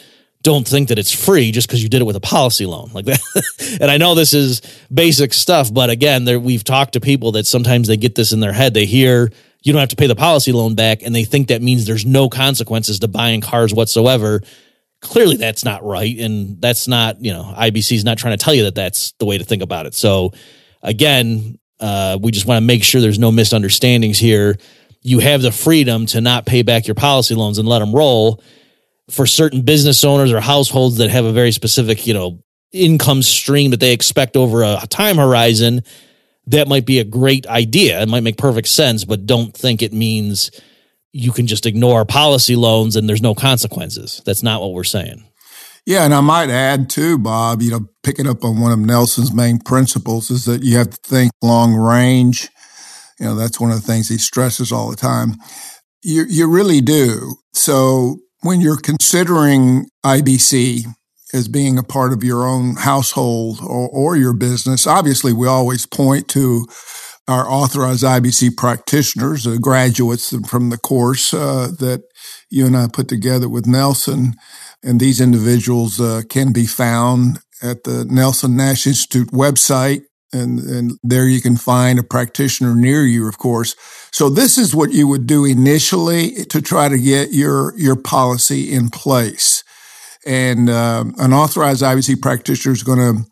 don't 0.42 0.68
think 0.68 0.90
that 0.90 1.00
it's 1.00 1.12
free 1.12 1.52
just 1.52 1.68
because 1.68 1.84
you 1.84 1.90
did 1.90 2.02
it 2.02 2.06
with 2.06 2.16
a 2.16 2.22
policy 2.22 2.66
loan 2.66 2.92
like 2.94 3.06
that. 3.06 3.78
and 3.82 3.92
I 3.92 3.98
know 3.98 4.16
this 4.16 4.34
is 4.34 4.62
basic 4.94 5.34
stuff, 5.34 5.74
but 5.74 5.90
again, 5.90 6.26
there, 6.26 6.40
we've 6.40 6.64
talked 6.64 6.94
to 6.94 7.02
people 7.02 7.34
that 7.34 7.46
sometimes 7.46 7.88
they 7.88 7.98
get 7.98 8.16
this 8.16 8.32
in 8.32 8.40
their 8.40 8.54
head. 8.54 8.74
They 8.74 8.86
hear 8.86 9.32
you 9.62 9.74
don't 9.74 9.80
have 9.80 9.89
to 9.89 9.95
pay 9.95 10.07
the 10.07 10.16
policy 10.16 10.51
loan 10.51 10.76
back 10.76 11.01
and 11.01 11.14
they 11.14 11.26
think 11.26 11.49
that 11.49 11.62
means 11.62 11.86
there's 11.86 12.05
no 12.05 12.30
consequences 12.30 12.99
to 12.99 13.07
buying 13.07 13.41
cars 13.41 13.74
whatsoever. 13.74 14.41
Clearly 15.01 15.38
that's 15.38 15.64
not 15.64 15.84
right 15.84 16.18
and 16.20 16.62
that's 16.62 16.88
not 16.88 17.24
you 17.24 17.32
know 17.34 17.53
ibc 17.57 17.91
is 17.91 18.03
not 18.03 18.18
trying 18.18 18.38
to 18.38 18.43
tell 18.43 18.53
you 18.53 18.64
that 18.64 18.76
that's 18.76 19.14
the 19.14 19.26
way 19.26 19.38
to 19.38 19.43
think 19.43 19.64
about 19.64 19.86
it. 19.86 19.93
So 19.93 20.34
again 20.82 21.57
uh, 21.80 22.18
we 22.22 22.32
just 22.32 22.45
want 22.45 22.57
to 22.57 22.66
make 22.66 22.84
sure 22.84 22.99
there's 22.99 23.20
no 23.20 23.32
misunderstandings 23.32 24.20
here. 24.20 24.57
You 25.01 25.20
have 25.20 25.41
the 25.41 25.51
freedom 25.51 26.05
to 26.07 26.20
not 26.20 26.45
pay 26.45 26.62
back 26.62 26.88
your 26.88 26.95
policy 26.95 27.36
loans 27.36 27.57
and 27.57 27.68
let 27.68 27.80
them 27.80 27.93
roll. 27.93 28.43
For 29.10 29.26
certain 29.26 29.62
business 29.62 30.03
owners 30.03 30.34
or 30.34 30.41
households 30.41 30.97
that 30.97 31.10
have 31.10 31.26
a 31.26 31.32
very 31.32 31.51
specific 31.51 32.05
you 32.05 32.14
know 32.14 32.43
income 32.72 33.24
stream 33.24 33.72
that 33.72 33.80
they 33.80 33.93
expect 33.93 34.38
over 34.38 34.64
a 34.64 34.86
time 34.88 35.18
horizon 35.18 35.82
that 36.50 36.68
might 36.68 36.86
be 36.86 37.00
a 37.00 37.04
great 37.04 37.47
idea 37.47 38.02
it 38.02 38.10
might 38.10 38.24
make 38.24 38.38
perfect 38.38 38.68
sense 38.68 39.06
but 39.06 39.26
don't 39.26 39.56
think 39.56 39.82
it 39.82 39.93
means 39.93 40.52
you 41.12 41.32
can 41.32 41.47
just 41.47 41.66
ignore 41.66 42.06
policy 42.06 42.56
loans 42.56 42.95
and 42.95 43.08
there's 43.10 43.22
no 43.22 43.34
consequences. 43.34 44.22
That's 44.26 44.43
not 44.43 44.62
what 44.62 44.74
we're 44.74 44.84
saying. 44.84 45.26
Yeah, 45.86 46.06
and 46.06 46.14
I 46.14 46.22
might 46.22 46.50
add 46.50 46.89
too, 46.89 47.18
Bob, 47.18 47.62
you 47.62 47.72
know, 47.72 47.88
picking 48.04 48.28
up 48.28 48.43
on 48.43 48.60
one 48.60 48.72
of 48.72 48.80
Nelson's 48.80 49.34
main 49.34 49.60
principles 49.60 50.30
is 50.30 50.45
that 50.45 50.62
you 50.62 50.78
have 50.78 50.89
to 50.91 50.97
think 50.97 51.32
long 51.41 51.74
range. 51.74 52.50
You 53.20 53.28
know, 53.28 53.36
that's 53.36 53.60
one 53.60 53.72
of 53.72 53.82
the 53.82 53.88
things 53.88 54.08
he 54.08 54.18
stresses 54.18 54.72
all 54.72 54.89
the 54.89 54.95
time. 54.95 55.36
You, 56.04 56.26
you 56.30 56.50
really 56.50 56.82
do. 56.82 57.36
So 57.54 58.18
when 58.41 58.62
you're 58.62 58.78
considering 58.78 59.88
IBC 60.06 60.86
as 61.34 61.48
being 61.48 61.78
a 61.78 61.84
part 61.84 62.14
of 62.14 62.24
your 62.24 62.46
own 62.46 62.76
household 62.76 63.60
or, 63.62 63.90
or 63.90 64.16
your 64.16 64.34
business, 64.34 64.88
obviously 64.88 65.34
we 65.34 65.48
always 65.48 65.86
point 65.86 66.28
to 66.30 66.66
our 67.30 67.48
authorized 67.48 68.04
IBC 68.04 68.58
practitioners, 68.58 69.44
the 69.44 69.60
graduates 69.60 70.36
from 70.48 70.72
the 70.72 70.78
course 70.78 71.32
uh, 71.32 71.70
that 71.80 72.04
you 72.50 72.66
and 72.66 72.76
I 72.76 72.88
put 72.88 73.08
together 73.08 73.48
with 73.48 73.68
Nelson. 73.68 74.34
And 74.84 75.00
these 75.00 75.22
individuals 75.22 76.02
uh, 76.02 76.24
can 76.28 76.52
be 76.52 76.66
found 76.66 77.40
at 77.62 77.84
the 77.84 78.06
Nelson 78.06 78.56
Nash 78.56 78.88
Institute 78.88 79.30
website. 79.30 80.02
And, 80.32 80.60
and 80.60 80.92
there 81.04 81.28
you 81.28 81.42
can 81.42 81.58
find 81.58 82.00
a 82.00 82.04
practitioner 82.04 82.76
near 82.76 83.04
you, 83.04 83.28
of 83.28 83.38
course. 83.38 83.76
So 84.12 84.30
this 84.30 84.58
is 84.58 84.76
what 84.76 84.92
you 84.92 85.08
would 85.08 85.28
do 85.28 85.46
initially 85.46 86.46
to 86.46 86.62
try 86.62 86.88
to 86.88 86.98
get 86.98 87.32
your, 87.32 87.78
your 87.78 87.96
policy 87.96 88.72
in 88.72 88.90
place. 88.90 89.59
And 90.26 90.70
uh, 90.70 91.06
an 91.18 91.34
authorized 91.34 91.82
IBC 91.82 92.22
practitioner 92.22 92.74
is 92.74 92.84
going 92.84 93.00
to 93.00 93.30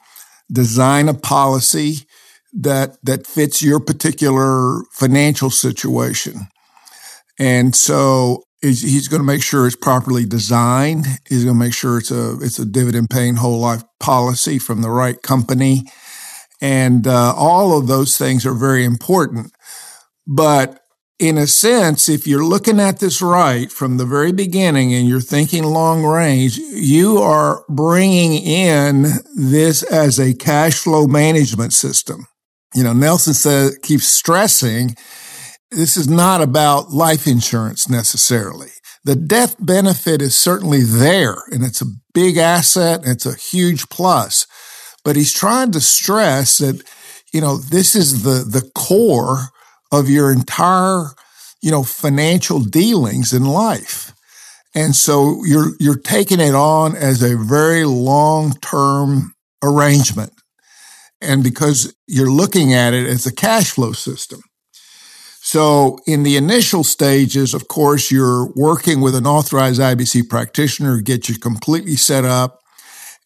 design 0.51 1.09
a 1.09 1.13
policy 1.13 2.07
that 2.53 2.97
that 3.03 3.27
fits 3.27 3.61
your 3.61 3.79
particular 3.79 4.81
financial 4.93 5.49
situation. 5.49 6.47
And 7.37 7.75
so 7.75 8.43
he's 8.61 9.07
going 9.07 9.21
to 9.21 9.25
make 9.25 9.43
sure 9.43 9.67
it's 9.67 9.75
properly 9.75 10.25
designed. 10.25 11.05
He's 11.27 11.43
going 11.43 11.55
to 11.57 11.63
make 11.63 11.73
sure 11.73 11.97
it's 11.97 12.11
a 12.11 12.37
it's 12.41 12.59
a 12.59 12.65
dividend 12.65 13.09
paying 13.09 13.35
whole 13.35 13.59
life 13.59 13.83
policy 13.99 14.59
from 14.59 14.81
the 14.81 14.89
right 14.89 15.21
company, 15.21 15.83
and 16.61 17.07
uh, 17.07 17.33
all 17.35 17.77
of 17.77 17.87
those 17.87 18.17
things 18.17 18.45
are 18.45 18.53
very 18.53 18.83
important. 18.83 19.51
But 20.25 20.79
in 21.19 21.37
a 21.37 21.47
sense, 21.47 22.09
if 22.09 22.27
you're 22.27 22.45
looking 22.45 22.79
at 22.79 22.99
this 22.99 23.21
right 23.21 23.71
from 23.71 23.97
the 23.97 24.05
very 24.05 24.31
beginning 24.31 24.93
and 24.93 25.07
you're 25.07 25.19
thinking 25.19 25.63
long 25.63 26.03
range, 26.03 26.57
you 26.57 27.17
are 27.17 27.63
bringing 27.67 28.33
in 28.33 29.05
this 29.35 29.81
as 29.83 30.19
a 30.19 30.33
cash 30.35 30.75
flow 30.75 31.07
management 31.07 31.73
system 31.73 32.27
you 32.77 32.83
know, 32.83 32.93
Nelson 32.93 33.33
says, 33.33 33.77
keeps 33.81 34.07
stressing 34.07 34.95
this 35.71 35.97
is 35.97 36.07
not 36.07 36.41
about 36.41 36.91
life 36.91 37.27
insurance 37.27 37.89
necessarily. 37.89 38.69
The 39.03 39.15
death 39.15 39.55
benefit 39.59 40.21
is 40.21 40.37
certainly 40.37 40.83
there 40.83 41.37
and 41.51 41.63
it's 41.63 41.81
a 41.81 41.91
big 42.13 42.37
asset 42.37 43.01
it's 43.03 43.25
a 43.25 43.35
huge 43.35 43.89
plus. 43.89 44.47
But 45.03 45.15
he's 45.15 45.33
trying 45.33 45.71
to 45.71 45.81
stress 45.81 46.59
that, 46.59 46.83
you 47.33 47.41
know, 47.41 47.57
this 47.57 47.95
is 47.95 48.23
the, 48.23 48.43
the 48.43 48.69
core 48.75 49.49
of 49.91 50.09
your 50.09 50.31
entire, 50.31 51.11
you 51.61 51.71
know, 51.71 51.83
financial 51.83 52.59
dealings 52.59 53.33
in 53.33 53.45
life. 53.45 54.13
And 54.75 54.95
so 54.95 55.43
you're, 55.45 55.71
you're 55.79 55.97
taking 55.97 56.39
it 56.39 56.53
on 56.53 56.95
as 56.95 57.23
a 57.23 57.37
very 57.37 57.83
long 57.83 58.53
term 58.61 59.33
arrangement 59.63 60.33
and 61.21 61.43
because 61.43 61.95
you're 62.07 62.31
looking 62.31 62.73
at 62.73 62.93
it 62.93 63.07
as 63.07 63.25
a 63.25 63.33
cash 63.33 63.71
flow 63.71 63.91
system. 63.93 64.41
So 65.41 65.97
in 66.05 66.23
the 66.23 66.35
initial 66.35 66.83
stages, 66.83 67.53
of 67.53 67.69
course, 67.69 68.11
you're 68.11 68.51
working 68.55 68.99
with 68.99 69.15
an 69.15 69.25
authorized 69.25 69.79
IBC 69.79 70.29
practitioner 70.29 70.99
get 70.99 71.29
you 71.29 71.39
completely 71.39 71.95
set 71.95 72.25
up. 72.25 72.59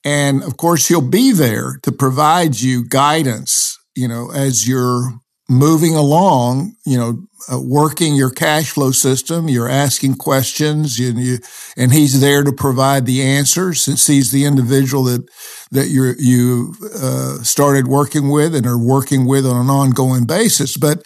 And 0.06 0.44
of 0.44 0.56
course, 0.58 0.88
he'll 0.88 1.02
be 1.02 1.32
there 1.32 1.80
to 1.84 1.92
provide 1.92 2.60
you 2.60 2.88
guidance, 2.88 3.78
you 3.96 4.08
know, 4.08 4.32
as 4.32 4.68
you're 4.68 5.14
moving 5.52 5.96
along, 5.96 6.74
you 6.86 6.98
know, 6.98 7.22
uh, 7.52 7.60
working 7.60 8.16
your 8.16 8.30
cash 8.30 8.72
flow 8.72 8.92
system. 8.92 9.50
You're 9.50 9.68
asking 9.68 10.16
questions 10.16 10.98
and 10.98 11.20
you, 11.20 11.40
and 11.76 11.92
he's 11.92 12.22
there 12.22 12.44
to 12.44 12.54
provide 12.54 13.06
the 13.06 13.22
answers 13.22 13.82
since 13.82 14.08
he's 14.08 14.32
the 14.32 14.46
individual 14.46 15.04
that, 15.06 15.28
that 15.72 15.88
you 15.90 16.14
you, 16.18 16.76
uh, 16.96 17.44
started 17.44 17.88
working 17.88 18.30
with 18.30 18.56
and 18.56 18.66
are 18.66 18.78
working 18.78 19.26
with 19.26 19.46
on 19.46 19.60
an 19.60 19.70
ongoing 19.70 20.26
basis. 20.26 20.78
But 20.78 21.04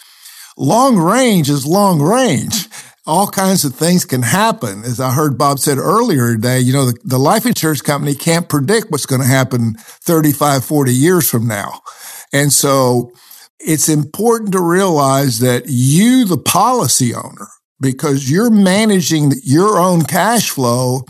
long 0.57 0.97
range 0.97 1.49
is 1.49 1.65
long 1.65 1.99
range. 1.99 2.67
All 3.07 3.27
kinds 3.27 3.65
of 3.65 3.73
things 3.73 4.05
can 4.05 4.21
happen. 4.21 4.83
As 4.83 4.99
I 4.99 5.11
heard 5.11 5.39
Bob 5.39 5.57
said 5.57 5.79
earlier 5.79 6.35
today, 6.35 6.59
you 6.59 6.73
know, 6.73 6.85
the, 6.85 6.97
the 7.03 7.19
life 7.19 7.47
insurance 7.47 7.81
company 7.81 8.13
can't 8.13 8.47
predict 8.47 8.91
what's 8.91 9.05
going 9.07 9.21
to 9.21 9.27
happen 9.27 9.73
35, 9.77 10.63
40 10.63 10.93
years 10.93 11.29
from 11.29 11.47
now. 11.47 11.81
And 12.33 12.51
so, 12.51 13.11
it's 13.59 13.89
important 13.89 14.51
to 14.51 14.61
realize 14.61 15.39
that 15.39 15.63
you, 15.67 16.25
the 16.25 16.37
policy 16.37 17.13
owner, 17.13 17.47
because 17.79 18.29
you're 18.29 18.49
managing 18.49 19.31
your 19.43 19.79
own 19.79 20.03
cash 20.03 20.49
flow, 20.49 21.03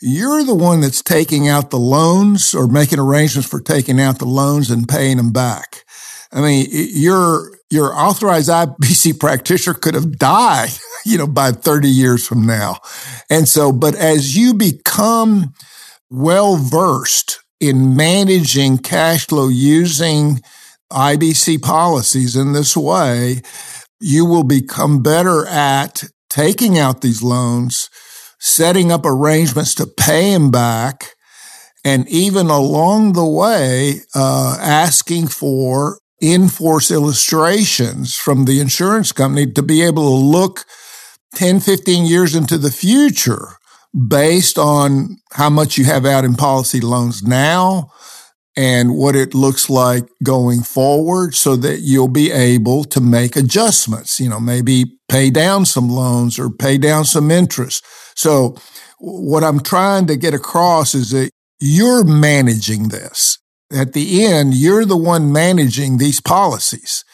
you're 0.00 0.44
the 0.44 0.54
one 0.54 0.80
that's 0.80 1.02
taking 1.02 1.48
out 1.48 1.70
the 1.70 1.78
loans 1.78 2.54
or 2.54 2.66
making 2.66 2.98
arrangements 2.98 3.48
for 3.48 3.60
taking 3.60 4.00
out 4.00 4.18
the 4.18 4.26
loans 4.26 4.70
and 4.70 4.88
paying 4.88 5.16
them 5.16 5.32
back. 5.32 5.84
I 6.32 6.40
mean, 6.40 6.66
your, 6.70 7.50
your 7.70 7.94
authorized 7.94 8.50
IBC 8.50 9.18
practitioner 9.20 9.74
could 9.74 9.94
have 9.94 10.18
died, 10.18 10.70
you 11.06 11.18
know, 11.18 11.26
by 11.26 11.52
30 11.52 11.88
years 11.88 12.26
from 12.26 12.46
now. 12.46 12.78
And 13.30 13.48
so, 13.48 13.72
but 13.72 13.94
as 13.94 14.36
you 14.36 14.54
become 14.54 15.54
well 16.10 16.56
versed 16.56 17.40
in 17.58 17.96
managing 17.96 18.78
cash 18.78 19.26
flow 19.26 19.48
using 19.48 20.40
IBC 20.92 21.62
policies 21.62 22.36
in 22.36 22.52
this 22.52 22.76
way, 22.76 23.42
you 24.00 24.24
will 24.24 24.44
become 24.44 25.02
better 25.02 25.46
at 25.46 26.04
taking 26.28 26.78
out 26.78 27.00
these 27.00 27.22
loans, 27.22 27.88
setting 28.38 28.92
up 28.92 29.04
arrangements 29.04 29.74
to 29.74 29.86
pay 29.86 30.32
them 30.32 30.50
back, 30.50 31.14
and 31.84 32.08
even 32.08 32.46
along 32.46 33.12
the 33.12 33.26
way, 33.26 34.00
uh, 34.14 34.56
asking 34.60 35.28
for 35.28 35.98
in-force 36.20 36.90
illustrations 36.90 38.16
from 38.16 38.44
the 38.44 38.60
insurance 38.60 39.12
company 39.12 39.50
to 39.52 39.62
be 39.62 39.82
able 39.82 40.02
to 40.04 40.24
look 40.24 40.64
10, 41.34 41.60
15 41.60 42.06
years 42.06 42.34
into 42.34 42.56
the 42.56 42.70
future 42.70 43.58
based 44.08 44.58
on 44.58 45.18
how 45.32 45.50
much 45.50 45.78
you 45.78 45.84
have 45.84 46.04
out 46.04 46.24
in 46.24 46.34
policy 46.34 46.80
loans 46.80 47.22
now 47.22 47.90
and 48.56 48.96
what 48.96 49.14
it 49.14 49.34
looks 49.34 49.68
like 49.68 50.08
going 50.22 50.62
forward 50.62 51.34
so 51.34 51.56
that 51.56 51.80
you'll 51.80 52.08
be 52.08 52.32
able 52.32 52.84
to 52.84 53.00
make 53.00 53.36
adjustments, 53.36 54.18
you 54.18 54.28
know, 54.28 54.40
maybe 54.40 54.98
pay 55.08 55.28
down 55.28 55.66
some 55.66 55.90
loans 55.90 56.38
or 56.38 56.48
pay 56.48 56.78
down 56.78 57.04
some 57.04 57.30
interest. 57.30 57.84
So 58.14 58.56
what 58.98 59.44
I'm 59.44 59.60
trying 59.60 60.06
to 60.06 60.16
get 60.16 60.32
across 60.32 60.94
is 60.94 61.10
that 61.10 61.30
you're 61.60 62.04
managing 62.04 62.88
this. 62.88 63.38
At 63.70 63.92
the 63.92 64.24
end, 64.24 64.54
you're 64.54 64.84
the 64.84 64.96
one 64.96 65.32
managing 65.32 65.98
these 65.98 66.20
policies 66.20 67.04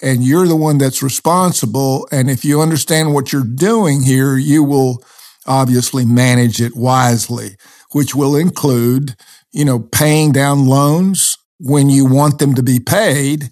and 0.00 0.22
you're 0.22 0.46
the 0.46 0.56
one 0.56 0.78
that's 0.78 1.02
responsible. 1.02 2.06
And 2.12 2.30
if 2.30 2.44
you 2.44 2.60
understand 2.60 3.14
what 3.14 3.32
you're 3.32 3.42
doing 3.42 4.02
here, 4.02 4.36
you 4.36 4.62
will 4.62 5.02
obviously 5.46 6.04
manage 6.04 6.60
it 6.60 6.76
wisely, 6.76 7.56
which 7.92 8.14
will 8.14 8.36
include 8.36 9.16
you 9.54 9.64
know, 9.64 9.78
paying 9.78 10.32
down 10.32 10.66
loans 10.66 11.38
when 11.60 11.88
you 11.88 12.04
want 12.04 12.40
them 12.40 12.54
to 12.56 12.62
be 12.62 12.80
paid 12.80 13.50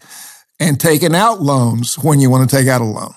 and 0.59 0.79
taking 0.79 1.15
out 1.15 1.41
loans 1.41 1.95
when 1.95 2.21
you 2.21 2.29
want 2.29 2.49
to 2.49 2.57
take 2.57 2.67
out 2.67 2.81
a 2.81 2.85
loan. 2.85 3.15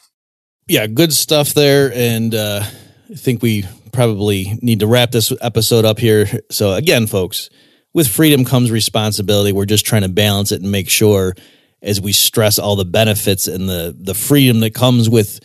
Yeah, 0.68 0.86
good 0.88 1.12
stuff 1.12 1.54
there. 1.54 1.92
And 1.94 2.34
uh, 2.34 2.62
I 2.64 3.16
think 3.16 3.42
we 3.42 3.66
probably 3.92 4.58
need 4.62 4.82
to 4.82 4.88
wrap 4.88 5.12
this 5.12 5.34
episode 5.42 5.84
up 5.84 5.98
here. 5.98 6.28
So, 6.52 6.74
again, 6.74 7.08
folks, 7.08 7.50
with 7.94 8.08
freedom 8.08 8.46
comes 8.46 8.70
responsibility. 8.70 9.52
We're 9.52 9.66
just 9.66 9.86
trying 9.86 10.04
to 10.04 10.10
balance 10.10 10.52
it 10.52 10.62
and 10.62 10.72
make 10.72 10.90
sure 10.90 11.34
as 11.82 12.00
we 12.00 12.14
stress 12.14 12.60
all 12.60 12.76
the 12.76 12.86
benefits 12.86 13.48
and 13.48 13.68
the, 13.68 13.96
the 13.98 14.14
freedom 14.14 14.60
that 14.60 14.76
comes 14.76 15.10
with 15.10 15.40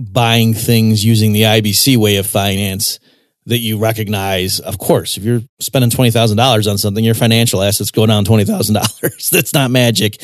buying 0.00 0.54
things 0.54 1.04
using 1.04 1.32
the 1.32 1.42
IBC 1.42 1.96
way 1.96 2.16
of 2.16 2.26
finance 2.26 2.98
that 3.46 3.58
you 3.58 3.78
recognize, 3.78 4.60
of 4.60 4.78
course, 4.78 5.18
if 5.18 5.22
you're 5.22 5.42
spending 5.58 5.90
$20,000 5.90 6.70
on 6.70 6.78
something, 6.78 7.04
your 7.04 7.14
financial 7.14 7.62
assets 7.62 7.90
go 7.90 8.06
down 8.06 8.24
$20,000. 8.24 9.30
That's 9.30 9.52
not 9.52 9.70
magic. 9.70 10.16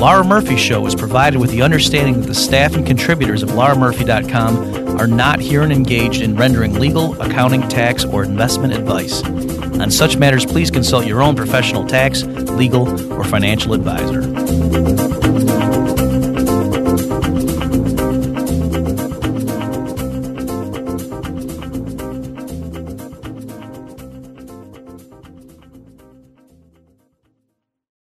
Lara-Murphy 0.05 0.59
Show 0.59 0.87
is 0.87 0.95
provided 0.95 1.41
with 1.41 1.51
the 1.51 1.63
understanding 1.63 2.21
that 2.21 2.27
the 2.27 2.35
staff 2.35 2.75
and 2.75 2.87
contributors 2.87 3.43
of 3.43 3.49
laramurphy.com 3.53 4.99
are 5.01 5.07
not 5.07 5.41
here 5.41 5.63
and 5.63 5.73
engaged 5.73 6.21
in 6.21 6.37
rendering 6.37 6.75
legal, 6.75 7.19
accounting, 7.23 7.67
tax, 7.71 8.05
or 8.05 8.23
investment 8.23 8.75
advice. 8.75 9.25
On 9.25 9.91
such 9.91 10.19
matters, 10.19 10.45
please 10.45 10.71
consult 10.71 11.07
your 11.07 11.23
own 11.23 11.35
professional 11.35 11.87
tax, 11.87 12.23
legal, 12.23 12.87
or 13.15 13.25
financial 13.25 13.73
advisor. 13.73 15.24